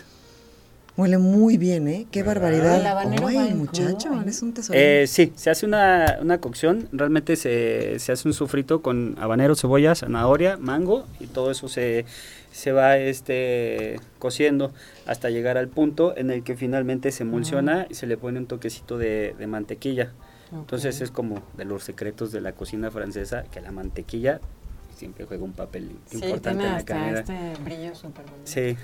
Huele 0.97 1.19
muy 1.19 1.59
bien, 1.59 1.87
¿eh? 1.87 2.07
Qué 2.11 2.23
¿Verdad? 2.23 2.41
barbaridad. 2.51 2.81
El 2.81 2.87
habanero 2.87 3.27
Ay, 3.27 3.53
muchacho, 3.53 4.09
crudo, 4.09 4.21
¿eh? 4.21 4.23
eres 4.23 4.41
un 4.41 4.55
tesoro. 4.55 4.79
Eh, 4.79 5.05
sí, 5.07 5.35
se 5.37 5.51
hace 5.51 5.67
una, 5.67 6.17
una 6.23 6.39
cocción, 6.41 6.89
realmente 6.93 7.37
se, 7.37 7.99
se 7.99 8.11
hace 8.13 8.27
un 8.27 8.33
sofrito 8.33 8.81
con 8.81 9.17
habanero, 9.21 9.55
cebolla, 9.55 9.95
zanahoria, 9.95 10.57
mango 10.57 11.05
y 11.21 11.27
todo 11.27 11.51
eso 11.51 11.69
se, 11.69 12.07
se 12.53 12.73
va 12.73 12.97
este, 12.97 14.01
cociendo 14.19 14.73
hasta 15.05 15.29
llegar 15.29 15.59
al 15.59 15.69
punto 15.69 16.17
en 16.17 16.31
el 16.31 16.43
que 16.43 16.57
finalmente 16.57 17.13
se 17.13 17.23
emulsiona 17.25 17.87
y 17.91 17.95
se 17.97 18.07
le 18.07 18.17
pone 18.17 18.39
un 18.39 18.47
toquecito 18.47 18.97
de, 18.97 19.35
de 19.39 19.47
mantequilla. 19.47 20.11
Entonces 20.53 21.01
es 21.01 21.11
como 21.11 21.43
de 21.57 21.65
los 21.65 21.85
secretos 21.85 22.33
de 22.33 22.41
la 22.41 22.53
cocina 22.53 22.91
francesa 22.91 23.45
que 23.45 23.61
la 23.61 23.71
mantequilla 23.71 24.41
siempre 25.01 25.25
juega 25.25 25.43
un 25.45 25.53
papel 25.53 25.91
Sí, 26.07 26.17
importante 26.17 26.51
tiene 26.51 26.65
en 26.67 26.71
la 26.73 26.77
hasta 26.77 26.95
comida. 26.95 27.21
este 27.21 27.63
brillo 27.65 27.95
súper 27.95 28.25
bonito. 28.27 28.43
Sí. 28.45 28.77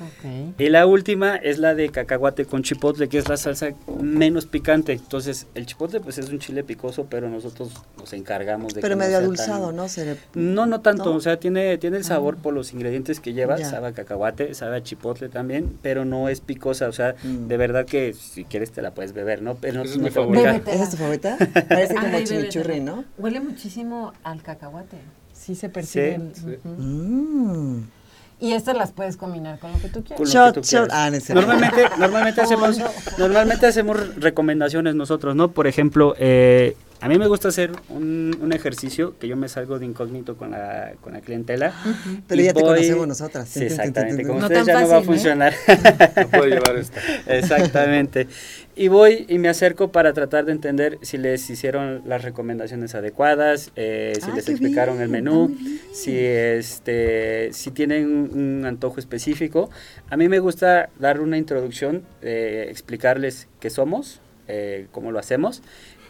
Ok. 0.00 0.54
Y 0.58 0.68
la 0.68 0.86
última 0.86 1.36
es 1.36 1.58
la 1.58 1.74
de 1.74 1.90
cacahuate 1.90 2.44
con 2.46 2.62
chipotle, 2.62 3.08
que 3.08 3.18
es 3.18 3.28
la 3.28 3.36
salsa 3.36 3.70
menos 4.00 4.46
picante. 4.46 4.92
Entonces, 4.92 5.46
el 5.54 5.66
chipotle 5.66 6.00
pues 6.00 6.18
es 6.18 6.30
un 6.30 6.38
chile 6.38 6.64
picoso, 6.64 7.06
pero 7.08 7.28
nosotros 7.28 7.72
nos 7.98 8.12
encargamos 8.12 8.74
de 8.74 8.80
Pero 8.80 8.92
que 8.94 8.96
no 8.96 9.04
medio 9.04 9.10
sea 9.18 9.24
adulzado, 9.24 9.66
tan- 9.68 9.76
¿no? 9.76 9.88
Se 9.88 10.04
le- 10.04 10.16
No, 10.34 10.66
no 10.66 10.80
tanto, 10.80 11.10
¿No? 11.10 11.16
o 11.16 11.20
sea, 11.20 11.38
tiene, 11.38 11.76
tiene 11.78 11.98
el 11.98 12.04
sabor 12.04 12.36
por 12.36 12.54
los 12.54 12.72
ingredientes 12.72 13.20
que 13.20 13.32
lleva, 13.32 13.58
Ya. 13.58 13.68
sabe 13.68 13.88
a 13.88 13.92
cacahuate, 13.92 14.54
sabe 14.54 14.76
a 14.78 14.82
chipotle 14.82 15.28
también, 15.28 15.78
pero 15.82 16.04
no 16.04 16.28
es 16.28 16.40
picosa, 16.40 16.88
o 16.88 16.92
sea, 16.92 17.14
Mm. 17.22 17.48
de 17.48 17.56
verdad 17.56 17.84
que 17.86 18.14
si 18.14 18.44
quieres 18.44 18.70
te 18.72 18.82
la 18.82 18.92
puedes 18.92 19.12
beber, 19.12 19.42
¿no? 19.42 19.56
Pero 19.56 19.82
es 19.82 19.96
no 19.96 20.04
mi 20.04 20.10
favorita. 20.10 20.56
¿Esa 20.70 20.84
es 20.84 20.90
tu 20.90 20.96
favorita? 20.96 21.36
Parece 21.68 21.94
como 21.94 22.06
Ay, 22.16 22.24
chimichurri. 22.24 22.80
¿no? 22.80 23.04
Huele 23.18 23.40
muchísimo 23.40 24.12
al 24.22 24.42
cacahuate. 24.42 24.96
Sí 25.40 25.54
se 25.54 25.68
percibe. 25.70 26.16
Sí, 26.16 26.22
el- 26.22 26.34
sí. 26.34 26.58
ujú. 26.64 26.82
Mm. 26.82 27.88
Y 28.40 28.52
estas 28.52 28.76
las 28.76 28.92
puedes 28.92 29.16
combinar 29.16 29.58
con 29.58 29.72
lo 29.72 29.78
que 29.78 29.88
tú 29.88 30.02
quieras. 30.02 30.28
Shot, 30.28 30.54
tú 30.54 30.60
shot. 30.62 30.88
Ah. 30.92 31.10
Normalmente, 31.10 31.84
normalmente 31.98 32.40
hacemos, 32.42 32.78
normalmente 33.18 33.66
hacemos 33.66 34.16
recomendaciones 34.16 34.94
nosotros, 34.94 35.36
¿no? 35.36 35.50
Por 35.50 35.66
ejemplo, 35.66 36.14
eh, 36.18 36.76
a 37.00 37.08
mí 37.08 37.18
me 37.18 37.26
gusta 37.28 37.48
hacer 37.48 37.72
un, 37.88 38.36
un 38.40 38.52
ejercicio 38.52 39.18
que 39.18 39.26
yo 39.28 39.36
me 39.36 39.48
salgo 39.48 39.78
de 39.78 39.86
incógnito 39.86 40.36
con 40.36 40.50
la, 40.50 40.92
con 41.00 41.12
la 41.14 41.20
clientela. 41.20 41.72
Pero 42.28 42.40
y 42.40 42.44
ya 42.44 42.52
te 42.52 42.60
voy- 42.60 42.70
conocemos 42.74 43.08
nosotras. 43.08 43.48
Sí, 43.48 43.64
exactamente. 43.64 44.22
Con 44.24 44.38
No 44.38 44.42
ustedes 44.46 44.66
tan 44.66 44.74
ya 44.76 44.80
no 44.82 44.88
va 44.88 44.96
a 44.96 45.02
fácil, 45.02 45.02
¿eh? 45.02 45.14
funcionar. 45.14 45.54
No 46.16 46.28
puede 46.28 46.50
llevar 46.50 46.76
esta. 46.76 47.00
Exactamente. 47.26 48.28
Y 48.76 48.88
voy 48.88 49.26
y 49.28 49.38
me 49.38 49.48
acerco 49.48 49.90
para 49.92 50.12
tratar 50.12 50.44
de 50.46 50.52
entender 50.52 50.98
si 51.02 51.18
les 51.18 51.48
hicieron 51.50 52.02
las 52.06 52.22
recomendaciones 52.22 52.94
adecuadas, 52.94 53.72
eh, 53.76 54.12
si 54.22 54.30
Ah, 54.30 54.34
les 54.34 54.48
explicaron 54.48 55.00
el 55.00 55.08
bien, 55.08 55.24
menú, 55.24 55.48
muy 55.48 55.54
bien. 55.62 55.80
si 55.92 56.16
este, 56.16 57.50
si 57.52 57.70
tienen 57.72 58.06
un 58.32 58.64
antojo 58.64 59.00
específico. 59.00 59.70
A 60.08 60.16
mí 60.16 60.28
me 60.28 60.38
gusta 60.38 60.88
dar 60.98 61.20
una 61.20 61.36
introducción, 61.38 62.02
eh, 62.22 62.66
explicarles 62.70 63.48
qué 63.58 63.70
somos, 63.70 64.20
eh, 64.48 64.86
cómo 64.92 65.12
lo 65.12 65.18
hacemos, 65.18 65.62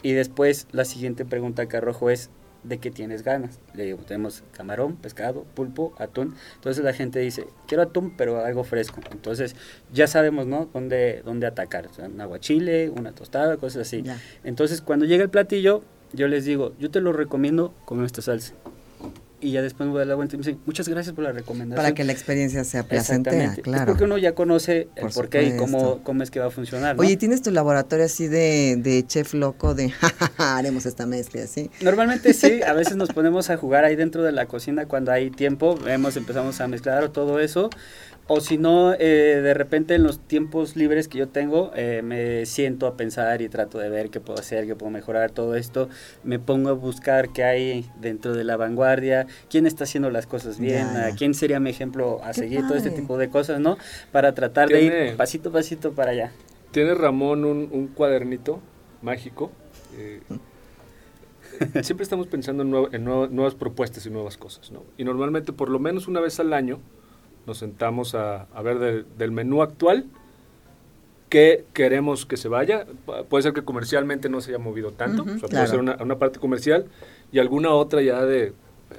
y 0.02 0.12
después 0.12 0.66
la 0.72 0.84
siguiente 0.84 1.24
pregunta 1.24 1.66
que 1.66 1.76
arrojo 1.76 2.10
es 2.10 2.30
¿de 2.62 2.78
qué 2.78 2.90
tienes 2.90 3.22
ganas? 3.22 3.58
Le 3.74 3.84
digo, 3.84 3.98
tenemos 3.98 4.42
camarón, 4.52 4.96
pescado, 4.96 5.44
pulpo, 5.54 5.94
atún. 5.98 6.34
Entonces 6.56 6.84
la 6.84 6.92
gente 6.92 7.18
dice, 7.20 7.46
quiero 7.66 7.82
atún, 7.82 8.14
pero 8.16 8.44
algo 8.44 8.64
fresco. 8.64 9.00
Entonces 9.10 9.56
ya 9.92 10.06
sabemos, 10.06 10.46
¿no? 10.46 10.68
Dónde, 10.72 11.22
dónde 11.24 11.46
atacar. 11.46 11.86
O 11.86 11.92
sea, 11.92 12.06
un 12.06 12.20
aguachile, 12.20 12.90
una 12.90 13.12
tostada, 13.12 13.56
cosas 13.56 13.86
así. 13.86 14.02
Ya. 14.02 14.18
Entonces 14.44 14.82
cuando 14.82 15.06
llega 15.06 15.22
el 15.22 15.30
platillo, 15.30 15.82
yo 16.12 16.28
les 16.28 16.44
digo, 16.44 16.74
yo 16.78 16.90
te 16.90 17.00
lo 17.00 17.12
recomiendo 17.12 17.74
con 17.84 18.04
esta 18.04 18.20
salsa. 18.20 18.54
Y 19.42 19.52
ya 19.52 19.62
después 19.62 19.86
me 19.86 19.92
voy 19.92 19.98
a 19.98 20.00
dar 20.00 20.08
la 20.08 20.14
vuelta 20.16 20.36
y 20.36 20.38
me 20.38 20.44
dicen, 20.44 20.60
muchas 20.66 20.86
gracias 20.88 21.14
por 21.14 21.24
la 21.24 21.32
recomendación. 21.32 21.76
Para 21.76 21.94
que 21.94 22.04
la 22.04 22.12
experiencia 22.12 22.62
sea 22.64 22.82
placentera, 22.82 23.36
Exactamente. 23.36 23.60
Es 23.62 23.64
claro. 23.64 23.86
porque 23.92 24.04
uno 24.04 24.18
ya 24.18 24.34
conoce 24.34 24.88
el 24.96 25.02
Por 25.02 25.12
porqué 25.14 25.42
y 25.44 25.56
cómo, 25.56 26.02
cómo 26.02 26.22
es 26.22 26.30
que 26.30 26.40
va 26.40 26.46
a 26.46 26.50
funcionar. 26.50 26.96
¿no? 26.96 27.00
Oye, 27.02 27.16
¿tienes 27.16 27.40
tu 27.40 27.50
laboratorio 27.50 28.04
así 28.04 28.28
de, 28.28 28.76
de 28.78 29.06
chef 29.06 29.32
loco 29.32 29.74
de 29.74 29.90
"Ja, 29.90 30.08
ja, 30.10 30.32
ja, 30.36 30.56
haremos 30.58 30.84
esta 30.84 31.06
mezcla 31.06 31.42
así? 31.42 31.70
Normalmente 31.80 32.34
sí, 32.34 32.60
a 32.62 32.74
veces 32.74 32.96
nos 32.96 33.08
ponemos 33.14 33.48
a 33.48 33.56
jugar 33.56 33.84
ahí 33.84 33.96
dentro 33.96 34.22
de 34.22 34.32
la 34.32 34.46
cocina 34.46 34.86
cuando 34.86 35.10
hay 35.12 35.30
tiempo, 35.30 35.74
vemos, 35.76 36.16
empezamos 36.16 36.60
a 36.60 36.68
mezclar 36.68 37.08
todo 37.08 37.40
eso. 37.40 37.70
O 38.32 38.40
si 38.40 38.58
no, 38.58 38.92
eh, 38.94 39.40
de 39.42 39.54
repente 39.54 39.96
en 39.96 40.04
los 40.04 40.20
tiempos 40.20 40.76
libres 40.76 41.08
que 41.08 41.18
yo 41.18 41.26
tengo, 41.26 41.72
eh, 41.74 42.00
me 42.04 42.46
siento 42.46 42.86
a 42.86 42.96
pensar 42.96 43.42
y 43.42 43.48
trato 43.48 43.78
de 43.80 43.88
ver 43.90 44.08
qué 44.10 44.20
puedo 44.20 44.38
hacer, 44.38 44.68
qué 44.68 44.76
puedo 44.76 44.92
mejorar, 44.92 45.32
todo 45.32 45.56
esto. 45.56 45.88
Me 46.22 46.38
pongo 46.38 46.68
a 46.68 46.74
buscar 46.74 47.30
qué 47.32 47.42
hay 47.42 47.90
dentro 48.00 48.32
de 48.32 48.44
la 48.44 48.56
vanguardia, 48.56 49.26
quién 49.50 49.66
está 49.66 49.82
haciendo 49.82 50.10
las 50.10 50.28
cosas 50.28 50.60
bien, 50.60 50.86
a 50.96 51.10
quién 51.16 51.34
sería 51.34 51.58
mi 51.58 51.70
ejemplo 51.70 52.20
a 52.22 52.28
Qué 52.28 52.34
seguir, 52.34 52.60
todo 52.68 52.76
este 52.76 52.90
tipo 52.90 53.18
de 53.18 53.30
cosas, 53.30 53.58
¿no? 53.58 53.76
Para 54.12 54.32
tratar 54.32 54.68
de 54.68 54.80
ir 54.80 55.16
pasito 55.16 55.48
a 55.48 55.52
pasito 55.52 55.92
para 55.92 56.12
allá. 56.12 56.30
Tiene 56.70 56.94
Ramón 56.94 57.44
un, 57.44 57.68
un 57.72 57.88
cuadernito 57.88 58.60
mágico. 59.02 59.50
eh, 59.96 60.20
siempre 61.82 62.04
estamos 62.04 62.28
pensando 62.28 62.62
en, 62.62 62.70
nuevo- 62.70 62.90
en 62.92 63.02
nuevo- 63.04 63.26
nuevas 63.26 63.56
propuestas 63.56 64.06
y 64.06 64.10
nuevas 64.10 64.36
cosas, 64.36 64.70
¿no? 64.70 64.84
Y 64.96 65.02
normalmente, 65.02 65.52
por 65.52 65.68
lo 65.68 65.80
menos 65.80 66.06
una 66.06 66.20
vez 66.20 66.38
al 66.38 66.52
año, 66.52 66.78
nos 67.50 67.58
sentamos 67.58 68.14
a, 68.14 68.42
a 68.54 68.62
ver 68.62 68.78
del- 68.78 69.06
del 69.18 69.32
menú 69.32 69.60
actual 69.60 70.06
qué 71.28 71.64
queremos 71.72 72.26
que 72.26 72.36
se 72.36 72.48
vaya. 72.48 72.86
Pu- 73.06 73.24
Puede 73.26 73.42
ser 73.42 73.52
que 73.52 73.62
comercialmente 73.62 74.28
no 74.28 74.40
se 74.40 74.50
haya 74.50 74.58
movido 74.58 74.92
tanto, 74.92 75.22
Ujú, 75.22 75.30
o 75.32 75.38
sea, 75.38 75.48
claro. 75.48 75.50
puede 75.50 75.66
ser 75.68 75.80
una, 75.80 75.96
una 76.00 76.18
parte 76.18 76.38
comercial 76.38 76.86
y 77.32 77.38
alguna 77.40 77.70
otra 77.70 78.02
ya 78.02 78.24
de, 78.24 78.52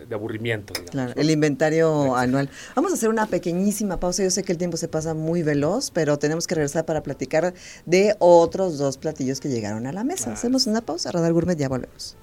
de 0.07 0.15
aburrimiento. 0.15 0.73
digamos, 0.73 0.91
Claro, 0.91 1.13
¿no? 1.15 1.21
el 1.21 1.29
inventario 1.29 2.15
anual. 2.15 2.49
Vamos 2.75 2.91
a 2.91 2.95
hacer 2.95 3.07
una 3.09 3.25
pequeñísima 3.27 3.99
pausa. 4.01 4.21
Yo 4.23 4.29
sé 4.31 4.43
que 4.43 4.51
el 4.51 4.57
tiempo 4.57 4.75
se 4.77 4.87
pasa 4.89 5.13
muy 5.13 5.43
veloz, 5.43 5.91
pero 5.91 6.17
tenemos 6.19 6.45
que 6.47 6.55
regresar 6.55 6.85
para 6.85 7.03
platicar 7.03 7.53
de 7.85 8.15
otros 8.19 8.77
dos 8.77 8.97
platillos 8.97 9.39
que 9.39 9.47
llegaron 9.49 9.87
a 9.87 9.93
la 9.93 10.03
mesa. 10.03 10.25
Claro. 10.25 10.37
Hacemos 10.37 10.67
una 10.67 10.81
pausa, 10.81 11.11
Radar 11.11 11.31
Gourmet, 11.33 11.57
ya 11.57 11.69
volvemos. 11.69 12.17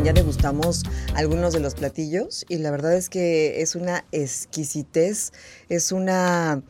Oigan, 0.00 0.14
ya 0.14 0.22
degustamos 0.22 0.82
algunos 1.14 1.52
de 1.52 1.60
los 1.60 1.74
platillos 1.74 2.46
y 2.48 2.56
la 2.56 2.70
verdad 2.70 2.94
es 2.94 3.10
que 3.10 3.60
es 3.60 3.74
una 3.74 4.06
exquisitez, 4.12 5.32
es 5.68 5.92
una 5.92 6.62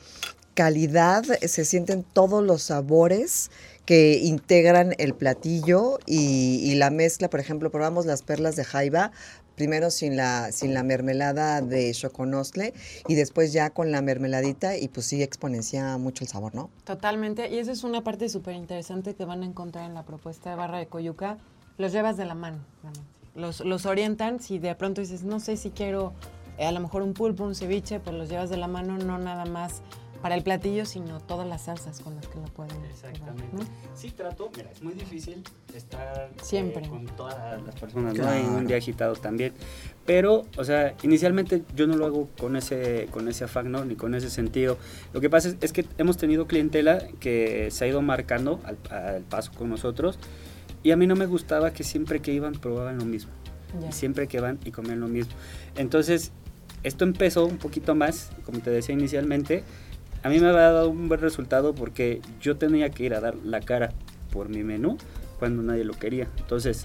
calidad, 0.55 1.23
se 1.23 1.65
sienten 1.65 2.03
todos 2.03 2.43
los 2.43 2.63
sabores 2.63 3.53
que 3.85 4.19
integran 4.19 4.95
el 4.99 5.15
platillo 5.15 6.01
y, 6.07 6.75
la 6.75 6.91
mezcla, 6.91 7.31
por 7.31 7.39
ejemplo, 7.39 7.71
probamos 7.71 8.05
las 8.05 8.23
perlas 8.23 8.57
de 8.57 8.65
jaiba, 8.65 9.13
primero 9.55 9.93
sin 9.93 10.17
la, 10.17 10.51
sin 10.51 10.75
la 10.75 10.83
mermelada 10.83 11.61
de 11.61 11.93
choconostle 11.93 12.75
y 13.07 13.15
después 13.15 13.53
ya 13.53 13.71
con 13.71 13.93
la 13.93 14.03
mermeladita 14.03 14.77
y 14.77 14.89
pues 14.89 15.07
sí 15.07 15.23
exponencia 15.23 15.99
mucho 15.99 16.25
el 16.25 16.29
sabor, 16.29 16.57
¿no? 16.57 16.69
Totalmente. 16.83 17.49
Y 17.49 17.61
esa 17.61 17.71
es 17.71 17.85
una 17.85 18.03
parte 18.03 18.29
súper 18.29 18.57
interesante 18.57 19.15
que 19.15 19.25
van 19.25 19.45
a 19.45 19.47
encontrar 19.47 19.87
en 19.87 19.95
la 19.95 20.05
propuesta 20.05 20.51
de 20.51 20.57
Barra 20.57 20.79
de 20.79 20.89
Coyuca. 20.89 21.39
Los 21.79 21.93
llevas 21.93 22.17
de 22.17 22.25
la 22.25 22.35
mano. 22.35 22.59
realmente. 22.83 23.20
Los, 23.41 23.61
los 23.61 23.87
orientan. 23.87 24.41
Si 24.41 24.59
de 24.59 24.75
pronto 24.75 25.01
dices, 25.01 25.25
no 25.25 25.41
sé 25.41 25.57
si 25.57 25.71
quiero 25.71 26.13
eh, 26.59 26.67
a 26.67 26.73
lo 26.73 26.81
mejor 26.81 27.03
un 27.03 27.15
pulpo, 27.15 27.45
un 27.45 27.55
ceviche, 27.55 28.01
pues 28.01 28.15
los 28.15 28.29
llevas 28.29 28.51
de 28.51 28.57
la 28.59 28.69
mano, 28.69 28.99
no 28.99 29.19
nada 29.19 29.47
más 29.47 29.83
para 30.21 30.35
el 30.35 30.43
platillo, 30.43 30.85
sino 30.85 31.19
todas 31.21 31.49
las 31.49 31.63
salsas 31.63 32.01
con 32.01 32.15
las 32.15 32.27
que 32.29 32.37
lo 32.39 32.45
pueden 32.45 32.75
llevar, 32.75 32.91
Exactamente. 32.91 33.57
¿no? 33.57 33.61
Sí, 33.95 34.11
trato, 34.11 34.51
mira, 34.55 34.71
es 34.71 34.83
muy 34.83 34.93
difícil 34.93 35.43
estar 35.75 36.29
eh, 36.31 36.37
Siempre. 36.43 36.87
con 36.87 37.07
todas 37.07 37.63
las 37.63 37.75
personas, 37.75 38.15
¿no? 38.15 38.23
Claro. 38.23 38.37
En 38.39 38.51
un 38.51 38.67
día 38.67 38.77
agitado 38.77 39.15
también. 39.15 39.55
Pero, 40.05 40.45
o 40.59 40.65
sea, 40.65 40.95
inicialmente 41.03 41.63
yo 41.75 41.87
no 41.87 41.97
lo 41.97 42.05
hago 42.05 42.29
con 42.39 42.57
ese, 42.57 43.09
con 43.11 43.29
ese 43.29 43.45
afán, 43.45 43.71
¿no? 43.73 43.85
Ni 43.85 43.95
con 43.95 44.15
ese 44.15 44.29
sentido. 44.29 44.77
Lo 45.15 45.23
que 45.23 45.31
pasa 45.31 45.49
es, 45.49 45.57
es 45.63 45.73
que 45.73 45.87
hemos 45.97 46.19
tenido 46.19 46.47
clientela 46.47 46.99
que 47.19 47.71
se 47.71 47.85
ha 47.85 47.89
ido 47.89 48.03
marcando 48.03 48.61
al, 48.65 48.77
al 48.91 49.23
paso 49.23 49.53
con 49.57 49.71
nosotros. 49.71 50.19
Y 50.83 50.93
a 50.93 50.97
mí 50.97 51.07
no 51.07 51.17
me 51.17 51.27
gustaba 51.27 51.73
que 51.73 51.85
siempre 51.85 52.21
que 52.21 52.33
iban 52.33 52.55
probaban 52.55 52.99
lo 52.99 53.05
mismo. 53.05 53.33
Ya. 53.81 53.89
Y 53.89 53.93
siempre 53.93 54.27
que 54.27 54.41
van 54.41 54.59
y 54.65 54.71
comen 54.71 55.01
lo 55.01 55.09
mismo. 55.09 55.33
Entonces, 55.77 56.33
esto 56.83 57.05
empezó 57.05 57.45
un 57.47 57.59
poquito 57.59 57.95
más, 57.95 58.31
como 58.45 58.61
te 58.61 58.71
decía 58.71 58.95
inicialmente. 58.95 59.63
A 60.23 60.29
mí 60.29 60.39
me 60.39 60.49
ha 60.49 60.53
dado 60.53 60.91
un 60.91 61.09
buen 61.09 61.21
resultado 61.21 61.75
porque 61.75 62.21
yo 62.41 62.57
tenía 62.57 62.91
que 62.91 63.05
ir 63.05 63.15
a 63.15 63.21
dar 63.21 63.37
la 63.37 63.61
cara 63.61 63.93
por 64.33 64.49
mi 64.49 64.63
menú 64.63 64.99
cuando 65.39 65.63
nadie 65.63 65.85
lo 65.85 65.95
quería. 65.95 66.29
Entonces, 66.39 66.85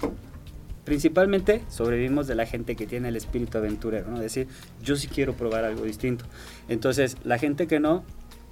principalmente 0.84 1.62
sobrevivimos 1.68 2.26
de 2.26 2.34
la 2.34 2.46
gente 2.46 2.76
que 2.76 2.86
tiene 2.86 3.08
el 3.08 3.16
espíritu 3.16 3.58
aventurero, 3.58 4.10
¿no? 4.10 4.20
Decir, 4.20 4.48
yo 4.82 4.96
sí 4.96 5.08
quiero 5.08 5.34
probar 5.34 5.64
algo 5.64 5.84
distinto. 5.84 6.24
Entonces, 6.68 7.16
la 7.24 7.38
gente 7.38 7.66
que 7.66 7.80
no, 7.80 8.04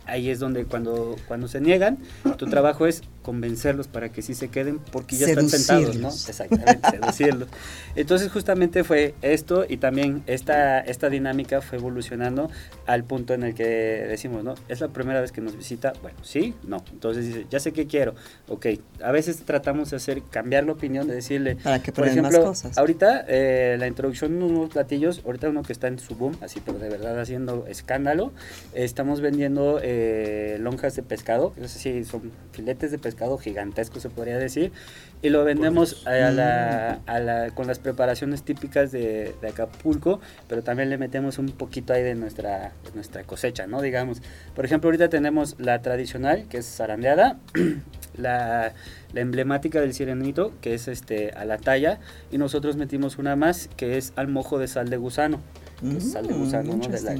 ahí 0.06 0.28
es 0.28 0.40
donde 0.40 0.64
cuando, 0.64 1.16
cuando 1.28 1.48
se 1.48 1.60
niegan, 1.60 1.98
tu 2.36 2.46
trabajo 2.46 2.86
es 2.86 3.02
convencerlos 3.24 3.88
para 3.88 4.10
que 4.10 4.20
sí 4.20 4.34
se 4.34 4.48
queden 4.48 4.78
porque 4.78 5.16
ya 5.16 5.26
están 5.26 5.48
sentados, 5.48 5.96
¿no? 5.96 6.10
Seducirlos. 6.10 6.28
Exactamente, 6.28 6.90
seducirlos. 6.90 7.48
Entonces 7.96 8.30
justamente 8.30 8.84
fue 8.84 9.14
esto 9.22 9.64
y 9.66 9.78
también 9.78 10.22
esta, 10.26 10.80
esta 10.80 11.08
dinámica 11.08 11.62
fue 11.62 11.78
evolucionando 11.78 12.50
al 12.86 13.02
punto 13.04 13.32
en 13.32 13.42
el 13.42 13.54
que 13.54 13.64
decimos, 13.64 14.44
¿no? 14.44 14.54
Es 14.68 14.82
la 14.82 14.88
primera 14.88 15.22
vez 15.22 15.32
que 15.32 15.40
nos 15.40 15.56
visita, 15.56 15.94
bueno, 16.02 16.18
sí, 16.22 16.54
no. 16.64 16.84
Entonces 16.92 17.26
dice, 17.26 17.46
ya 17.48 17.60
sé 17.60 17.72
qué 17.72 17.86
quiero, 17.86 18.14
ok. 18.48 18.66
A 19.02 19.10
veces 19.10 19.38
tratamos 19.38 19.90
de 19.90 19.96
hacer, 19.96 20.22
cambiar 20.30 20.64
la 20.64 20.72
opinión, 20.72 21.08
de 21.08 21.14
decirle, 21.14 21.56
Para 21.56 21.82
que 21.82 21.92
por 21.92 22.04
prueben 22.04 22.20
más 22.22 22.32
ejemplo, 22.34 22.50
cosas. 22.50 22.76
ahorita 22.76 23.24
eh, 23.26 23.76
la 23.78 23.86
introducción 23.86 24.38
de 24.38 24.44
unos 24.44 24.68
platillos, 24.68 25.22
ahorita 25.24 25.48
uno 25.48 25.62
que 25.62 25.72
está 25.72 25.88
en 25.88 25.98
su 25.98 26.14
boom, 26.14 26.36
así 26.42 26.60
pero 26.62 26.78
de 26.78 26.90
verdad 26.90 27.18
haciendo 27.18 27.66
escándalo, 27.68 28.32
estamos 28.74 29.22
vendiendo 29.22 29.80
eh, 29.82 30.58
lonjas 30.60 30.94
de 30.94 31.02
pescado, 31.02 31.54
es 31.56 31.72
decir, 31.72 32.04
son 32.04 32.30
filetes 32.52 32.90
de 32.90 32.98
pescado 32.98 33.13
gigantescos 33.38 34.02
se 34.02 34.10
podría 34.10 34.38
decir, 34.38 34.72
y 35.22 35.30
lo 35.30 35.44
vendemos 35.44 36.06
a 36.06 36.12
la, 36.30 37.00
a 37.06 37.18
la- 37.20 37.50
con 37.54 37.66
las 37.66 37.78
preparaciones 37.78 38.42
típicas 38.42 38.92
de, 38.92 39.34
de 39.40 39.48
Acapulco, 39.48 40.20
pero 40.48 40.62
también 40.62 40.90
le 40.90 40.98
metemos 40.98 41.38
un 41.38 41.46
poquito 41.48 41.92
ahí 41.92 42.02
de 42.02 42.14
nuestra, 42.14 42.72
de 42.84 42.92
nuestra 42.94 43.22
cosecha, 43.24 43.66
¿no? 43.66 43.80
Digamos, 43.80 44.20
por 44.54 44.64
ejemplo, 44.64 44.88
ahorita 44.88 45.08
tenemos 45.08 45.56
la 45.58 45.80
tradicional, 45.82 46.46
que 46.48 46.58
es 46.58 46.66
zarandeada, 46.66 47.38
la, 48.16 48.72
la 49.12 49.20
emblemática 49.20 49.80
del 49.80 49.94
sirenito, 49.94 50.52
que 50.60 50.74
es 50.74 50.88
este 50.88 51.30
a 51.30 51.44
la 51.44 51.58
talla, 51.58 51.98
y 52.30 52.38
nosotros 52.38 52.76
metimos 52.76 53.18
una 53.18 53.34
más, 53.36 53.68
que 53.76 53.96
es 53.96 54.12
al 54.16 54.28
mojo 54.28 54.58
de 54.58 54.68
sal 54.68 54.88
de 54.90 54.96
gusano. 54.98 55.40
que 55.80 55.98
es 55.98 56.12
sal 56.12 56.26
de 56.26 56.34
Mm, 56.34 56.38
gusano, 56.38 56.76
¿no? 56.76 56.88
De 56.88 57.00
la 57.02 57.14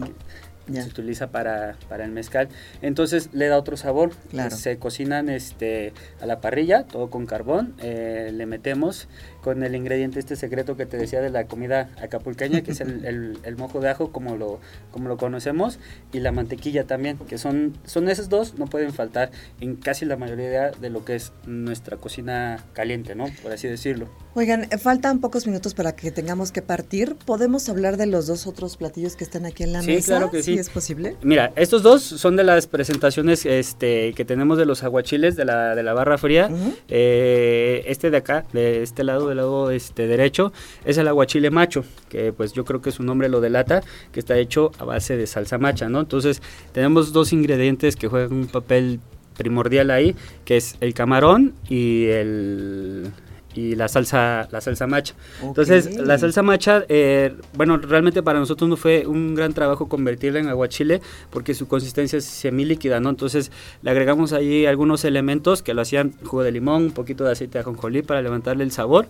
se 0.73 0.89
utiliza 0.89 1.31
para, 1.31 1.77
para, 1.89 2.05
el 2.05 2.13
mezcal. 2.13 2.49
Entonces 2.83 3.31
le 3.33 3.49
da 3.49 3.59
otro 3.59 3.77
sabor. 3.77 4.13
Claro. 4.31 4.55
Se 4.57 4.79
cocinan 4.79 5.29
este, 5.29 5.93
a 6.21 6.27
la 6.27 6.41
parrilla, 6.41 6.85
todo 6.85 7.11
con 7.11 7.27
carbón. 7.27 7.75
Eh, 7.79 8.31
le 8.33 8.47
metemos 8.47 9.09
con 9.43 9.63
el 9.63 9.75
ingrediente 9.75 10.19
este 10.19 10.37
secreto 10.37 10.77
que 10.77 10.87
te 10.87 10.97
decía 10.97 11.21
de 11.21 11.29
la 11.29 11.45
comida 11.45 11.91
acapulqueña, 12.01 12.63
que 12.63 12.71
es 12.71 12.81
el, 12.81 13.39
el, 13.45 13.57
mojo 13.57 13.81
de 13.81 13.91
ajo 13.91 14.11
como 14.11 14.37
lo, 14.37 14.59
como 14.91 15.09
lo 15.09 15.19
conocemos, 15.19 15.79
y 16.13 16.21
la 16.21 16.33
mantequilla 16.33 16.87
también, 16.87 17.19
que 17.19 17.37
son, 17.37 17.77
son 17.85 18.09
esos 18.09 18.31
dos, 18.31 18.59
no 18.59 18.67
pueden 18.67 18.93
faltar 18.93 19.31
en 19.61 19.77
casi 19.77 20.07
la 20.07 20.17
mayoría 20.17 20.71
de 20.71 20.89
lo 20.89 21.05
que 21.05 21.17
es 21.17 21.33
nuestra 21.47 21.99
cocina 21.99 22.65
caliente, 22.73 23.15
¿no? 23.15 23.27
Por 23.43 23.53
así 23.53 23.69
decirlo. 23.69 24.09
Oigan, 24.35 24.65
eh, 24.65 24.79
faltan 24.79 25.21
pocos 25.21 25.47
minutos 25.47 25.75
para 25.75 25.95
que 25.95 26.11
tengamos 26.11 26.51
que 26.51 26.63
partir. 26.63 27.15
¿Podemos 27.15 27.69
hablar 27.69 27.97
de 27.97 28.07
los 28.07 28.27
dos 28.27 28.47
otros 28.47 28.77
platillos 28.77 29.15
que 29.15 29.25
están 29.25 29.45
aquí 29.45 29.63
en 29.63 29.73
la 29.73 29.83
mesa? 29.83 30.01
Sí, 30.01 30.07
claro 30.07 30.31
que 30.31 30.43
sí. 30.43 30.54
Es 30.59 30.71
posible. 30.71 31.17
Mira, 31.23 31.53
estos 31.57 31.83
dos 31.83 32.03
son 32.03 32.37
de 32.37 32.45
las 32.45 32.67
presentaciones 32.67 33.47
este, 33.47 34.13
que 34.15 34.25
tenemos 34.25 34.59
de 34.59 34.67
los 34.67 34.83
aguachiles 34.83 35.37
de 35.37 35.45
la, 35.45 35.75
de 35.75 35.83
la 35.83 35.95
barra 35.95 36.19
fría. 36.19 36.51
Eh, 36.89 37.85
este 37.87 38.11
de 38.11 38.17
acá, 38.17 38.45
de 38.53 38.83
este 38.83 39.05
lado, 39.05 39.29
del 39.29 39.39
lado 39.39 39.71
este, 39.71 40.07
derecho, 40.07 40.53
es 40.85 40.99
el 40.99 41.09
aguachile 41.09 41.51
macho, 41.51 41.85
que 42.09 42.33
pues 42.33 42.53
yo 42.53 42.65
creo 42.65 42.81
que 42.81 42.93
su 42.93 43.03
nombre 43.03 43.29
lo 43.29 43.41
delata, 43.41 43.83
que 44.13 44.21
está 44.21 44.37
hecho 44.39 44.73
a 44.79 44.85
base 44.85 45.17
de 45.17 45.27
salsa 45.27 45.59
macha, 45.59 45.89
¿no? 45.89 46.01
Entonces, 46.01 46.43
tenemos 46.73 47.13
dos 47.13 47.33
ingredientes 47.33 47.97
que 47.97 48.09
juegan 48.09 48.33
un 48.33 48.47
papel 48.47 49.01
primordial 49.37 49.91
ahí, 49.91 50.15
que 50.45 50.57
es 50.57 50.77
el 50.81 50.95
camarón 50.95 51.55
y 51.69 52.07
el 52.07 53.11
y 53.55 53.75
la 53.77 53.89
salsa 53.89 54.49
la 54.51 54.61
salsa 54.61 54.87
macha. 54.87 55.15
Entonces, 55.43 55.97
la 55.97 56.19
salsa 56.19 56.43
macha, 56.43 56.85
eh, 56.89 57.35
bueno, 57.55 57.77
realmente 57.79 58.23
para 58.23 58.39
nosotros 58.39 58.69
no 58.69 58.77
fue 58.77 59.07
un 59.07 59.35
gran 59.35 59.53
trabajo 59.53 59.89
convertirla 59.89 60.41
en 60.41 60.49
aguachile 60.49 61.01
porque 61.31 61.55
su 61.55 61.69
consistencia 61.69 62.19
es 62.19 62.25
semilíquida, 62.25 63.01
¿no? 63.01 63.11
Entonces, 63.11 63.51
le 63.83 63.91
agregamos 63.91 64.33
ahí 64.33 64.67
algunos 64.67 65.05
elementos 65.05 65.63
que 65.63 65.75
lo 65.75 65.83
hacían 65.83 66.13
jugo 66.25 66.43
de 66.43 66.53
limón, 66.53 66.85
un 66.85 66.93
poquito 66.93 67.25
de 67.25 67.33
aceite 67.33 67.55
de 67.55 67.61
ajonjolí 67.61 68.03
para 68.03 68.23
levantarle 68.23 68.65
el 68.65 68.73
sabor 68.73 69.09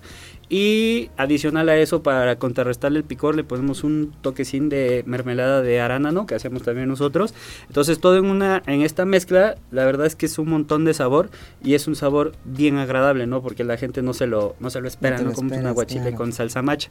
y 0.49 1.11
adicional 1.17 1.69
a 1.69 1.77
eso, 1.77 2.03
para 2.03 2.37
contrarrestarle 2.37 2.99
el 2.99 3.05
picor, 3.05 3.35
le 3.35 3.45
ponemos 3.45 3.85
un 3.85 4.13
toquecín 4.21 4.69
de 4.69 5.03
mermelada 5.07 5.63
de 5.63 5.81
arándano 5.81 6.27
que 6.27 6.35
hacemos 6.35 6.63
también 6.63 6.89
nosotros. 6.89 7.35
Entonces, 7.69 7.99
todo 7.99 8.17
en 8.19 8.27
una 8.27 8.63
en 8.67 8.83
esta 8.83 9.05
mezcla, 9.05 9.57
la 9.71 9.85
verdad 9.85 10.07
es 10.07 10.17
que 10.17 10.27
es 10.27 10.39
un 10.39 10.49
montón 10.49 10.85
de 10.85 10.95
sabor 10.95 11.31
y 11.63 11.75
es 11.75 11.87
un 11.87 11.97
sabor 11.97 12.33
bien 12.45 12.77
agradable, 12.77 13.27
¿no? 13.27 13.43
Porque 13.43 13.65
la 13.65 13.77
gente 13.77 14.03
no 14.03 14.13
se 14.13 14.27
lo 14.27 14.57
no 14.61 14.71
se 14.71 14.81
lo 14.81 14.89
espera, 14.89 15.19
no, 15.19 15.33
como 15.33 15.55
un 15.57 15.67
aguachile 15.67 16.15
con 16.15 16.33
salsa 16.33 16.63
macha. 16.63 16.91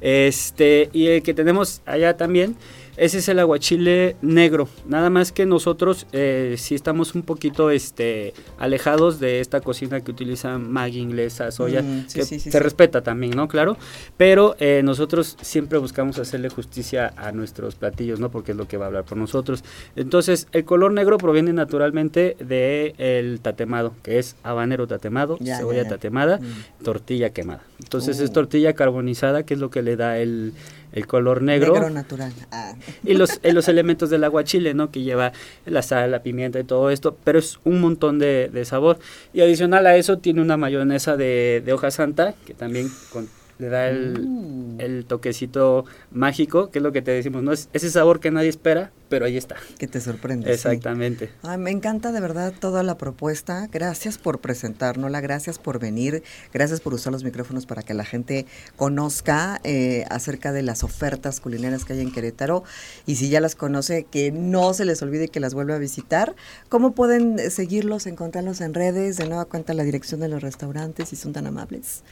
Este, 0.00 0.88
y 0.92 1.06
el 1.08 1.22
que 1.22 1.34
tenemos 1.34 1.82
allá 1.86 2.16
también 2.16 2.56
ese 2.96 3.18
es 3.18 3.28
el 3.28 3.38
aguachile 3.38 4.16
negro. 4.22 4.68
Nada 4.86 5.10
más 5.10 5.32
que 5.32 5.46
nosotros 5.46 6.06
eh, 6.12 6.54
sí 6.58 6.74
estamos 6.74 7.14
un 7.14 7.22
poquito 7.22 7.70
este, 7.70 8.32
alejados 8.58 9.20
de 9.20 9.40
esta 9.40 9.60
cocina 9.60 10.00
que 10.00 10.10
utiliza 10.10 10.58
Maggi 10.58 11.00
inglesa, 11.00 11.50
soya, 11.50 11.82
mm, 11.82 12.06
que 12.12 12.24
se 12.24 12.58
respeta 12.58 13.02
también, 13.02 13.36
¿no? 13.36 13.48
Claro. 13.48 13.76
Pero 14.16 14.56
eh, 14.58 14.80
nosotros 14.82 15.36
siempre 15.42 15.78
buscamos 15.78 16.18
hacerle 16.18 16.48
justicia 16.48 17.12
a 17.16 17.32
nuestros 17.32 17.74
platillos, 17.74 18.18
¿no? 18.18 18.30
Porque 18.30 18.52
es 18.52 18.56
lo 18.56 18.66
que 18.66 18.76
va 18.76 18.86
a 18.86 18.88
hablar 18.88 19.04
por 19.04 19.18
nosotros. 19.18 19.62
Entonces, 19.94 20.48
el 20.52 20.64
color 20.64 20.92
negro 20.92 21.18
proviene 21.18 21.52
naturalmente 21.52 22.36
del 22.38 22.94
el 22.98 23.40
tatemado, 23.40 23.92
que 24.02 24.18
es 24.18 24.36
habanero 24.42 24.86
tatemado, 24.86 25.38
cebolla 25.38 25.86
tatemada, 25.86 26.38
mm. 26.38 26.84
tortilla 26.84 27.30
quemada. 27.30 27.62
Entonces, 27.78 28.20
es 28.20 28.30
uh. 28.30 28.32
tortilla 28.32 28.72
carbonizada, 28.72 29.44
que 29.44 29.54
es 29.54 29.60
lo 29.60 29.70
que 29.70 29.82
le 29.82 29.96
da 29.96 30.18
el 30.18 30.54
el 30.92 31.06
color 31.06 31.42
negro. 31.42 31.74
Negro 31.74 31.90
natural. 31.90 32.32
Ah. 32.50 32.74
Y 33.04 33.14
los, 33.14 33.40
los 33.42 33.68
elementos 33.68 34.10
del 34.10 34.24
aguachile, 34.24 34.74
¿no? 34.74 34.90
Que 34.90 35.02
lleva 35.02 35.32
la 35.64 35.82
sal, 35.82 36.10
la 36.10 36.22
pimienta 36.22 36.58
y 36.58 36.64
todo 36.64 36.90
esto, 36.90 37.16
pero 37.24 37.38
es 37.38 37.58
un 37.64 37.80
montón 37.80 38.18
de, 38.18 38.50
de 38.52 38.64
sabor. 38.64 38.98
Y 39.32 39.40
adicional 39.40 39.86
a 39.86 39.96
eso 39.96 40.18
tiene 40.18 40.40
una 40.40 40.56
mayonesa 40.56 41.16
de, 41.16 41.62
de 41.64 41.72
hoja 41.72 41.90
santa, 41.90 42.34
que 42.46 42.54
también 42.54 42.90
con, 43.12 43.28
le 43.58 43.68
da 43.68 43.88
el, 43.88 44.20
mm. 44.20 44.80
el, 44.80 45.04
toquecito 45.06 45.84
mágico, 46.10 46.70
que 46.70 46.78
es 46.78 46.82
lo 46.82 46.92
que 46.92 47.02
te 47.02 47.10
decimos, 47.10 47.42
¿no? 47.42 47.52
Es 47.52 47.68
ese 47.72 47.90
sabor 47.90 48.20
que 48.20 48.30
nadie 48.30 48.48
espera, 48.48 48.90
pero 49.08 49.24
ahí 49.24 49.36
está. 49.36 49.56
Que 49.78 49.86
te 49.86 50.00
sorprende. 50.00 50.52
Exactamente. 50.52 51.30
me 51.58 51.70
encanta 51.70 52.12
de 52.12 52.20
verdad 52.20 52.52
toda 52.58 52.82
la 52.82 52.98
propuesta. 52.98 53.68
Gracias 53.72 54.18
por 54.18 54.40
presentárnosla, 54.40 55.20
gracias 55.20 55.58
por 55.58 55.78
venir, 55.78 56.22
gracias 56.52 56.80
por 56.80 56.94
usar 56.94 57.12
los 57.12 57.24
micrófonos 57.24 57.66
para 57.66 57.82
que 57.82 57.94
la 57.94 58.04
gente 58.04 58.46
conozca 58.76 59.60
eh, 59.64 60.04
acerca 60.10 60.52
de 60.52 60.62
las 60.62 60.82
ofertas 60.82 61.40
culinarias 61.40 61.84
que 61.84 61.94
hay 61.94 62.00
en 62.00 62.12
Querétaro. 62.12 62.64
Y 63.06 63.16
si 63.16 63.28
ya 63.28 63.40
las 63.40 63.54
conoce, 63.54 64.04
que 64.04 64.32
no 64.32 64.74
se 64.74 64.84
les 64.84 65.02
olvide 65.02 65.28
que 65.28 65.40
las 65.40 65.54
vuelva 65.54 65.76
a 65.76 65.78
visitar. 65.78 66.34
¿Cómo 66.68 66.92
pueden 66.92 67.38
seguirlos, 67.50 68.06
encontrarlos 68.06 68.60
en 68.60 68.74
redes? 68.74 69.16
De 69.16 69.26
nueva 69.26 69.44
cuenta 69.44 69.74
la 69.74 69.84
dirección 69.84 70.20
de 70.20 70.28
los 70.28 70.42
restaurantes, 70.42 71.08
si 71.08 71.16
son 71.16 71.32
tan 71.32 71.46
amables. 71.46 72.02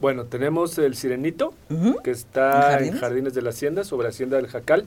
Bueno, 0.00 0.24
tenemos 0.24 0.78
el 0.78 0.94
Sirenito, 0.96 1.52
que 2.02 2.10
está 2.10 2.78
¿En 2.80 2.98
Jardines? 2.98 3.34
de 3.34 3.42
la 3.42 3.50
Hacienda, 3.50 3.84
sobre 3.84 4.08
Hacienda 4.08 4.36
del 4.38 4.46
Jacal. 4.46 4.86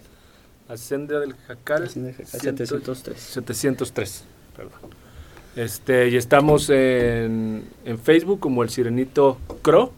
Hacienda 0.68 1.20
del 1.20 1.34
Jacal. 1.36 1.90
703. 1.90 3.18
703, 3.20 4.24
perdón. 4.56 4.72
Este, 5.56 6.10
y 6.10 6.16
estamos 6.18 6.70
en, 6.72 7.64
en 7.86 8.00
Facebook 8.00 8.40
como 8.40 8.64
el 8.64 8.70
Sirenito 8.70 9.38
Cro 9.62 9.94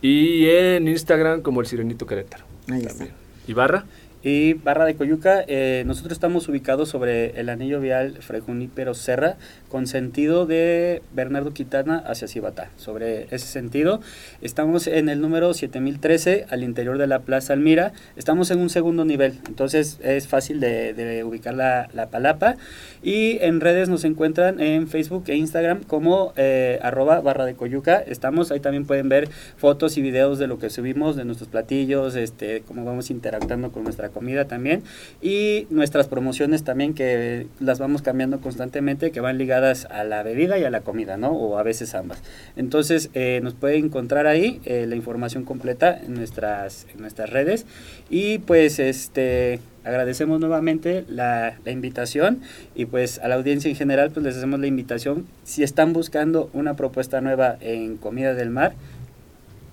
y 0.00 0.46
en 0.48 0.86
Instagram 0.86 1.42
como 1.42 1.60
el 1.60 1.66
Sirenito 1.66 2.06
Querétaro. 2.06 2.44
Ahí 2.70 2.82
está. 2.82 3.06
¿Y 3.48 3.52
Barra? 3.52 3.84
Y 4.24 4.54
Barra 4.54 4.86
de 4.86 4.94
Coyuca, 4.94 5.44
eh, 5.46 5.82
nosotros 5.86 6.14
estamos 6.14 6.48
ubicados 6.48 6.88
sobre 6.88 7.38
el 7.38 7.50
anillo 7.50 7.78
vial 7.78 8.16
Frejunípero 8.20 8.94
Serra, 8.94 9.36
con 9.68 9.86
sentido 9.86 10.46
de 10.46 11.02
Bernardo 11.12 11.52
Quintana 11.52 11.98
hacia 11.98 12.26
Cibatá. 12.26 12.70
Sobre 12.78 13.24
ese 13.24 13.46
sentido, 13.46 14.00
estamos 14.40 14.86
en 14.86 15.10
el 15.10 15.20
número 15.20 15.52
7013, 15.52 16.46
al 16.48 16.64
interior 16.64 16.96
de 16.96 17.06
la 17.06 17.18
Plaza 17.18 17.52
Almira. 17.52 17.92
Estamos 18.16 18.50
en 18.50 18.60
un 18.60 18.70
segundo 18.70 19.04
nivel, 19.04 19.40
entonces 19.46 20.00
es 20.02 20.26
fácil 20.26 20.58
de, 20.58 21.22
ubicar 21.22 21.52
la, 21.52 21.90
la, 21.92 22.06
palapa. 22.06 22.56
Y 23.02 23.36
en 23.42 23.60
redes 23.60 23.90
nos 23.90 24.04
encuentran 24.04 24.58
en 24.58 24.88
Facebook 24.88 25.24
e 25.26 25.36
Instagram 25.36 25.82
como 25.82 26.32
eh, 26.36 26.78
arroba 26.80 27.20
Barra 27.20 27.44
de 27.44 27.56
Coyuca. 27.56 27.98
Estamos, 27.98 28.50
ahí 28.52 28.60
también 28.60 28.86
pueden 28.86 29.10
ver 29.10 29.28
fotos 29.58 29.98
y 29.98 30.00
videos 30.00 30.38
de 30.38 30.46
lo 30.46 30.58
que 30.58 30.70
subimos, 30.70 31.14
de 31.14 31.26
nuestros 31.26 31.50
platillos, 31.50 32.16
este, 32.16 32.62
cómo 32.66 32.86
vamos 32.86 33.10
interactuando 33.10 33.70
con 33.70 33.84
nuestra 33.84 34.13
comida 34.14 34.46
también. 34.46 34.82
Y 35.20 35.66
nuestras 35.68 36.06
promociones 36.06 36.64
también 36.64 36.94
que 36.94 37.46
las 37.60 37.78
vamos 37.78 38.00
cambiando 38.00 38.40
constantemente 38.40 39.10
que 39.10 39.20
van 39.20 39.36
ligadas 39.36 39.86
a 39.90 40.04
la 40.04 40.22
bebida 40.22 40.58
y 40.58 40.64
a 40.64 40.70
la 40.70 40.80
comida, 40.80 41.18
¿no? 41.18 41.32
O 41.32 41.58
a 41.58 41.62
veces 41.62 41.94
ambas. 41.94 42.22
Entonces 42.56 43.10
eh, 43.12 43.40
nos 43.42 43.52
puede 43.54 43.76
encontrar 43.76 44.26
ahí 44.26 44.60
eh, 44.64 44.86
la 44.88 44.96
información 44.96 45.44
completa 45.44 45.98
en 45.98 46.14
nuestras, 46.14 46.86
en 46.94 47.00
nuestras 47.00 47.28
redes. 47.28 47.66
Y 48.08 48.38
pues 48.38 48.78
este 48.78 49.60
agradecemos 49.84 50.40
nuevamente 50.40 51.04
la, 51.08 51.58
la, 51.64 51.70
invitación. 51.70 52.40
Y 52.74 52.86
pues 52.86 53.18
a 53.18 53.28
la 53.28 53.34
audiencia 53.34 53.68
en 53.68 53.76
general 53.76 54.10
pues 54.12 54.24
les 54.24 54.36
hacemos 54.36 54.60
la 54.60 54.66
invitación. 54.66 55.26
Si 55.42 55.62
están 55.62 55.92
buscando 55.92 56.48
una 56.54 56.74
propuesta 56.74 57.20
nueva 57.20 57.58
en 57.60 57.98
comida 57.98 58.32
del 58.32 58.48
mar 58.48 58.74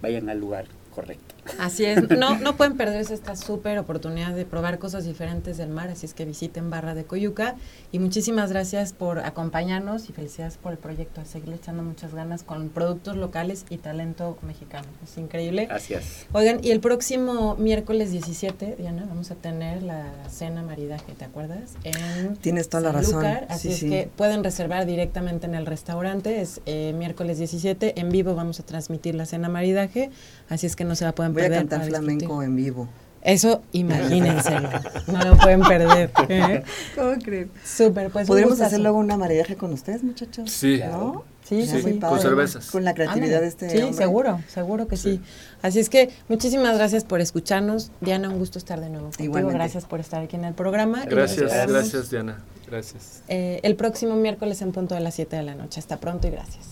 vayan 0.01 0.29
al 0.29 0.39
lugar 0.39 0.65
correcto 0.93 1.35
Así 1.59 1.85
es, 1.85 2.09
no, 2.09 2.37
no 2.39 2.55
pueden 2.55 2.77
perderse 2.77 3.13
esta 3.13 3.35
súper 3.35 3.79
oportunidad 3.79 4.33
de 4.33 4.45
probar 4.45 4.79
cosas 4.79 5.05
diferentes 5.05 5.57
del 5.57 5.69
mar, 5.69 5.89
así 5.89 6.05
es 6.05 6.13
que 6.13 6.25
visiten 6.25 6.69
Barra 6.69 6.95
de 6.95 7.03
Coyuca 7.03 7.55
y 7.91 7.99
muchísimas 7.99 8.51
gracias 8.51 8.93
por 8.93 9.19
acompañarnos 9.19 10.09
y 10.09 10.13
felicidades 10.13 10.57
por 10.57 10.71
el 10.71 10.77
proyecto, 10.77 11.21
a 11.21 11.25
seguirle 11.25 11.55
echando 11.55 11.83
muchas 11.83 12.13
ganas 12.13 12.43
con 12.43 12.69
productos 12.69 13.17
locales 13.17 13.65
y 13.69 13.77
talento 13.77 14.37
mexicano, 14.41 14.87
es 15.03 15.17
increíble. 15.17 15.65
Gracias. 15.65 16.25
Oigan, 16.31 16.59
y 16.63 16.71
el 16.71 16.79
próximo 16.79 17.55
miércoles 17.55 18.11
17, 18.11 18.75
Diana, 18.77 19.05
vamos 19.07 19.31
a 19.31 19.35
tener 19.35 19.83
la 19.83 20.05
cena 20.29 20.63
maridaje, 20.63 21.13
¿te 21.13 21.25
acuerdas? 21.25 21.73
En 21.83 22.35
Tienes 22.37 22.69
toda 22.69 22.83
la 22.83 22.91
razón. 22.91 23.25
así 23.49 23.69
es 23.69 23.79
que 23.81 24.09
pueden 24.15 24.43
reservar 24.43 24.85
directamente 24.85 25.47
en 25.47 25.55
el 25.55 25.65
restaurante, 25.65 26.41
es 26.41 26.61
eh, 26.65 26.93
miércoles 26.97 27.37
17, 27.37 27.99
en 27.99 28.09
vivo 28.09 28.35
vamos 28.35 28.59
a 28.59 28.63
transmitir 28.63 29.15
la 29.15 29.25
cena 29.25 29.49
maridaje, 29.49 30.09
así 30.49 30.67
es 30.67 30.75
que 30.75 30.83
no 30.83 30.95
se 30.95 31.05
la 31.05 31.13
pueden 31.13 31.33
Voy 31.47 31.55
a 31.55 31.59
cantar 31.59 31.85
flamenco 31.85 32.43
en 32.43 32.55
vivo. 32.55 32.87
Eso, 33.21 33.61
imagínense, 33.71 34.59
no 35.07 35.23
lo 35.23 35.37
pueden 35.37 35.61
perder. 35.61 36.11
¿eh? 36.27 36.63
¿Cómo 36.95 37.13
creen? 37.23 37.51
Súper, 37.63 38.09
pues. 38.09 38.27
¿Podríamos 38.27 38.59
hacer 38.61 38.79
luego 38.79 38.97
una 38.97 39.15
maridaje 39.15 39.55
con 39.55 39.71
ustedes, 39.73 40.03
muchachos? 40.03 40.49
Sí. 40.51 40.81
¿No? 40.83 41.23
Sí, 41.47 41.67
sí, 41.67 41.81
sí. 41.81 41.99
Con 41.99 42.19
cervezas. 42.19 42.71
Con 42.71 42.83
la 42.83 42.93
creatividad 42.93 43.41
de 43.41 43.47
este 43.47 43.69
Sí, 43.69 43.93
seguro, 43.93 44.39
seguro 44.47 44.87
que 44.87 44.97
sí. 44.97 45.21
Así 45.61 45.79
es 45.79 45.89
que 45.89 46.09
muchísimas 46.29 46.77
gracias 46.77 47.03
por 47.03 47.19
escucharnos. 47.19 47.91
Diana, 47.99 48.29
un 48.29 48.39
gusto 48.39 48.57
estar 48.57 48.79
de 48.79 48.89
nuevo 48.89 49.09
contigo. 49.09 49.49
Gracias 49.49 49.85
por 49.85 49.99
estar 49.99 50.23
aquí 50.23 50.37
en 50.37 50.45
el 50.45 50.53
programa. 50.53 51.05
Gracias, 51.05 51.51
gracias 51.67 52.09
Diana. 52.09 52.41
Gracias. 52.67 53.21
Eh, 53.27 53.59
el 53.63 53.75
próximo 53.75 54.15
miércoles 54.15 54.61
en 54.61 54.71
punto 54.71 54.95
de 54.95 55.01
las 55.01 55.15
7 55.15 55.35
de 55.35 55.43
la 55.43 55.55
noche. 55.55 55.79
Hasta 55.79 55.99
pronto 55.99 56.27
y 56.27 56.31
gracias. 56.31 56.65